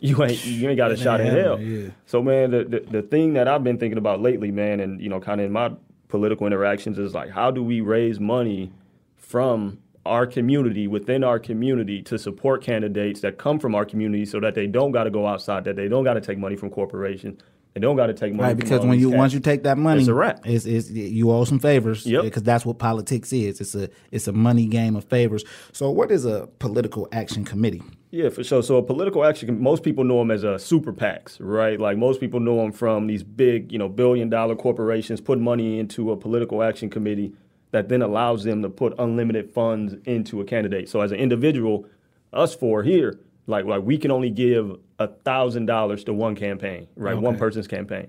you 0.01 0.23
ain't 0.25 0.45
you 0.45 0.69
ain't 0.69 0.77
got 0.77 0.91
a 0.91 0.97
shot 0.97 1.21
in 1.21 1.27
hell. 1.29 1.61
yeah. 1.61 1.91
So 2.07 2.23
man, 2.23 2.51
the, 2.51 2.65
the 2.65 2.81
the 2.81 3.03
thing 3.03 3.35
that 3.35 3.47
I've 3.47 3.63
been 3.63 3.79
thinking 3.79 3.99
about 3.99 4.21
lately, 4.21 4.51
man, 4.51 4.81
and 4.81 5.01
you 5.01 5.09
know, 5.09 5.21
kind 5.21 5.41
of 5.41 5.47
in 5.47 5.53
my 5.53 5.73
political 6.09 6.47
interactions 6.47 6.99
is 6.99 7.15
like, 7.15 7.31
how 7.31 7.51
do 7.51 7.63
we 7.63 7.81
raise 7.81 8.19
money 8.19 8.73
from 9.17 9.79
our 10.07 10.27
community 10.27 10.89
within 10.89 11.23
our 11.23 11.39
community 11.39 12.03
to 12.03 12.19
support 12.19 12.65
candidates 12.65 13.21
that 13.21 13.37
come 13.39 13.59
from 13.59 13.75
our 13.75 13.85
community, 13.85 14.25
so 14.25 14.41
that 14.41 14.55
they 14.55 14.67
don't 14.67 14.93
got 14.93 15.05
to 15.05 15.11
go 15.11 15.27
outside, 15.27 15.65
that 15.65 15.77
they 15.77 15.89
don't 15.89 16.05
got 16.05 16.15
to 16.15 16.21
take 16.21 16.39
money 16.39 16.57
from 16.57 16.71
corporations, 16.71 17.41
they 17.75 17.81
don't 17.81 17.97
got 17.97 18.07
to 18.07 18.15
take 18.15 18.33
money. 18.33 18.49
Right, 18.49 18.57
because 18.57 18.85
when 18.85 18.99
you 18.99 19.11
cats. 19.11 19.19
once 19.19 19.33
you 19.33 19.41
take 19.41 19.63
that 19.63 19.79
money, 19.79 20.01
It's 20.01 20.09
a 20.09 20.15
wrap. 20.15 20.41
It's, 20.45 20.67
it's 20.67 20.91
you 20.91 21.31
owe 21.31 21.45
some 21.45 21.61
favors. 21.61 22.05
Yep. 22.05 22.25
Because 22.25 22.43
that's 22.43 22.67
what 22.67 22.79
politics 22.79 23.33
is. 23.33 23.61
It's 23.61 23.75
a 23.75 23.89
it's 24.11 24.27
a 24.27 24.33
money 24.33 24.67
game 24.67 24.97
of 24.97 25.05
favors. 25.05 25.45
So 25.73 25.91
what 25.91 26.11
is 26.11 26.25
a 26.25 26.49
political 26.59 27.09
action 27.13 27.45
committee? 27.45 27.83
Yeah, 28.11 28.29
for 28.29 28.43
sure. 28.43 28.63
So 28.63 28.77
a 28.77 28.83
political 28.83 29.25
action, 29.25 29.63
most 29.63 29.85
people 29.85 30.03
know 30.03 30.19
them 30.19 30.33
as 30.33 30.43
a 30.43 30.59
super 30.59 30.93
PACs, 30.93 31.37
right? 31.39 31.79
Like 31.79 31.97
most 31.97 32.19
people 32.19 32.41
know 32.41 32.57
them 32.57 32.73
from 32.73 33.07
these 33.07 33.23
big, 33.23 33.71
you 33.71 33.79
know, 33.79 33.89
billion 33.89 34.29
dollar 34.29 34.57
corporations 34.57 35.21
put 35.21 35.39
money 35.39 35.79
into 35.79 36.11
a 36.11 36.17
political 36.17 36.65
action 36.65 36.91
committee 36.91 37.33
that 37.71 37.89
then 37.89 38.03
allows 38.03 38.43
them 38.43 38.63
to 38.63 38.69
put 38.69 38.95
unlimited 38.99 39.53
funds 39.53 39.95
into 40.05 40.41
a 40.41 40.45
candidate. 40.45 40.89
So 40.89 41.03
as 41.03 41.13
an 41.13 41.19
individual, 41.19 41.87
us 42.33 42.53
four 42.53 42.83
here, 42.83 43.21
like 43.51 43.67
like 43.67 43.83
we 43.83 43.99
can 43.99 44.11
only 44.11 44.31
give 44.31 44.77
a 44.99 45.09
thousand 45.09 45.67
dollars 45.67 46.05
to 46.05 46.13
one 46.15 46.35
campaign, 46.35 46.89
right? 46.97 47.17
One 47.17 47.37
person's 47.37 47.67
campaign. 47.69 48.09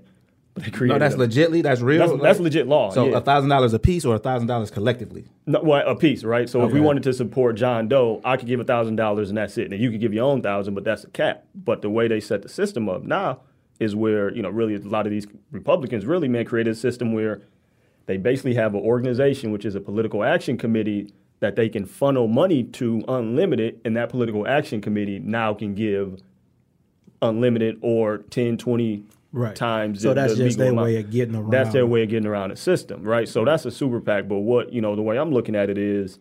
But 0.54 0.66
they 0.66 0.86
No, 0.86 1.00
that's 1.00 1.16
a- 1.16 1.18
legitly. 1.18 1.64
That's 1.64 1.80
real. 1.82 2.00
That's- 2.00 2.22
that's 2.22 2.40
legit 2.40 2.68
law, 2.68 2.92
So 2.92 3.14
a 3.14 3.22
thousand 3.22 3.50
dollars 3.50 3.74
a 3.74 3.80
piece 3.80 4.04
or 4.04 4.16
a 4.16 4.20
thousand 4.20 4.48
dollars 4.48 4.70
collectively. 4.70 5.26
No, 5.46 5.62
well, 5.64 5.88
a 5.88 5.96
piece, 5.96 6.24
right? 6.26 6.50
So 6.50 6.66
if 6.66 6.74
we 6.74 6.82
wanted 6.82 7.04
to 7.04 7.14
support 7.14 7.56
John 7.56 7.88
Doe, 7.88 8.20
I 8.26 8.36
could 8.38 8.48
give 8.48 8.60
a 8.60 8.66
thousand 8.66 8.98
dollars 8.98 9.30
and 9.30 9.38
that's 9.38 9.58
it. 9.58 9.72
And 9.72 9.82
you 9.82 9.90
could 9.92 10.02
give 10.02 10.14
your 10.14 10.26
own 10.26 10.42
thousand, 10.42 10.74
but 10.74 10.84
that's 10.84 11.06
a 11.06 11.10
cap. 11.10 11.46
But 11.56 11.82
the 11.82 11.90
way 11.90 12.08
they 12.10 12.20
set 12.20 12.42
the 12.42 12.50
system 12.50 12.90
up 12.90 13.04
now 13.04 13.40
is 13.80 13.96
where 13.96 14.34
you 14.34 14.42
know 14.42 14.50
really 14.50 14.76
a 14.76 14.80
lot 14.80 15.06
of 15.08 15.12
these 15.12 15.26
Republicans 15.52 16.06
really 16.06 16.28
man 16.28 16.46
created 16.46 16.72
a 16.72 16.76
system 16.76 17.14
where 17.14 17.42
they 18.08 18.18
basically 18.18 18.56
have 18.56 18.74
an 18.76 18.82
organization 18.82 19.52
which 19.52 19.64
is 19.66 19.74
a 19.74 19.80
political 19.80 20.24
action 20.24 20.58
committee 20.58 21.14
that 21.42 21.56
they 21.58 21.68
can 21.68 21.86
funnel 21.86 22.28
money 22.28 22.64
to 22.64 23.04
unlimited, 23.08 23.82
and 23.84 23.98
that 23.98 24.10
political 24.10 24.48
action 24.48 24.80
committee 24.80 25.20
now 25.20 25.54
can 25.54 25.74
give 25.76 26.22
unlimited 27.22 27.78
or 27.82 28.20
10, 28.20 28.58
20 28.58 29.04
Right. 29.34 29.56
times. 29.56 30.02
So 30.02 30.10
the- 30.10 30.14
that's 30.16 30.36
the 30.38 30.44
just 30.46 30.58
their 30.58 30.72
amount. 30.72 30.86
way 30.86 30.98
of 30.98 31.10
getting 31.10 31.36
around. 31.36 31.52
That's 31.52 31.72
their 31.72 31.86
way 31.88 32.04
of 32.04 32.10
getting 32.10 32.28
around 32.28 32.50
the 32.52 32.56
system, 32.58 33.04
right? 33.04 33.28
So 33.28 33.46
that's 33.46 33.66
a 33.66 33.72
super 33.72 34.00
PAC. 34.02 34.28
But 34.28 34.40
what 34.40 34.74
you 34.74 34.82
know, 34.82 34.96
the 34.96 35.02
way 35.02 35.18
I'm 35.18 35.32
looking 35.32 35.56
at 35.56 35.70
it 35.70 35.78
is, 35.78 36.20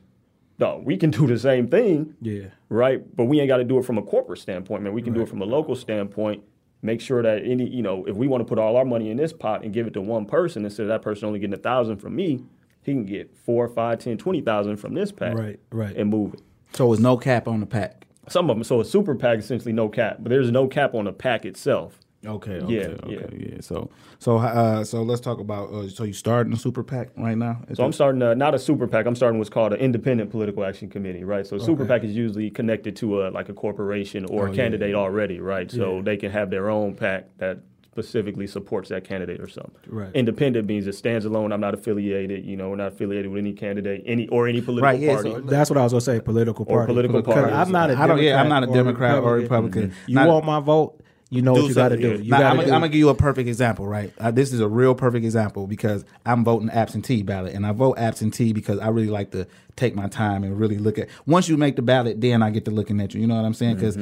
no, 0.58 0.80
we 0.84 0.96
can 0.96 1.10
do 1.10 1.26
the 1.26 1.38
same 1.38 1.66
thing, 1.68 2.14
Yeah. 2.22 2.44
right? 2.68 3.02
But 3.16 3.24
we 3.24 3.40
ain't 3.40 3.48
got 3.48 3.56
to 3.58 3.64
do 3.64 3.78
it 3.78 3.84
from 3.84 3.98
a 3.98 4.02
corporate 4.02 4.38
standpoint, 4.38 4.82
man. 4.84 4.92
We 4.92 5.02
can 5.02 5.12
do 5.12 5.22
it 5.22 5.28
from 5.28 5.42
a 5.42 5.44
local 5.46 5.74
standpoint. 5.74 6.42
Make 6.82 7.00
sure 7.00 7.20
that 7.22 7.42
any, 7.44 7.68
you 7.68 7.82
know, 7.82 8.04
if 8.06 8.14
we 8.16 8.26
want 8.28 8.40
to 8.42 8.44
put 8.46 8.58
all 8.58 8.76
our 8.76 8.84
money 8.86 9.10
in 9.10 9.16
this 9.18 9.32
pot 9.34 9.64
and 9.64 9.72
give 9.72 9.86
it 9.86 9.92
to 9.94 10.00
one 10.00 10.24
person 10.24 10.64
instead 10.64 10.84
of 10.84 10.88
that 10.88 11.02
person 11.02 11.26
only 11.26 11.38
getting 11.40 11.52
a 11.52 11.58
thousand 11.58 11.96
from 11.98 12.14
me, 12.16 12.40
he 12.82 12.92
can 12.92 13.04
get 13.06 13.36
four, 13.36 13.68
five, 13.68 13.98
ten, 13.98 14.16
twenty 14.18 14.40
thousand 14.40 14.76
from 14.78 14.94
this 14.94 15.12
PAC, 15.12 15.34
Right, 15.36 15.60
right. 15.70 15.96
and 15.96 16.10
move 16.10 16.34
it. 16.34 16.40
So 16.72 16.92
it's 16.92 17.02
no 17.02 17.16
cap 17.16 17.48
on 17.48 17.60
the 17.60 17.66
PAC. 17.66 18.06
Some 18.28 18.48
of 18.48 18.56
them. 18.56 18.64
So 18.64 18.80
a 18.80 18.84
super 18.84 19.14
PAC 19.14 19.38
essentially 19.38 19.72
no 19.72 19.88
cap, 19.88 20.18
but 20.20 20.30
there's 20.30 20.50
no 20.50 20.68
cap 20.68 20.94
on 20.94 21.04
the 21.06 21.12
PAC 21.12 21.44
itself. 21.44 21.98
Okay. 22.26 22.60
Yeah, 22.68 22.80
Okay. 22.88 22.96
yeah. 23.14 23.18
Okay. 23.20 23.50
Yeah. 23.54 23.60
So 23.62 23.90
so 24.18 24.36
uh, 24.36 24.84
so 24.84 25.02
let's 25.02 25.22
talk 25.22 25.40
about. 25.40 25.72
Uh, 25.72 25.88
so 25.88 26.04
you 26.04 26.12
starting 26.12 26.52
a 26.52 26.56
super 26.56 26.82
PAC 26.82 27.08
right 27.16 27.36
now? 27.36 27.62
So 27.72 27.82
I'm 27.82 27.92
starting 27.94 28.20
uh 28.22 28.34
not 28.34 28.54
a 28.54 28.58
super 28.58 28.86
PAC. 28.86 29.06
I'm 29.06 29.16
starting 29.16 29.38
what's 29.38 29.48
called 29.50 29.72
an 29.72 29.80
independent 29.80 30.30
political 30.30 30.62
action 30.64 30.90
committee, 30.90 31.24
right? 31.24 31.46
So 31.46 31.56
a 31.56 31.60
super 31.60 31.86
PAC 31.86 32.04
is 32.04 32.14
usually 32.14 32.50
connected 32.50 32.94
to 32.96 33.22
a 33.26 33.30
like 33.30 33.48
a 33.48 33.54
corporation 33.54 34.26
or 34.26 34.42
Oh, 34.42 34.46
a 34.46 34.50
yeah, 34.50 34.56
candidate 34.56 34.94
already, 34.94 35.40
right? 35.40 35.70
So 35.70 36.02
they 36.02 36.18
can 36.18 36.30
have 36.30 36.50
their 36.50 36.68
own 36.68 36.94
PAC 36.94 37.24
that 37.38 37.60
specifically 37.93 38.47
supports 38.47 38.88
that 38.88 39.05
candidate 39.05 39.41
or 39.41 39.49
something. 39.49 39.74
Right. 39.88 40.11
Independent 40.14 40.66
means 40.66 40.86
it 40.86 40.95
stands 40.95 41.24
alone. 41.24 41.53
I'm 41.53 41.61
not 41.61 41.74
affiliated. 41.74 42.45
You 42.45 42.57
know, 42.57 42.70
we're 42.70 42.76
not 42.76 42.93
affiliated 42.93 43.30
with 43.30 43.41
any 43.41 43.53
candidate, 43.53 44.03
any 44.07 44.28
or 44.28 44.47
any 44.47 44.61
political 44.61 44.88
Right, 44.88 45.01
yeah, 45.01 45.14
party. 45.14 45.30
so- 45.32 45.41
That's 45.41 45.70
what 45.70 45.76
I 45.78 45.82
was 45.82 45.93
gonna 45.93 46.01
say. 46.01 46.20
Political 46.20 46.64
party. 46.66 46.82
Or 46.82 46.86
political 46.86 47.22
party. 47.22 47.24
political 47.24 47.43
'Cause 47.51 47.51
parties. 47.53 47.68
I'm 47.68 47.72
not 47.72 47.91
a 47.91 47.99
I 48.03 48.07
don't. 48.07 48.22
Yeah, 48.22 48.41
I'm 48.41 48.49
not 48.49 48.62
a 48.64 48.68
or 48.68 48.74
Democrat 48.74 49.18
or 49.22 49.34
Republican. 49.36 49.93
You 50.07 50.14
Not- 50.14 50.28
want 50.28 50.45
my 50.45 50.61
vote? 50.61 51.01
You 51.32 51.43
know 51.43 51.53
what 51.53 51.68
you 51.68 51.74
got 51.74 51.91
to 51.91 51.97
do. 51.97 52.20
You 52.20 52.30
Now, 52.32 52.38
got 52.41 52.51
I'm, 52.51 52.57
gonna- 52.57 52.66
do. 52.68 52.72
I'm 52.74 52.80
gonna 52.80 52.88
give 52.88 52.99
you 52.99 53.09
a 53.09 53.14
perfect 53.14 53.49
example, 53.49 53.86
right? 53.86 54.12
Uh, 54.18 54.32
this 54.32 54.53
is 54.53 54.59
a 54.59 54.66
real 54.66 54.97
perfect 54.97 55.24
example 55.24 55.68
because 55.68 56.05
I'm 56.26 56.43
voting 56.45 56.70
absentee 56.70 57.22
ballot, 57.22 57.55
and 57.55 57.64
I 57.64 57.70
vote 57.70 57.99
absentee 57.99 58.53
because 58.53 58.80
I 58.80 58.88
really 58.88 59.11
like 59.11 59.30
to 59.30 59.47
take 59.76 59.95
my 59.95 60.09
time 60.09 60.43
and 60.43 60.59
really 60.59 60.76
look 60.78 60.99
at. 60.99 61.07
Once 61.26 61.49
you 61.49 61.57
make 61.57 61.76
the 61.76 61.82
ballot, 61.82 62.20
then 62.20 62.43
I 62.43 62.51
get 62.51 62.64
to 62.64 62.72
looking 62.72 63.01
at 63.01 63.14
you. 63.14 63.20
You 63.20 63.28
know 63.28 63.36
what 63.36 63.45
I'm 63.45 63.55
saying? 63.55 63.76
Because 63.76 63.97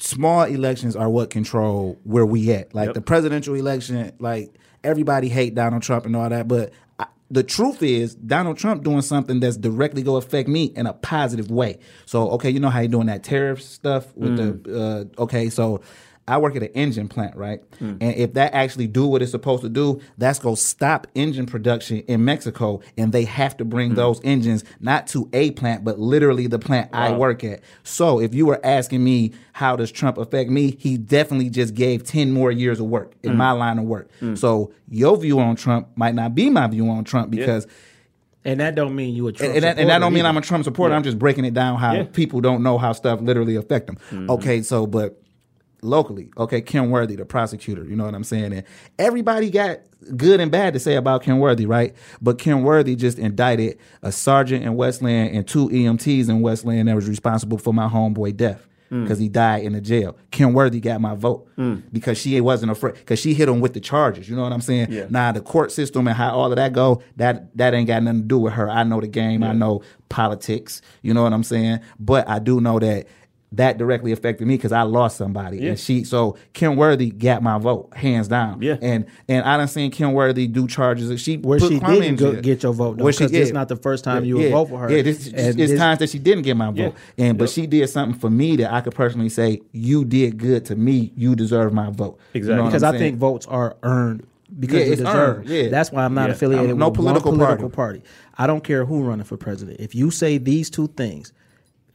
small 0.00 0.44
elections 0.44 0.96
are 0.96 1.08
what 1.08 1.30
control 1.30 1.98
where 2.04 2.26
we 2.26 2.50
at. 2.52 2.74
Like 2.74 2.86
Yep. 2.86 2.94
the 2.94 3.00
presidential 3.00 3.54
election, 3.54 4.12
like 4.18 4.54
everybody 4.82 5.28
hate 5.28 5.54
Donald 5.54 5.82
Trump 5.82 6.06
and 6.06 6.16
all 6.16 6.28
that, 6.28 6.48
but 6.48 6.72
I, 6.98 7.06
the 7.30 7.42
truth 7.42 7.82
is 7.82 8.14
Donald 8.14 8.56
Trump 8.58 8.82
doing 8.82 9.02
something 9.02 9.40
that's 9.40 9.56
directly 9.56 10.02
going 10.02 10.20
to 10.20 10.26
affect 10.26 10.48
me 10.48 10.64
in 10.74 10.86
a 10.86 10.92
positive 10.94 11.50
way. 11.50 11.78
So 12.06 12.30
okay, 12.30 12.50
you 12.50 12.60
know 12.60 12.70
how 12.70 12.80
you 12.80 12.88
doing 12.88 13.06
that 13.06 13.22
tariff 13.22 13.62
stuff 13.62 14.14
with 14.16 14.36
the 14.36 15.06
uh, 15.18 15.22
okay, 15.22 15.48
so. 15.50 15.80
I 16.30 16.38
work 16.38 16.54
at 16.56 16.62
an 16.62 16.68
engine 16.74 17.08
plant, 17.08 17.34
right? 17.36 17.60
And 17.80 18.02
if 18.02 18.34
that 18.34 18.54
actually 18.54 18.86
do 18.86 19.06
what 19.06 19.20
it's 19.22 19.30
supposed 19.32 19.62
to 19.62 19.68
do, 19.68 20.00
that's 20.18 20.38
going 20.38 20.54
to 20.54 20.60
stop 20.60 21.06
engine 21.14 21.46
production 21.46 21.98
in 22.08 22.24
Mexico, 22.24 22.80
and 22.96 23.12
they 23.12 23.24
have 23.24 23.56
to 23.56 23.64
bring 23.64 23.94
those 23.94 24.20
engines 24.22 24.62
not 24.80 25.06
to 25.08 25.28
a 25.32 25.50
plant, 25.52 25.84
but 25.84 25.98
literally 25.98 26.46
the 26.46 26.58
plant 26.58 26.90
I 26.92 27.12
work 27.12 27.42
at. 27.44 27.60
So 27.82 28.20
if 28.20 28.34
you 28.34 28.46
were 28.46 28.60
asking 28.64 29.02
me 29.02 29.32
how 29.52 29.76
does 29.76 29.90
Trump 29.90 30.18
affect 30.18 30.50
me, 30.50 30.76
he 30.78 30.96
definitely 30.96 31.50
just 31.50 31.74
gave 31.74 32.04
10 32.04 32.30
more 32.32 32.50
years 32.52 32.78
of 32.80 32.86
work 32.86 33.10
Mm. 33.22 33.30
in 33.30 33.36
my 33.36 33.50
line 33.52 33.78
of 33.78 33.84
work. 33.84 34.08
So 34.34 34.72
your 34.88 35.16
view 35.16 35.40
on 35.40 35.56
Trump 35.56 35.88
might 35.96 36.14
not 36.14 36.34
be 36.34 36.48
my 36.50 36.66
view 36.68 36.88
on 36.90 37.04
Trump 37.04 37.30
because 37.30 37.66
and 38.44 38.60
that 38.60 38.74
don't 38.74 38.94
mean 38.96 39.14
you 39.14 39.26
a 39.28 39.32
Trump 39.32 39.48
and, 39.48 39.56
and, 39.56 39.64
that, 39.64 39.78
and 39.78 39.90
that 39.90 39.98
don't 39.98 40.12
mean 40.14 40.20
supporter 40.22 40.28
I'm 40.28 40.36
a 40.38 40.46
Trump 40.46 40.64
supporter. 40.64 40.92
Yeah. 40.92 40.96
I'm 40.96 41.02
just 41.02 41.18
breaking 41.18 41.44
it 41.44 41.52
down 41.54 41.78
how 41.78 41.92
Yeah. 41.92 42.04
people 42.04 42.40
don't 42.40 42.62
know 42.62 42.78
how 42.78 42.92
stuff 42.92 43.20
literally 43.20 43.56
affect 43.56 43.86
them. 43.86 43.96
Mm-hmm. 44.10 44.30
Okay, 44.30 44.62
so 44.62 44.86
but 44.86 45.20
locally, 45.82 46.30
okay, 46.36 46.62
Kym 46.62 46.90
Worthy, 46.90 47.16
the 47.16 47.24
prosecutor, 47.24 47.84
you 47.84 47.96
know 47.96 48.04
what 48.04 48.14
I'm 48.14 48.24
saying? 48.24 48.52
And 48.52 48.64
everybody 48.98 49.50
got 49.50 49.80
good 50.16 50.40
and 50.40 50.50
bad 50.50 50.74
to 50.74 50.80
say 50.80 50.96
about 50.96 51.22
Kym 51.22 51.38
Worthy, 51.38 51.66
right? 51.66 51.94
But 52.20 52.38
Kym 52.38 52.62
Worthy 52.62 52.96
just 52.96 53.18
indicted 53.18 53.78
a 54.02 54.12
sergeant 54.12 54.64
in 54.64 54.74
Westland 54.74 55.36
and 55.36 55.46
two 55.46 55.68
EMTs 55.68 56.28
in 56.28 56.40
Westland 56.40 56.88
that 56.88 56.94
was 56.94 57.08
responsible 57.08 57.58
for 57.58 57.74
my 57.74 57.88
homeboy 57.88 58.36
death. 58.36 58.66
Mm. 58.90 59.04
Because 59.04 59.20
he 59.20 59.28
died 59.28 59.62
in 59.62 59.72
the 59.74 59.80
jail. 59.80 60.16
Kym 60.32 60.52
Worthy 60.52 60.80
got 60.80 61.00
my 61.00 61.14
vote 61.14 61.48
because 61.92 62.18
she 62.18 62.40
wasn't 62.40 62.72
afraid. 62.72 62.94
Because 62.94 63.20
she 63.20 63.34
hit 63.34 63.48
him 63.48 63.60
with 63.60 63.72
the 63.72 63.78
charges. 63.78 64.28
You 64.28 64.34
know 64.34 64.42
what 64.42 64.52
I'm 64.52 64.60
saying? 64.60 64.90
Yeah. 64.90 65.06
Now 65.08 65.30
the 65.30 65.40
court 65.40 65.70
system 65.70 66.08
and 66.08 66.16
how 66.16 66.36
all 66.36 66.50
of 66.50 66.56
that 66.56 66.72
go, 66.72 67.00
that 67.14 67.56
that 67.56 67.72
ain't 67.72 67.86
got 67.86 68.02
nothing 68.02 68.22
to 68.22 68.26
do 68.26 68.38
with 68.40 68.54
her. 68.54 68.68
I 68.68 68.82
know 68.82 69.00
the 69.00 69.06
game. 69.06 69.44
I 69.44 69.52
know 69.52 69.82
politics. 70.08 70.82
You 71.02 71.14
know 71.14 71.22
what 71.22 71.32
I'm 71.32 71.44
saying? 71.44 71.78
But 72.00 72.28
I 72.28 72.40
do 72.40 72.60
know 72.60 72.80
that 72.80 73.06
that 73.52 73.78
directly 73.78 74.12
affected 74.12 74.46
me 74.46 74.54
because 74.56 74.70
I 74.70 74.82
lost 74.82 75.16
somebody. 75.16 75.58
Yeah. 75.58 75.70
And 75.70 75.78
she 75.78 76.04
so 76.04 76.36
Kym 76.54 76.76
Worthy 76.76 77.10
got 77.10 77.42
my 77.42 77.58
vote, 77.58 77.92
hands 77.96 78.28
down. 78.28 78.62
Yeah. 78.62 78.76
And 78.80 79.06
and 79.28 79.44
I 79.44 79.56
done 79.56 79.66
seen 79.66 79.90
Kym 79.90 80.12
Worthy 80.12 80.46
do 80.46 80.68
charges. 80.68 81.20
She 81.20 81.36
Where 81.36 81.58
put 81.58 81.68
she 81.72 81.80
didn't 81.80 82.16
go, 82.16 82.40
get 82.40 82.62
your 82.62 82.72
vote 82.72 82.98
though, 82.98 83.04
Where 83.04 83.12
she- 83.12 83.24
because 83.24 83.32
it's 83.36 83.48
yeah. 83.50 83.54
not 83.54 83.68
the 83.68 83.74
first 83.76 84.04
time 84.04 84.24
you 84.24 84.38
yeah, 84.38 84.44
would 84.44 84.52
vote 84.52 84.68
for 84.68 84.78
her. 84.78 84.92
Yeah, 84.96 85.02
this, 85.02 85.26
And 85.28 85.36
it's 85.40 85.56
this- 85.56 85.78
times 85.78 85.98
that 85.98 86.10
she 86.10 86.20
didn't 86.20 86.42
get 86.44 86.56
my 86.56 86.66
vote. 86.70 86.94
Yeah. 87.16 87.26
And 87.26 87.38
but 87.38 87.44
Yep. 87.48 87.50
she 87.54 87.66
did 87.66 87.88
something 87.90 88.18
for 88.20 88.30
me 88.30 88.54
that 88.56 88.72
I 88.72 88.80
could 88.82 88.94
personally 88.94 89.28
say, 89.28 89.60
you 89.72 90.04
did 90.04 90.38
good 90.38 90.64
to 90.66 90.76
me. 90.76 91.12
You 91.16 91.34
deserve 91.34 91.72
my 91.72 91.90
vote. 91.90 92.18
You 92.34 92.38
Exactly. 92.38 92.56
know 92.62 92.68
because 92.68 92.82
I'm 92.84 92.94
I 92.94 92.98
saying? 92.98 93.12
think 93.14 93.18
votes 93.18 93.46
are 93.46 93.76
earned 93.82 94.22
because 94.60 94.78
Yeah, 94.80 94.84
you 94.86 94.92
it's 94.92 95.00
deserve. 95.02 95.38
earned, 95.38 95.48
yeah. 95.48 95.68
That's 95.70 95.90
why 95.90 96.04
I'm 96.04 96.14
not 96.14 96.28
Yeah. 96.28 96.34
affiliated 96.34 96.70
I'm- 96.70 96.78
no 96.78 96.86
with 96.88 96.94
political 96.98 97.32
one 97.32 97.38
political 97.40 97.68
party. 97.68 97.98
party. 98.00 98.10
I 98.38 98.46
don't 98.46 98.62
care 98.62 98.84
who 98.84 99.02
running 99.02 99.24
for 99.24 99.36
president. 99.36 99.80
If 99.80 99.94
you 99.94 100.12
say 100.12 100.38
these 100.38 100.70
two 100.70 100.86
things, 100.96 101.32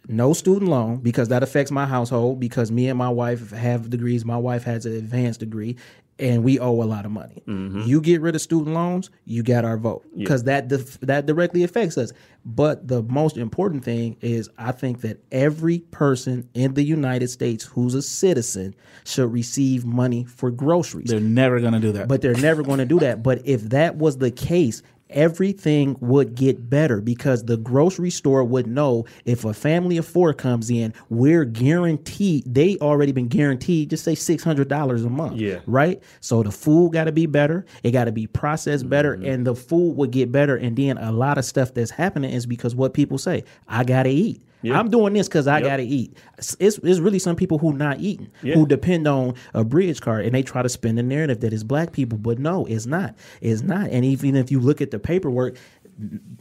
no 0.07 0.33
student 0.33 0.69
loan 0.69 0.97
because 0.97 1.29
that 1.29 1.43
affects 1.43 1.71
my 1.71 1.85
household 1.85 2.39
because 2.39 2.71
me 2.71 2.87
and 2.89 2.97
my 2.97 3.09
wife 3.09 3.51
have 3.51 3.89
degrees. 3.89 4.25
My 4.25 4.37
wife 4.37 4.63
has 4.63 4.85
an 4.85 4.95
advanced 4.95 5.39
degree. 5.39 5.75
And 6.17 6.45
we 6.45 6.59
owe 6.59 6.81
a 6.81 6.85
lot 6.85 7.03
of 7.03 7.11
money. 7.11 7.43
Mm-hmm. 7.45 7.81
You 7.81 7.99
get 7.99 8.21
rid 8.21 8.35
of 8.35 8.41
student 8.41 8.73
loans, 8.73 9.09
you 9.25 9.43
got 9.43 9.65
our 9.65 9.75
vote 9.75 10.05
because 10.17 10.45
that 10.45 10.69
def- 10.69 10.97
that 11.01 11.25
directly 11.25 11.63
affects 11.63 11.97
us. 11.97 12.13
But 12.45 12.87
the 12.87 13.03
most 13.03 13.35
important 13.35 13.83
thing 13.83 14.15
is, 14.21 14.49
I 14.57 14.71
think 14.71 15.01
that 15.01 15.21
every 15.29 15.79
person 15.79 16.47
in 16.53 16.73
the 16.73 16.83
United 16.83 17.27
States 17.27 17.65
who's 17.65 17.95
a 17.95 18.01
citizen 18.01 18.75
should 19.03 19.29
receive 19.33 19.83
money 19.83 20.23
for 20.23 20.51
groceries. 20.51 21.09
they're 21.09 21.19
never 21.19 21.59
gonna 21.59 21.81
do 21.81 21.91
that. 21.91 22.07
But 22.07 22.21
they're 22.21 22.33
never 22.35 22.63
going 22.63 22.79
to 22.79 22.85
do 22.85 22.99
that. 22.99 23.21
But 23.21 23.41
if 23.45 23.63
that 23.71 23.97
was 23.97 24.17
the 24.19 24.31
case, 24.31 24.83
everything 25.15 25.97
would 26.01 26.35
get 26.35 26.69
better 26.69 27.01
because 27.01 27.45
the 27.45 27.57
grocery 27.57 28.09
store 28.11 28.43
would 28.43 28.67
know 28.67 29.05
if 29.25 29.45
a 29.45 29.53
family 29.53 29.97
of 29.97 30.05
four 30.05 30.33
comes 30.33 30.69
in, 30.69 30.93
we're 31.09 31.45
guaranteed, 31.45 32.43
they 32.53 32.77
already 32.77 33.11
been 33.11 33.27
guaranteed, 33.27 33.89
just 33.89 34.03
say 34.03 34.13
$600 34.13 35.05
a 35.05 35.09
month. 35.09 35.37
Yeah. 35.37 35.59
Right? 35.65 36.01
So 36.19 36.43
the 36.43 36.51
food 36.51 36.93
got 36.93 37.05
to 37.05 37.11
be 37.11 37.25
better. 37.25 37.65
It 37.83 37.91
got 37.91 38.05
to 38.05 38.11
be 38.11 38.27
processed 38.27 38.89
better 38.89 39.15
Mm-hmm. 39.15 39.25
and 39.25 39.47
the 39.47 39.55
food 39.55 39.95
would 39.95 40.11
get 40.11 40.31
better. 40.31 40.55
And 40.57 40.75
then 40.75 40.97
a 40.97 41.11
lot 41.11 41.37
of 41.37 41.45
stuff 41.45 41.73
that's 41.73 41.91
happening 41.91 42.31
is 42.31 42.45
because 42.45 42.75
what 42.75 42.93
people 42.93 43.17
say, 43.17 43.43
I 43.67 43.83
got 43.83 44.03
to 44.03 44.09
eat. 44.09 44.41
Yeah. 44.61 44.79
I'm 44.79 44.89
doing 44.89 45.13
this 45.13 45.27
because 45.27 45.47
I 45.47 45.59
Yep. 45.59 45.67
got 45.67 45.77
to 45.77 45.83
eat. 45.83 46.17
It's, 46.37 46.55
it's, 46.59 46.99
really 46.99 47.19
some 47.19 47.35
people 47.35 47.57
who 47.59 47.73
not 47.73 47.99
eating, 47.99 48.29
Yeah. 48.41 48.55
who 48.55 48.65
depend 48.65 49.07
on 49.07 49.35
a 49.53 49.63
bridge 49.63 50.01
card 50.01 50.25
and 50.25 50.33
they 50.33 50.41
try 50.41 50.61
to 50.63 50.69
spin 50.69 50.95
the 50.95 51.03
narrative 51.03 51.41
that 51.41 51.53
it's 51.53 51.63
black 51.63 51.91
people, 51.91 52.17
but 52.17 52.39
no, 52.39 52.65
it's 52.65 52.85
not. 52.85 53.15
It's 53.41 53.61
not. 53.61 53.89
And 53.91 54.03
even 54.03 54.35
if 54.35 54.51
you 54.51 54.59
look 54.59 54.81
at 54.81 54.91
the 54.91 54.97
paperwork, 54.99 55.55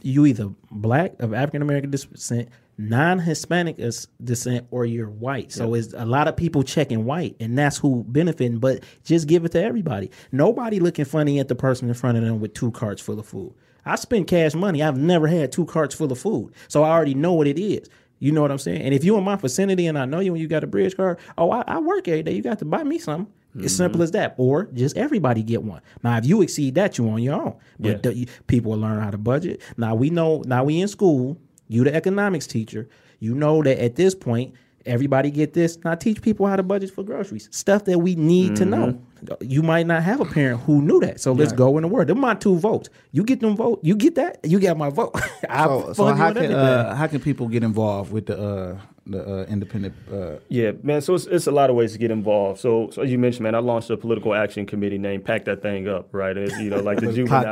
you 0.01 0.25
either 0.25 0.49
black 0.71 1.21
of 1.21 1.33
African 1.33 1.61
American 1.61 1.91
descent, 1.91 2.49
non-Hispanic 2.77 3.77
descent, 4.23 4.67
or 4.71 4.85
you're 4.85 5.09
white. 5.09 5.51
So 5.51 5.73
it's 5.75 5.93
a 5.93 6.05
lot 6.05 6.27
of 6.27 6.35
people 6.35 6.63
checking 6.63 7.05
white, 7.05 7.35
and 7.39 7.57
that's 7.57 7.77
who 7.77 8.03
benefiting. 8.07 8.57
But 8.59 8.83
just 9.03 9.27
give 9.27 9.45
it 9.45 9.51
to 9.53 9.63
everybody. 9.63 10.11
Nobody 10.31 10.79
looking 10.79 11.05
funny 11.05 11.39
at 11.39 11.47
the 11.47 11.55
person 11.55 11.87
in 11.87 11.93
front 11.93 12.17
of 12.17 12.23
them 12.23 12.39
with 12.39 12.53
two 12.53 12.71
carts 12.71 13.01
full 13.01 13.19
of 13.19 13.25
food. 13.25 13.53
I 13.85 13.95
spend 13.95 14.27
cash 14.27 14.55
money. 14.55 14.81
I've 14.81 14.97
never 14.97 15.27
had 15.27 15.51
two 15.51 15.65
carts 15.65 15.93
full 15.93 16.11
of 16.11 16.17
food, 16.19 16.53
so 16.67 16.83
I 16.83 16.89
already 16.89 17.13
know 17.13 17.33
what 17.33 17.47
it 17.47 17.59
is. 17.59 17.87
You 18.19 18.31
know 18.31 18.41
what 18.41 18.51
I'm 18.51 18.57
saying? 18.57 18.81
And 18.81 18.93
if 18.93 19.03
you 19.03 19.17
in 19.17 19.23
my 19.23 19.35
vicinity 19.35 19.87
and 19.87 19.97
I 19.97 20.05
know 20.05 20.19
you 20.19 20.33
and 20.33 20.41
you 20.41 20.47
got 20.47 20.63
a 20.63 20.67
bridge 20.67 20.95
card, 20.95 21.19
oh, 21.37 21.51
I, 21.51 21.63
I 21.67 21.79
work 21.79 22.07
every 22.07 22.23
day. 22.23 22.33
You 22.33 22.41
got 22.41 22.59
to 22.59 22.65
buy 22.65 22.83
me 22.83 22.97
something. 22.97 23.31
It's 23.55 23.73
mm-hmm. 23.73 23.83
simple 23.83 24.01
as 24.01 24.11
that. 24.11 24.35
Or 24.37 24.65
just 24.73 24.97
everybody 24.97 25.41
get 25.43 25.63
one. 25.63 25.81
Now, 26.03 26.17
if 26.17 26.25
you 26.25 26.41
exceed 26.41 26.75
that, 26.75 26.97
you 26.97 27.07
on 27.09 27.21
your 27.21 27.35
own. 27.35 27.55
But 27.79 28.05
Yeah. 28.05 28.11
the- 28.11 28.27
people 28.47 28.71
will 28.71 28.79
learn 28.79 29.01
how 29.01 29.11
to 29.11 29.17
budget. 29.17 29.61
Now 29.77 29.95
we 29.95 30.09
know. 30.09 30.43
Now 30.45 30.63
we 30.63 30.81
in 30.81 30.87
school. 30.87 31.37
You 31.67 31.83
the 31.83 31.95
economics 31.95 32.47
teacher. 32.47 32.87
You 33.19 33.33
know 33.33 33.63
that 33.63 33.81
at 33.81 33.95
this 33.95 34.13
point, 34.13 34.53
everybody 34.85 35.31
get 35.31 35.53
this. 35.53 35.77
Now 35.83 35.95
teach 35.95 36.21
people 36.21 36.47
how 36.47 36.55
to 36.55 36.63
budget 36.63 36.91
for 36.91 37.03
groceries. 37.03 37.49
Stuff 37.51 37.85
that 37.85 37.99
we 37.99 38.15
need 38.15 38.55
to 38.57 38.65
know. 38.65 39.01
You 39.41 39.63
might 39.63 39.87
not 39.87 40.03
have 40.03 40.19
a 40.21 40.25
parent 40.25 40.61
who 40.61 40.81
knew 40.81 40.99
that. 40.99 41.19
So 41.19 41.31
let's 41.31 41.51
go 41.51 41.77
in 41.77 41.81
the 41.81 41.87
word. 41.87 42.07
Them 42.07 42.19
my 42.19 42.35
two 42.35 42.57
votes. 42.57 42.89
You 43.11 43.23
get 43.23 43.39
them 43.39 43.55
vote. 43.55 43.79
You 43.81 43.95
get 43.95 44.15
that. 44.15 44.39
You 44.43 44.59
got 44.59 44.77
my 44.77 44.89
vote. 44.89 45.15
I 45.49 45.65
so, 45.65 45.93
so 45.93 46.05
how 46.13 46.33
can 46.33 46.51
uh, 46.51 46.95
how 46.95 47.07
can 47.07 47.19
people 47.19 47.47
get 47.47 47.63
involved 47.63 48.11
with 48.11 48.27
the 48.27 48.39
uh, 48.39 48.79
the 49.05 49.41
uh, 49.41 49.45
independent? 49.45 49.93
Uh, 50.11 50.37
Yeah, 50.49 50.71
man. 50.83 51.01
So 51.01 51.13
it's, 51.15 51.25
it's 51.27 51.47
a 51.47 51.51
lot 51.51 51.69
of 51.69 51.75
ways 51.75 51.93
to 51.93 51.99
get 51.99 52.11
involved. 52.11 52.59
So, 52.59 52.89
so 52.91 53.01
as 53.03 53.11
you 53.11 53.19
mentioned, 53.19 53.43
man, 53.43 53.55
I 53.55 53.59
launched 53.59 53.89
a 53.89 53.97
political 53.97 54.33
action 54.33 54.65
committee 54.65 54.97
named 54.97 55.25
"Pack 55.25 55.45
That 55.45 55.61
Thing 55.61 55.87
Up." 55.87 56.09
Right, 56.11 56.35
and 56.35 56.47
it's, 56.47 56.59
you 56.59 56.69
know, 56.69 56.81
like 56.81 56.99
the 56.99 57.13
juvenile, 57.13 57.45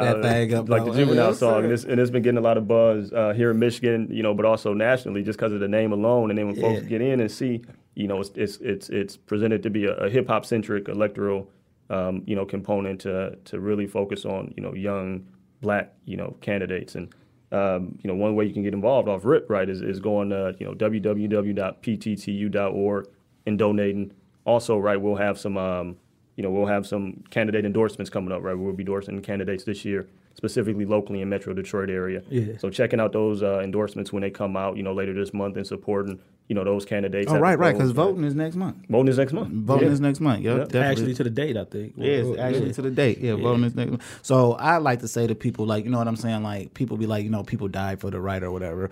up, 0.54 0.70
like 0.70 0.86
the 0.86 0.91
juvenile 0.93 1.30
Yeah, 1.32 1.34
song, 1.34 1.64
and 1.66 1.74
it's, 1.74 1.84
and 1.84 1.99
it's 1.99 2.10
been 2.12 2.24
getting 2.24 2.38
a 2.38 2.41
lot 2.41 2.58
of 2.58 2.68
buzz 2.68 3.12
uh, 3.14 3.34
here 3.34 3.51
in 3.51 3.60
Michigan, 3.60 4.08
you 4.12 4.24
know, 4.24 4.34
but 4.34 4.45
also 4.45 4.74
nationally, 4.74 5.24
just 5.24 5.38
because 5.38 5.54
of 5.54 5.60
the 5.60 5.68
name 5.68 5.91
alone. 5.93 6.30
And 6.32 6.38
then 6.38 6.47
when 6.47 6.56
folks 6.56 6.82
get 6.88 7.01
in 7.01 7.20
and 7.20 7.32
see, 7.32 7.62
you 7.95 8.08
know, 8.08 8.20
it's 8.20 8.32
it's 8.36 8.58
it's, 8.58 8.89
it's 8.89 9.18
presented 9.18 9.62
to 9.64 9.70
be 9.70 9.86
a, 9.86 9.93
a 9.95 10.10
hip 10.10 10.28
hop 10.28 10.45
centric 10.45 10.88
electoral, 10.88 11.49
um, 11.89 12.24
you 12.26 12.36
know, 12.36 12.45
component 12.45 13.01
to 13.01 13.38
to 13.45 13.60
really 13.60 13.86
focus 13.86 14.26
on 14.26 14.54
you 14.58 14.64
know 14.64 14.74
young 14.74 15.28
black 15.62 15.93
you 16.06 16.18
know 16.18 16.36
candidates 16.41 16.95
and. 16.95 17.14
Um, 17.54 17.99
you 18.01 18.08
know, 18.10 18.16
one 18.16 18.36
way 18.36 18.45
you 18.45 18.54
can 18.54 18.64
get 18.64 18.74
involved 18.74 19.08
off 19.08 19.24
RIP, 19.24 19.47
right, 19.47 19.70
is, 19.70 19.82
is 19.82 19.99
going 19.99 20.32
to, 20.32 20.56
you 20.60 20.66
know, 20.66 20.74
www.pttu.org 20.74 21.47
and 23.45 23.60
donating. 23.60 24.12
Also, 24.45 24.78
right, 24.80 24.99
we'll 24.99 25.16
have 25.18 25.38
some, 25.39 25.56
um, 25.58 25.95
you 26.36 26.41
know, 26.43 26.49
we'll 26.49 26.66
have 26.66 26.88
some 26.88 27.24
candidate 27.30 27.64
endorsements 27.64 28.10
coming 28.10 28.32
up, 28.32 28.41
right? 28.41 28.58
We'll 28.58 28.74
be 28.74 28.82
endorsing 28.82 29.22
candidates 29.22 29.64
this 29.66 29.86
year, 29.86 30.08
specifically 30.36 30.86
locally 30.86 31.22
in 31.22 31.30
Metro 31.30 31.54
Detroit 31.54 31.90
area. 31.90 32.22
Yeah. 32.30 32.58
So 32.58 32.70
checking 32.70 33.00
out 33.00 33.12
those 33.14 33.44
uh, 33.44 33.60
endorsements 33.60 34.12
when 34.12 34.22
they 34.22 34.30
come 34.32 34.58
out, 34.58 34.78
you 34.78 34.84
know, 34.84 34.94
later 34.94 35.14
this 35.14 35.34
month 35.34 35.58
and 35.58 35.66
supporting, 35.66 36.20
you 36.48 36.56
know, 36.56 36.64
those 36.64 36.86
candidates. 36.86 37.32
Oh, 37.32 37.38
right, 37.40 37.58
right. 37.58 37.74
Because 37.74 37.92
voting 37.92 38.24
is 38.24 38.36
next 38.36 38.56
month. 38.56 38.78
Voting 38.90 39.10
is 39.10 39.18
next 39.18 39.34
month. 39.34 39.54
Voting 39.54 39.88
Yeah. 39.88 39.94
is 39.94 40.02
next 40.02 40.20
month. 40.20 40.44
Yep, 40.44 40.58
Yeah. 40.58 40.64
definitely. 40.64 40.88
Actually, 40.90 41.14
to 41.16 41.24
the 41.24 41.30
date, 41.30 41.56
I 41.58 41.64
think. 41.66 41.94
Yes, 41.98 42.26
Well, 42.26 42.40
actually 42.40 42.66
yeah. 42.68 42.72
to 42.74 42.82
the 42.82 42.92
date. 42.92 43.20
Yeah, 43.20 43.36
voting 43.36 43.64
is 43.64 43.76
next. 43.76 43.92
month. 43.92 44.20
So 44.24 44.54
I 44.54 44.78
like 44.78 45.00
to 45.00 45.08
say 45.08 45.28
to 45.28 45.36
people, 45.36 45.66
like, 45.66 45.86
you 45.86 45.92
know 45.92 46.00
what 46.00 46.08
I'm 46.08 46.16
saying? 46.16 46.44
Like, 46.44 46.74
people 46.74 46.98
be 46.98 47.06
like, 47.06 47.24
you 47.24 47.30
know, 47.30 47.44
people 47.44 47.68
die 47.68 47.96
for 47.96 48.10
the 48.10 48.20
right 48.20 48.42
or 48.44 48.52
whatever. 48.52 48.90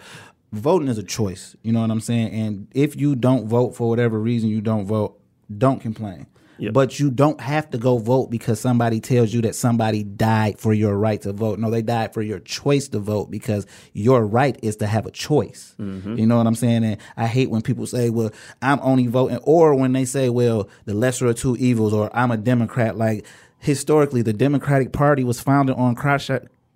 Voting 0.54 0.88
is 0.90 0.98
a 0.98 1.04
choice. 1.04 1.56
You 1.64 1.72
know 1.72 1.82
what 1.82 1.92
I'm 1.92 2.02
saying? 2.02 2.34
And 2.34 2.68
if 2.74 2.96
you 2.96 3.16
don't 3.16 3.48
vote 3.48 3.76
for 3.76 3.90
whatever 3.90 4.20
reason 4.20 4.50
you 4.50 4.62
don't 4.62 4.86
vote, 4.86 5.18
don't 5.58 5.80
complain. 5.82 6.28
Yep. 6.58 6.74
But 6.74 7.00
you 7.00 7.10
don't 7.10 7.42
have 7.42 7.70
to 7.72 7.78
go 7.78 7.98
vote 7.98 8.30
because 8.30 8.60
somebody 8.60 9.00
tells 9.00 9.34
you 9.34 9.42
that 9.42 9.56
somebody 9.56 10.04
died 10.04 10.60
for 10.60 10.74
your 10.74 10.96
right 10.96 11.22
to 11.22 11.34
vote. 11.34 11.58
No, 11.58 11.72
they 11.72 11.82
died 11.82 12.14
for 12.14 12.22
your 12.22 12.40
choice 12.40 12.88
to 12.90 13.00
vote 13.00 13.32
because 13.32 13.66
your 13.94 14.26
right 14.26 14.60
is 14.62 14.76
to 14.78 14.88
have 14.88 15.06
a 15.06 15.12
choice. 15.12 15.76
Mm-hmm. 15.80 16.18
You 16.18 16.28
know 16.28 16.38
what 16.38 16.48
I'm 16.48 16.56
saying? 16.56 16.84
And 16.84 16.98
I 17.18 17.28
hate 17.28 17.50
when 17.50 17.62
people 17.62 17.88
say, 17.88 18.10
well, 18.10 18.32
I'm 18.62 18.80
only 18.82 19.08
voting, 19.08 19.40
or 19.44 19.74
when 19.76 19.94
they 19.94 20.06
say, 20.06 20.30
well, 20.30 20.70
the 20.86 20.94
lesser 20.94 21.28
of 21.28 21.38
two 21.38 21.56
evils, 21.58 21.94
or 21.94 22.16
I'm 22.16 22.32
a 22.32 22.38
Democrat. 22.38 22.98
Like, 22.98 23.26
historically, 23.58 24.22
the 24.22 24.34
Democratic 24.34 24.92
Party 24.92 25.24
was 25.24 25.42
founded 25.42 25.76
on 25.78 25.96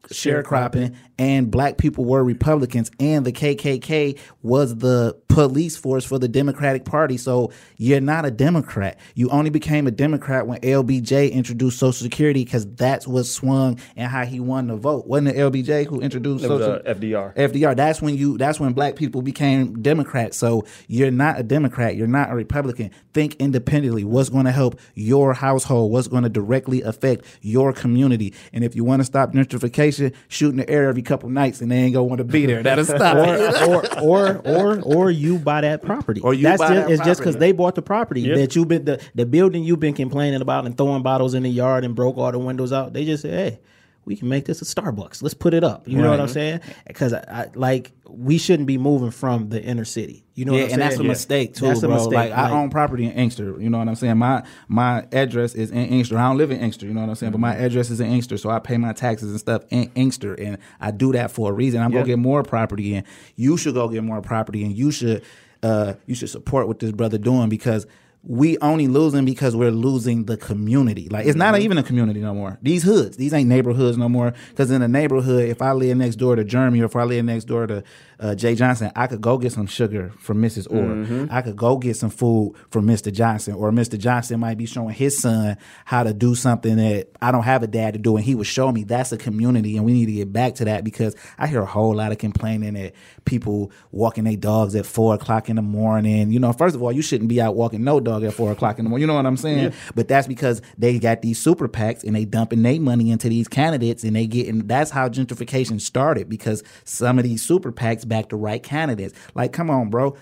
sharecropping 0.09 0.95
and 1.17 1.49
black 1.49 1.77
people 1.77 2.05
were 2.05 2.23
Republicans 2.23 2.91
and 2.99 3.25
the 3.25 3.31
KKK 3.31 4.19
was 4.41 4.75
the 4.77 5.15
police 5.27 5.75
force 5.75 6.05
for 6.05 6.17
the 6.17 6.27
Democratic 6.27 6.85
Party. 6.85 7.17
So 7.17 7.51
you're 7.77 8.01
not 8.01 8.25
a 8.25 8.31
Democrat. 8.31 8.99
You 9.15 9.29
only 9.29 9.49
became 9.49 9.87
a 9.87 9.91
Democrat 9.91 10.47
when 10.47 10.59
LBJ 10.61 11.31
introduced 11.31 11.77
Social 11.77 12.03
Security 12.03 12.43
because 12.43 12.65
that's 12.75 13.07
what 13.07 13.25
swung 13.25 13.79
and 13.95 14.09
how 14.09 14.25
he 14.25 14.39
won 14.39 14.67
the 14.67 14.75
vote. 14.75 15.07
Wasn't 15.07 15.27
it 15.27 15.35
LBJ 15.35 15.87
who 15.87 16.01
introduced 16.01 16.43
It 16.43 16.49
was 16.49 16.61
uh, 16.61 16.81
FDR. 16.85 17.35
FDR. 17.35 17.75
That's 17.75 18.01
when 18.01 18.15
you. 18.15 18.37
That's 18.37 18.59
when 18.59 18.73
black 18.73 18.95
people 18.95 19.21
became 19.21 19.81
Democrats. 19.81 20.37
So 20.37 20.65
you're 20.87 21.11
not 21.11 21.39
a 21.39 21.43
Democrat. 21.43 21.95
You're 21.95 22.07
not 22.07 22.31
a 22.31 22.35
Republican. 22.35 22.91
Think 23.13 23.35
independently. 23.35 24.03
What's 24.03 24.29
going 24.29 24.45
to 24.45 24.51
help 24.51 24.79
your 24.93 25.33
household? 25.33 25.91
What's 25.91 26.07
going 26.07 26.23
to 26.23 26.29
directly 26.29 26.81
affect 26.81 27.25
your 27.41 27.73
community? 27.73 28.33
And 28.53 28.63
if 28.63 28.75
you 28.75 28.83
want 28.83 29.01
to 29.01 29.05
stop 29.05 29.33
gentrification, 29.33 29.94
shoot 30.27 30.49
in 30.49 30.57
the 30.57 30.69
air 30.69 30.89
every 30.89 31.01
couple 31.01 31.29
nights, 31.29 31.61
and 31.61 31.71
they 31.71 31.77
ain't 31.77 31.93
gonna 31.93 32.03
want 32.05 32.19
to 32.19 32.23
be 32.25 32.45
there. 32.45 32.63
That'll 32.63 32.85
stop 32.85 33.17
it. 33.17 33.67
or, 33.67 33.99
or 34.01 34.37
or 34.45 34.79
or 34.81 35.11
you 35.11 35.37
buy 35.39 35.61
that 35.61 35.81
property. 35.81 36.21
Or 36.21 36.33
you 36.33 36.43
That's 36.43 36.61
buy 36.61 36.73
just, 36.73 36.87
that 36.87 36.93
it's 36.93 37.03
just 37.05 37.19
because 37.19 37.37
they 37.37 37.51
bought 37.51 37.75
the 37.75 37.81
property 37.81 38.21
Yeah. 38.21 38.35
that 38.35 38.55
you've 38.55 38.67
been 38.67 38.85
the, 38.85 39.01
the 39.15 39.25
building 39.25 39.63
you've 39.63 39.79
been 39.79 39.93
complaining 39.93 40.41
about 40.41 40.65
and 40.65 40.77
throwing 40.77 41.03
bottles 41.03 41.33
in 41.33 41.43
the 41.43 41.49
yard 41.49 41.83
and 41.83 41.95
broke 41.95 42.17
all 42.17 42.31
the 42.31 42.39
windows 42.39 42.71
out. 42.73 42.93
They 42.93 43.05
just 43.05 43.23
say, 43.23 43.29
hey. 43.31 43.59
We 44.05 44.15
can 44.15 44.29
make 44.29 44.45
this 44.45 44.61
a 44.61 44.65
Starbucks. 44.65 45.23
Let's 45.23 45.33
put 45.33 45.53
it 45.55 45.63
up. 45.63 45.87
You 45.87 45.97
know 45.99 46.11
what 46.11 46.19
I'm 46.19 46.27
saying? 46.27 46.61
Because 46.87 47.11
I, 47.11 47.23
I, 47.27 47.47
like 47.55 47.91
we 48.07 48.37
shouldn't 48.37 48.67
be 48.67 48.77
moving 48.77 49.09
from 49.11 49.49
the 49.49 49.61
inner 49.63 49.83
city. 49.85 50.23
You 50.35 50.45
know 50.45 50.53
yeah, 50.53 50.61
what 50.61 50.65
I'm 50.67 50.73
and 50.73 50.81
that's 50.83 50.93
a 50.93 50.97
saying? 50.97 51.07
mistake 51.07 51.53
too, 51.55 51.65
That's 51.65 51.81
a 51.81 51.87
bro. 51.87 51.95
mistake. 51.95 52.13
Like, 52.13 52.31
I 52.33 52.51
own 52.51 52.69
property 52.69 53.05
in 53.05 53.11
Inkster. 53.13 53.59
You 53.59 53.69
know 53.69 53.79
what 53.79 53.87
I'm 53.87 53.95
saying? 53.95 54.17
My 54.17 54.43
my 54.67 55.07
address 55.11 55.55
is 55.55 55.71
in 55.71 55.85
Inkster. 55.87 56.17
I 56.19 56.27
don't 56.27 56.37
live 56.37 56.51
in 56.51 56.59
Inkster. 56.59 56.85
You 56.85 56.93
know 56.93 57.01
what 57.01 57.09
I'm 57.09 57.15
saying? 57.15 57.31
But 57.31 57.39
my 57.41 57.55
address 57.55 57.89
is 57.89 57.99
in 57.99 58.07
Inkster, 58.11 58.37
so 58.37 58.49
I 58.51 58.59
pay 58.59 58.77
my 58.77 58.93
taxes 58.93 59.31
and 59.31 59.39
stuff 59.39 59.63
in 59.69 59.89
Inkster, 59.95 60.33
and 60.35 60.57
I 60.79 60.91
do 60.91 61.11
that 61.13 61.31
for 61.31 61.49
a 61.49 61.53
reason. 61.53 61.81
I'm 61.81 61.91
Yeah. 61.91 61.99
gonna 61.99 62.07
get 62.07 62.19
more 62.19 62.43
property 62.43 62.93
and 62.95 63.05
You 63.35 63.57
should 63.57 63.73
go 63.73 63.87
get 63.89 64.03
more 64.03 64.21
property, 64.21 64.63
and 64.63 64.77
you 64.77 64.91
should 64.91 65.23
uh 65.63 65.93
you 66.05 66.13
should 66.13 66.29
support 66.29 66.67
what 66.67 66.77
this 66.79 66.91
brother 66.91 67.17
doing 67.17 67.49
because. 67.49 67.87
We 68.27 68.57
only 68.59 68.87
losing 68.87 69.23
because 69.23 69.55
we're 69.55 69.71
losing 69.71 70.25
the 70.25 70.35
community. 70.35 71.09
Like 71.09 71.27
it's 71.27 71.35
not 71.35 71.59
even 71.59 71.77
a 71.77 71.83
community 71.83 72.21
no 72.21 72.33
more. 72.33 72.57
These 72.61 72.83
hoods, 72.83 73.17
these 73.17 73.33
ain't 73.33 73.47
neighborhoods 73.47 73.97
no 73.97 74.09
more. 74.09 74.33
Because 74.49 74.71
in 74.71 74.81
a 74.81 74.87
neighborhood, 74.87 75.47
if 75.47 75.61
I 75.61 75.73
live 75.73 75.97
next 75.97 76.15
door 76.15 76.35
to 76.35 76.43
Jeremy 76.43 76.81
or 76.81 76.85
if 76.85 76.95
I 76.95 77.03
live 77.03 77.23
next 77.25 77.45
door 77.45 77.67
to 77.67 77.83
uh, 78.19 78.33
Jay 78.33 78.55
Johnson, 78.55 78.91
I 78.95 79.07
could 79.07 79.21
go 79.21 79.37
get 79.37 79.51
some 79.51 79.67
sugar 79.67 80.11
from 80.17 80.41
Mrs. 80.41 80.71
Orr. 80.71 81.27
I 81.31 81.41
could 81.41 81.55
go 81.55 81.77
get 81.77 81.97
some 81.97 82.09
food 82.09 82.55
from 82.69 82.87
Mr. 82.87 83.11
Johnson, 83.11 83.55
or 83.55 83.71
Mr. 83.71 83.97
Johnson 83.97 84.39
might 84.39 84.57
be 84.57 84.65
showing 84.65 84.93
his 84.95 85.19
son 85.19 85.57
how 85.83 86.03
to 86.03 86.13
do 86.13 86.33
something 86.33 86.77
that 86.77 87.09
I 87.21 87.31
don't 87.31 87.43
have 87.43 87.61
a 87.63 87.67
dad 87.67 87.93
to 87.93 87.99
do, 87.99 88.15
and 88.15 88.25
he 88.25 88.33
would 88.33 88.47
show 88.47 88.71
me. 88.71 88.83
That's 88.85 89.11
a 89.11 89.17
community, 89.17 89.75
and 89.77 89.85
we 89.85 89.93
need 89.93 90.05
to 90.05 90.13
get 90.13 90.31
back 90.31 90.55
to 90.55 90.65
that 90.65 90.83
because 90.83 91.15
I 91.37 91.47
hear 91.47 91.61
a 91.61 91.65
whole 91.65 91.93
lot 91.93 92.11
of 92.11 92.17
complaining 92.17 92.75
that 92.75 92.93
people 93.25 93.71
walking 93.91 94.23
their 94.23 94.37
dogs 94.37 94.75
at 94.75 94.85
four 94.85 95.13
o'clock 95.13 95.49
in 95.49 95.57
the 95.57 95.61
morning. 95.61 96.31
You 96.31 96.39
know, 96.39 96.53
first 96.53 96.75
of 96.75 96.81
all, 96.81 96.91
you 96.91 97.01
shouldn't 97.01 97.29
be 97.29 97.41
out 97.41 97.55
walking 97.55 97.83
no 97.83 97.99
dog 97.99 98.14
at 98.23 98.33
four 98.33 98.51
o'clock 98.51 98.79
in 98.79 98.85
the 98.85 98.89
morning. 98.89 99.01
You 99.01 99.07
know 99.07 99.15
what 99.15 99.25
I'm 99.25 99.37
saying? 99.37 99.73
But 99.95 100.07
that's 100.07 100.27
because 100.27 100.61
they 100.77 100.99
got 100.99 101.21
these 101.21 101.39
super 101.39 101.67
PACs 101.67 102.03
and 102.03 102.15
they 102.15 102.25
dumping 102.25 102.61
their 102.61 102.79
money 102.79 103.11
into 103.11 103.29
these 103.29 103.47
candidates, 103.47 104.03
and 104.03 104.15
they 104.15 104.27
getting. 104.27 104.67
That's 104.67 104.91
how 104.91 105.09
gentrification 105.09 105.81
started 105.81 106.29
because 106.29 106.63
some 106.83 107.17
of 107.17 107.23
these 107.23 107.41
super 107.41 107.71
PACs 107.71 108.07
back 108.07 108.29
the 108.29 108.35
right 108.35 108.61
candidates. 108.61 109.13
Like, 109.33 109.53
come 109.53 109.69
on, 109.69 109.89
bro. 109.89 110.15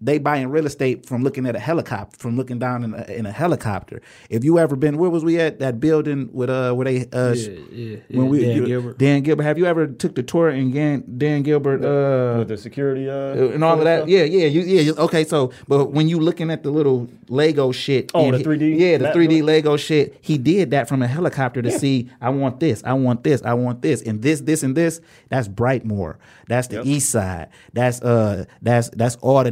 They 0.00 0.18
buying 0.18 0.48
real 0.50 0.66
estate 0.66 1.06
from 1.06 1.24
looking 1.24 1.44
at 1.46 1.56
a 1.56 1.58
helicopter, 1.58 2.16
from 2.18 2.36
looking 2.36 2.58
down 2.60 2.84
in 2.84 2.94
a, 2.94 3.02
in 3.10 3.26
a 3.26 3.32
helicopter. 3.32 4.00
If 4.30 4.44
you 4.44 4.58
ever 4.60 4.76
been, 4.76 4.96
where 4.96 5.10
was 5.10 5.24
we 5.24 5.40
at? 5.40 5.58
That 5.58 5.80
building 5.80 6.30
with 6.32 6.50
uh, 6.50 6.72
where 6.74 6.84
they 6.84 7.06
uh, 7.12 7.34
sh- 7.34 7.48
yeah, 7.72 7.96
when 8.10 8.28
we 8.28 8.40
Dan 8.42 8.56
you- 8.56 8.66
Gilbert. 8.66 8.98
Dan 8.98 9.22
Gilbert. 9.22 9.42
Have 9.42 9.58
you 9.58 9.66
ever 9.66 9.88
took 9.88 10.14
the 10.14 10.22
tour 10.22 10.50
in 10.50 10.70
Dan, 10.72 11.02
Dan 11.18 11.42
Gilbert? 11.42 11.84
Uh, 11.84 12.38
With 12.38 12.48
the 12.48 12.56
security 12.56 13.10
uh, 13.10 13.14
and 13.54 13.64
all 13.64 13.76
of 13.78 13.84
that. 13.84 14.06
Yeah, 14.08 14.22
yeah, 14.22 14.46
you, 14.46 14.60
yeah. 14.60 14.92
Okay, 14.92 15.24
so 15.24 15.50
but 15.66 15.86
when 15.86 16.08
you 16.08 16.20
looking 16.20 16.50
at 16.50 16.62
the 16.62 16.70
little 16.70 17.08
Lego 17.28 17.72
shit, 17.72 18.12
Oh, 18.14 18.30
the 18.30 18.38
3D? 18.38 18.78
yeah, 18.78 18.98
the 18.98 19.12
three 19.12 19.26
D 19.26 19.42
Lego 19.42 19.76
shit. 19.76 20.16
He 20.20 20.38
did 20.38 20.70
that 20.70 20.88
from 20.88 21.02
a 21.02 21.08
helicopter 21.08 21.60
to 21.62 21.70
see. 21.72 22.08
I 22.20 22.30
want 22.30 22.60
this. 22.60 22.82
I 22.84 22.92
want 22.92 23.24
this. 23.24 23.42
I 23.42 23.54
want 23.54 23.82
this, 23.82 24.00
and 24.02 24.22
this, 24.22 24.42
this, 24.42 24.62
and 24.62 24.76
this. 24.76 25.00
That's 25.28 25.48
Brightmoor. 25.48 26.16
That's 26.46 26.68
the 26.68 26.76
Yep. 26.76 26.86
East 26.86 27.10
Side. 27.10 27.48
That's 27.72 28.00
uh, 28.00 28.44
that's 28.62 28.88
that's 28.90 29.16
all 29.16 29.42
the 29.44 29.50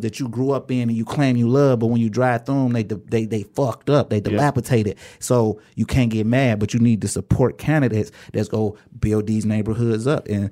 that 0.00 0.20
you 0.20 0.28
grew 0.28 0.50
up 0.50 0.70
in 0.70 0.88
and 0.88 0.92
you 0.92 1.04
claim 1.04 1.36
you 1.36 1.48
love, 1.48 1.78
but 1.78 1.86
when 1.86 2.00
you 2.00 2.10
drive 2.10 2.46
through 2.46 2.68
them, 2.68 2.72
they 2.72 2.82
they 2.82 3.24
they 3.24 3.42
fucked 3.42 3.90
up. 3.90 4.10
They 4.10 4.20
dilapidated. 4.20 4.96
So 5.18 5.60
you 5.74 5.86
can't 5.86 6.10
get 6.10 6.26
mad, 6.26 6.58
but 6.58 6.74
you 6.74 6.80
need 6.80 7.00
to 7.02 7.08
support 7.08 7.58
candidates 7.58 8.10
that's 8.32 8.48
go 8.48 8.76
build 8.98 9.26
these 9.26 9.44
neighborhoods 9.44 10.06
up 10.06 10.28
and. 10.28 10.50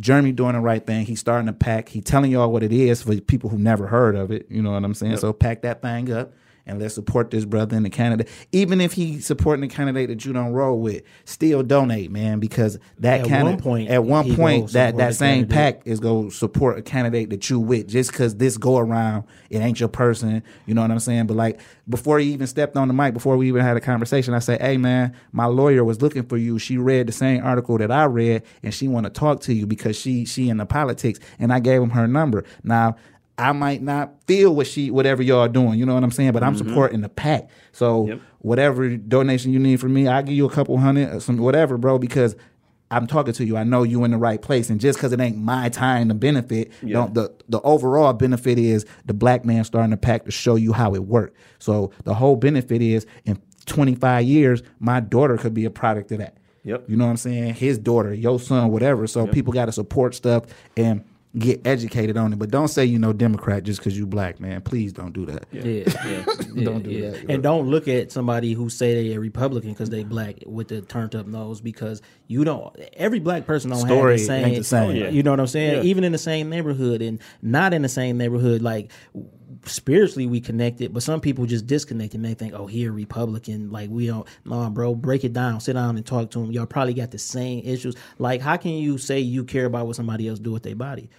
Jeremy 0.00 0.32
doing 0.32 0.54
the 0.54 0.60
right 0.60 0.84
thing. 0.84 1.06
He's 1.06 1.20
starting 1.20 1.46
to 1.46 1.52
pack. 1.52 1.88
He 1.90 2.00
telling 2.00 2.32
y'all 2.32 2.50
what 2.50 2.64
it 2.64 2.72
is 2.72 3.02
for 3.02 3.14
people 3.20 3.50
who 3.50 3.58
never 3.58 3.86
heard 3.86 4.16
of 4.16 4.32
it. 4.32 4.46
You 4.50 4.60
know 4.60 4.72
what 4.72 4.82
I'm 4.82 4.94
saying? 4.94 5.18
So 5.18 5.32
pack 5.32 5.62
that 5.62 5.80
thing 5.80 6.10
up 6.10 6.32
and 6.66 6.80
let's 6.80 6.94
support 6.94 7.30
this 7.30 7.44
brother 7.44 7.76
in 7.76 7.82
the 7.82 7.90
candidate. 7.90 8.28
Even 8.52 8.80
if 8.80 8.92
he's 8.92 9.26
supporting 9.26 9.62
the 9.62 9.74
candidate 9.74 10.08
that 10.08 10.24
you 10.24 10.32
don't 10.32 10.52
roll 10.52 10.78
with, 10.78 11.02
still 11.24 11.62
donate, 11.62 12.10
man, 12.10 12.38
because 12.40 12.78
that 12.98 13.20
At 13.20 13.26
candidate 13.26 13.54
one 13.54 13.62
point, 13.62 13.90
at 13.90 14.04
one 14.04 14.36
point 14.36 14.72
that 14.72 14.96
that 14.96 15.14
same 15.14 15.46
candidate. 15.46 15.80
PAC 15.80 15.86
is 15.86 16.00
go 16.00 16.28
support 16.28 16.78
a 16.78 16.82
candidate 16.82 17.30
that 17.30 17.48
you 17.50 17.58
with 17.60 17.88
just 17.88 18.12
because 18.12 18.36
this 18.36 18.56
go 18.56 18.78
around 18.78 19.24
it 19.50 19.58
ain't 19.58 19.80
your 19.80 19.88
person 19.88 20.42
you 20.66 20.74
know 20.74 20.82
what 20.82 20.90
i'm 20.90 20.98
saying 20.98 21.26
but 21.26 21.36
like 21.36 21.60
before 21.88 22.18
he 22.18 22.32
even 22.32 22.46
stepped 22.46 22.76
on 22.76 22.88
the 22.88 22.94
mic 22.94 23.14
before 23.14 23.36
we 23.36 23.48
even 23.48 23.62
had 23.62 23.76
a 23.76 23.80
conversation 23.80 24.34
i 24.34 24.38
say 24.38 24.58
hey 24.60 24.76
man 24.76 25.14
my 25.32 25.46
lawyer 25.46 25.84
was 25.84 26.02
looking 26.02 26.22
for 26.22 26.36
you 26.36 26.58
she 26.58 26.76
read 26.76 27.06
the 27.06 27.12
same 27.12 27.42
article 27.44 27.78
that 27.78 27.90
i 27.90 28.04
read 28.04 28.42
and 28.62 28.74
she 28.74 28.88
want 28.88 29.04
to 29.04 29.10
talk 29.10 29.40
to 29.40 29.52
you 29.52 29.66
because 29.66 29.96
she 29.96 30.24
she 30.24 30.48
in 30.48 30.56
the 30.56 30.66
politics 30.66 31.18
and 31.38 31.52
i 31.52 31.60
gave 31.60 31.80
him 31.80 31.90
her 31.90 32.06
number 32.06 32.44
now 32.62 32.96
I 33.38 33.52
might 33.52 33.82
not 33.82 34.12
feel 34.26 34.54
what 34.54 34.66
she, 34.66 34.90
whatever 34.90 35.22
y'all 35.22 35.48
doing, 35.48 35.78
you 35.78 35.86
know 35.86 35.94
what 35.94 36.04
I'm 36.04 36.10
saying. 36.10 36.32
But 36.32 36.42
I'm 36.42 36.54
mm-hmm. 36.54 36.68
supporting 36.68 37.00
the 37.00 37.08
PAC. 37.08 37.48
So 37.72 38.06
Yep. 38.08 38.20
whatever 38.40 38.96
donation 38.96 39.52
you 39.52 39.58
need 39.58 39.80
from 39.80 39.94
me, 39.94 40.06
I 40.06 40.22
give 40.22 40.34
you 40.34 40.46
a 40.46 40.50
couple 40.50 40.76
hundred, 40.78 41.14
or 41.14 41.20
some 41.20 41.38
whatever, 41.38 41.78
bro, 41.78 41.98
because 41.98 42.36
I'm 42.90 43.06
talking 43.06 43.32
to 43.32 43.44
you. 43.44 43.56
I 43.56 43.64
know 43.64 43.84
you 43.84 44.04
in 44.04 44.10
the 44.10 44.18
right 44.18 44.40
place, 44.40 44.68
and 44.68 44.78
just 44.78 44.98
because 44.98 45.12
it 45.12 45.20
ain't 45.20 45.38
my 45.38 45.70
time 45.70 46.08
to 46.08 46.14
benefit, 46.14 46.70
Yeah. 46.82 46.94
don't, 46.94 47.14
the 47.14 47.32
the 47.48 47.60
overall 47.62 48.12
benefit 48.12 48.58
is 48.58 48.84
the 49.06 49.14
black 49.14 49.46
man 49.46 49.64
starting 49.64 49.92
to 49.92 49.96
pack 49.96 50.26
to 50.26 50.30
show 50.30 50.56
you 50.56 50.74
how 50.74 50.94
it 50.94 51.04
worked. 51.04 51.36
So 51.58 51.90
the 52.04 52.14
whole 52.14 52.36
benefit 52.36 52.82
is 52.82 53.06
in 53.24 53.40
25 53.64 54.24
years, 54.24 54.62
my 54.78 55.00
daughter 55.00 55.38
could 55.38 55.54
be 55.54 55.64
a 55.64 55.70
product 55.70 56.12
of 56.12 56.18
that. 56.18 56.36
Yep. 56.64 56.84
You 56.88 56.96
know 56.96 57.06
what 57.06 57.12
I'm 57.12 57.16
saying? 57.16 57.54
His 57.54 57.78
daughter, 57.78 58.12
your 58.12 58.38
son, 58.38 58.70
whatever. 58.70 59.06
So 59.06 59.26
people 59.26 59.52
got 59.52 59.66
to 59.66 59.72
support 59.72 60.14
stuff 60.14 60.44
and 60.76 61.02
get 61.38 61.66
educated 61.66 62.16
on 62.16 62.32
it. 62.32 62.38
But 62.38 62.50
don't 62.50 62.68
say 62.68 62.84
you 62.84 62.98
know 62.98 63.12
Democrat 63.12 63.62
just 63.62 63.80
because 63.80 63.96
you 63.96 64.06
black, 64.06 64.40
man. 64.40 64.60
Please 64.60 64.92
don't 64.92 65.12
do 65.12 65.26
that. 65.26 65.46
Yeah, 65.50 65.62
yeah, 65.62 66.24
Don't 66.64 66.82
do 66.82 66.90
yeah. 66.90 67.10
that. 67.10 67.30
And 67.30 67.42
don't 67.42 67.68
look 67.68 67.88
at 67.88 68.12
somebody 68.12 68.52
who 68.52 68.68
say 68.68 68.94
they 68.94 69.14
a 69.14 69.20
Republican 69.20 69.70
because 69.70 69.90
they 69.90 70.04
black 70.04 70.36
with 70.46 70.68
the 70.68 70.82
turned 70.82 71.14
up 71.14 71.26
nose 71.26 71.60
because 71.60 72.02
you 72.26 72.44
don't. 72.44 72.74
Every 72.94 73.18
black 73.20 73.46
person 73.46 73.70
don't 73.70 73.80
Story 73.80 74.12
have 74.12 74.20
the 74.20 74.26
same. 74.26 74.44
ain't 74.46 74.56
the 74.56 74.64
same. 74.64 74.90
Oh, 74.90 74.92
yeah. 74.92 75.08
You 75.08 75.22
know 75.22 75.30
what 75.30 75.40
I'm 75.40 75.46
saying? 75.46 75.76
Yeah. 75.78 75.82
Even 75.90 76.04
in 76.04 76.12
the 76.12 76.18
same 76.18 76.50
neighborhood 76.50 77.00
and 77.02 77.20
not 77.40 77.72
in 77.72 77.82
the 77.82 77.88
same 77.88 78.18
neighborhood, 78.18 78.62
like 78.62 78.90
spiritually 79.64 80.26
we 80.26 80.40
connected, 80.40 80.92
but 80.92 81.02
some 81.02 81.20
people 81.20 81.46
just 81.46 81.66
disconnect 81.66 82.14
and 82.14 82.24
they 82.24 82.34
think, 82.34 82.54
oh, 82.54 82.66
he 82.66 82.84
a 82.84 82.90
Republican. 82.92 83.70
Like 83.70 83.90
we 83.90 84.06
don't. 84.06 84.26
Nah, 84.44 84.68
bro, 84.70 84.94
break 84.94 85.24
it 85.24 85.32
down. 85.32 85.60
Sit 85.60 85.74
down 85.74 85.96
and 85.96 86.04
talk 86.04 86.30
to 86.32 86.40
him. 86.42 86.52
Y'all 86.52 86.66
probably 86.66 86.94
got 86.94 87.10
the 87.10 87.18
same 87.18 87.62
issues. 87.64 87.94
Like, 88.18 88.40
how 88.40 88.56
can 88.56 88.72
you 88.72 88.98
say 88.98 89.20
you 89.20 89.44
care 89.44 89.66
about 89.66 89.86
what 89.86 89.96
somebody 89.96 90.28
else 90.28 90.38
do 90.38 90.52
with 90.52 90.62
their 90.62 90.76
body? 90.76 91.10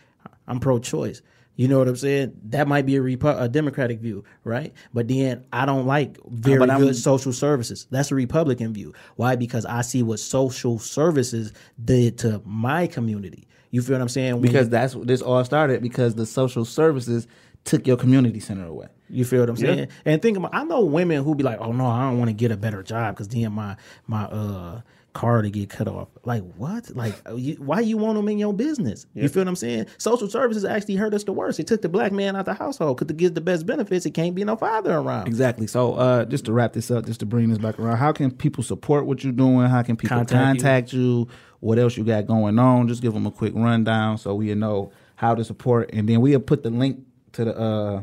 I'm 0.48 0.60
pro-choice. 0.60 1.22
You 1.56 1.68
know 1.68 1.78
what 1.78 1.88
I'm 1.88 1.96
saying? 1.96 2.34
That 2.46 2.68
might 2.68 2.86
be 2.88 2.96
a, 2.96 3.00
Repu- 3.00 3.40
a 3.40 3.48
Democratic 3.48 4.00
view, 4.00 4.24
right? 4.44 4.74
But 4.92 5.08
then 5.08 5.46
I 5.54 5.68
don't 5.68 5.86
like 5.86 6.18
very 6.28 6.58
but 6.58 6.70
I'm- 6.72 6.82
good 6.82 6.96
social 6.96 7.32
services. 7.32 7.86
That's 7.92 8.12
a 8.12 8.16
Republican 8.16 8.74
view. 8.74 8.94
Why? 9.18 9.36
Because 9.36 9.64
I 9.66 9.82
see 9.82 10.02
what 10.02 10.20
social 10.20 10.80
services 10.80 11.54
did 11.84 12.18
to 12.20 12.42
my 12.44 12.88
community. 12.88 13.48
You 13.70 13.82
feel 13.84 13.96
what 13.96 14.02
I'm 14.02 14.10
saying? 14.10 14.34
When 14.34 14.42
because 14.42 14.70
that's 14.70 14.94
this 14.96 15.22
all 15.22 15.44
started 15.46 15.82
because 15.84 16.16
the 16.16 16.26
social 16.26 16.66
services 16.66 17.28
took 17.66 17.86
your 17.88 17.98
community 17.98 18.40
center 18.40 18.66
away. 18.66 18.88
you 19.10 19.24
feel 19.24 19.40
what 19.40 19.50
I'm 19.50 19.56
saying? 19.58 19.88
And 20.06 20.22
think 20.22 20.38
about, 20.38 20.54
I 20.54 20.64
know 20.64 20.82
women 20.84 21.24
who 21.24 21.34
be 21.34 21.44
like, 21.44 21.60
"Oh 21.62 21.72
no, 21.72 21.86
I 21.86 22.02
don't 22.10 22.18
want 22.20 22.30
to 22.30 22.34
get 22.34 22.52
a 22.52 22.58
better 22.58 22.84
job 22.84 23.16
because 23.16 23.28
then 23.30 23.52
my 23.54 23.76
my 24.08 24.24
uh 24.26 24.82
car 25.14 25.42
to 25.42 25.50
get 25.50 25.70
cut 25.70 25.88
off." 25.88 26.10
Like 26.26 26.44
what? 26.56 26.96
Like 26.96 27.16
uh, 27.28 27.36
you, 27.36 27.56
why 27.56 27.80
you 27.80 27.98
want 27.98 28.18
them 28.18 28.28
in 28.30 28.38
your 28.38 28.54
business? 28.54 29.06
You 29.14 29.30
feel 29.30 29.42
what 29.42 29.48
I'm 29.50 29.56
saying? 29.56 29.88
Social 29.98 30.28
services 30.30 30.66
actually 30.66 30.96
hurt 30.96 31.14
us 31.14 31.24
the 31.24 31.34
worst. 31.34 31.60
It 31.60 31.68
took 31.68 31.82
the 31.82 31.90
black 31.90 32.12
man 32.12 32.36
out 32.36 32.46
the 32.46 32.54
household 32.54 32.98
because 32.98 33.08
to 33.08 33.14
get 33.14 33.36
the 33.36 33.42
best 33.42 33.66
benefits, 33.66 34.06
it 34.06 34.12
can't 34.12 34.36
be 34.36 34.44
no 34.44 34.56
father 34.56 34.96
around. 34.96 35.28
Exactly. 35.28 35.68
So, 35.68 35.94
uh, 35.94 36.26
just 36.26 36.46
to 36.46 36.54
wrap 36.54 36.74
this 36.74 36.92
up, 36.92 37.06
just 37.06 37.20
to 37.22 37.26
bring 37.26 37.50
this 37.50 37.58
back 37.58 37.80
around, 37.80 37.98
how 37.98 38.12
can 38.12 38.32
people 38.32 38.64
support 38.64 39.06
what 39.06 39.24
you're 39.24 39.34
doing? 39.34 39.68
How 39.68 39.84
can 39.84 39.96
people 39.96 40.18
Contact 40.18 40.60
contact, 40.60 40.94
you. 40.94 41.02
you. 41.02 41.28
What 41.60 41.80
else 41.80 41.96
you 41.96 42.04
got 42.04 42.28
going 42.28 42.60
on? 42.60 42.88
Just 42.88 43.02
give 43.02 43.14
them 43.14 43.26
a 43.26 43.32
quick 43.32 43.54
rundown 43.56 44.18
so 44.18 44.36
we 44.36 44.54
know 44.54 44.92
how 45.16 45.34
to 45.34 45.44
support, 45.46 45.92
and 45.94 46.10
then 46.10 46.20
we'll 46.20 46.40
put 46.40 46.64
the 46.64 46.70
link 46.70 47.00
to 47.34 47.46
the 47.46 47.58
uh, 47.58 48.02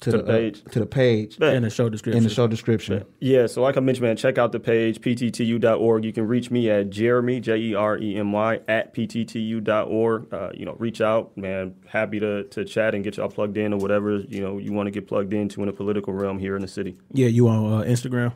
to, 0.00 0.10
To 0.10 0.10
the, 0.12 0.18
the 0.18 0.24
page. 0.24 0.62
uh, 0.66 0.70
to 0.70 0.78
the 0.80 0.86
page 0.86 1.38
Bet. 1.38 1.54
In 1.54 1.62
the 1.62 1.70
show 1.70 1.88
description. 1.88 2.18
in 2.18 2.24
the 2.24 2.30
show 2.34 2.46
description. 2.46 3.04
Yeah, 3.20 3.46
so 3.46 3.62
like 3.62 3.76
I 3.76 3.80
mentioned, 3.80 4.06
man, 4.06 4.16
check 4.16 4.38
out 4.38 4.52
the 4.52 4.60
page, 4.60 5.00
pttu.org. 5.00 6.04
You 6.04 6.12
can 6.12 6.26
reach 6.26 6.50
me 6.50 6.68
at 6.70 6.90
Jeremy, 6.90 7.40
J 7.40 7.56
E 7.56 7.74
R 7.74 7.98
E 7.98 8.16
M 8.16 8.32
Y, 8.32 8.60
at 8.68 8.94
pttu.org. 8.94 10.32
Uh, 10.34 10.50
you 10.54 10.64
know, 10.64 10.74
reach 10.78 11.00
out, 11.00 11.36
man. 11.36 11.74
Happy 11.86 12.18
to, 12.20 12.44
to 12.44 12.64
chat 12.64 12.94
and 12.94 13.02
get 13.04 13.16
y'all 13.16 13.28
plugged 13.28 13.56
in 13.56 13.72
or 13.72 13.78
whatever, 13.78 14.18
you 14.28 14.40
know, 14.40 14.58
you 14.58 14.72
want 14.72 14.86
to 14.86 14.90
get 14.90 15.06
plugged 15.06 15.32
into 15.32 15.60
in 15.62 15.66
the 15.66 15.72
political 15.72 16.12
realm 16.12 16.38
here 16.38 16.56
in 16.56 16.62
the 16.62 16.68
city. 16.68 16.96
Yeah, 17.12 17.28
you 17.28 17.48
on 17.48 17.72
uh, 17.72 17.84
Instagram? 17.84 18.32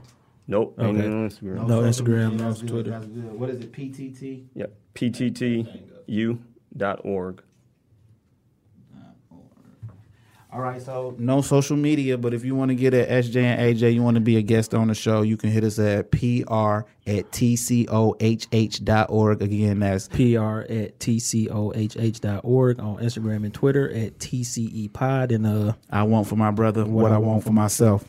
Nope. 0.47 0.75
ain't 0.81 0.97
Okay. 0.99 1.07
on 1.07 1.29
Instagram. 1.31 1.67
No 1.69 1.81
Instagram, 1.83 2.33
no 2.39 2.53
Twitter. 2.55 2.93
What 2.99 3.51
is 3.51 3.61
it? 3.61 3.73
PTT. 3.73 4.47
Yeah, 4.55 4.67
pttu.org. 6.77 7.43
All 10.53 10.61
right, 10.61 10.83
so 10.83 11.15
no 11.17 11.43
social 11.43 11.77
media, 11.77 12.19
but 12.19 12.35
if 12.35 12.45
you 12.45 12.57
want 12.57 12.71
to 12.71 12.75
get 12.75 12.93
at 12.93 13.09
SJ 13.09 13.37
and 13.37 13.61
AJ, 13.77 13.95
you 13.95 14.03
want 14.03 14.17
to 14.17 14.21
be 14.21 14.37
a 14.37 14.43
guest 14.43 14.75
on 14.75 14.89
the 14.89 14.97
show, 14.97 15.23
you 15.23 15.37
can 15.37 15.49
hit 15.49 15.63
us 15.63 15.79
at 15.79 16.11
PR 16.11 16.87
at 17.07 17.31
TCOHH 17.31 18.83
dot 18.85 19.07
org. 19.11 19.43
Again, 19.43 19.79
that's 19.79 20.09
PR 20.09 20.63
at 20.69 20.99
TCOHH 20.99 22.21
dot 22.21 22.41
org 22.43 22.81
on 22.81 22.97
Instagram 22.97 23.45
and 23.45 23.55
Twitter 23.55 23.91
at 23.91 24.19
TCE 24.19 24.93
Pod 24.93 25.31
and 25.31 25.47
uh 25.47 25.75
I 25.89 26.03
want 26.03 26.27
for 26.27 26.37
my 26.37 26.51
brother 26.51 26.85
what, 26.85 27.13
I 27.13 27.19
want 27.19 27.45
for 27.45 27.53
myself. 27.53 28.05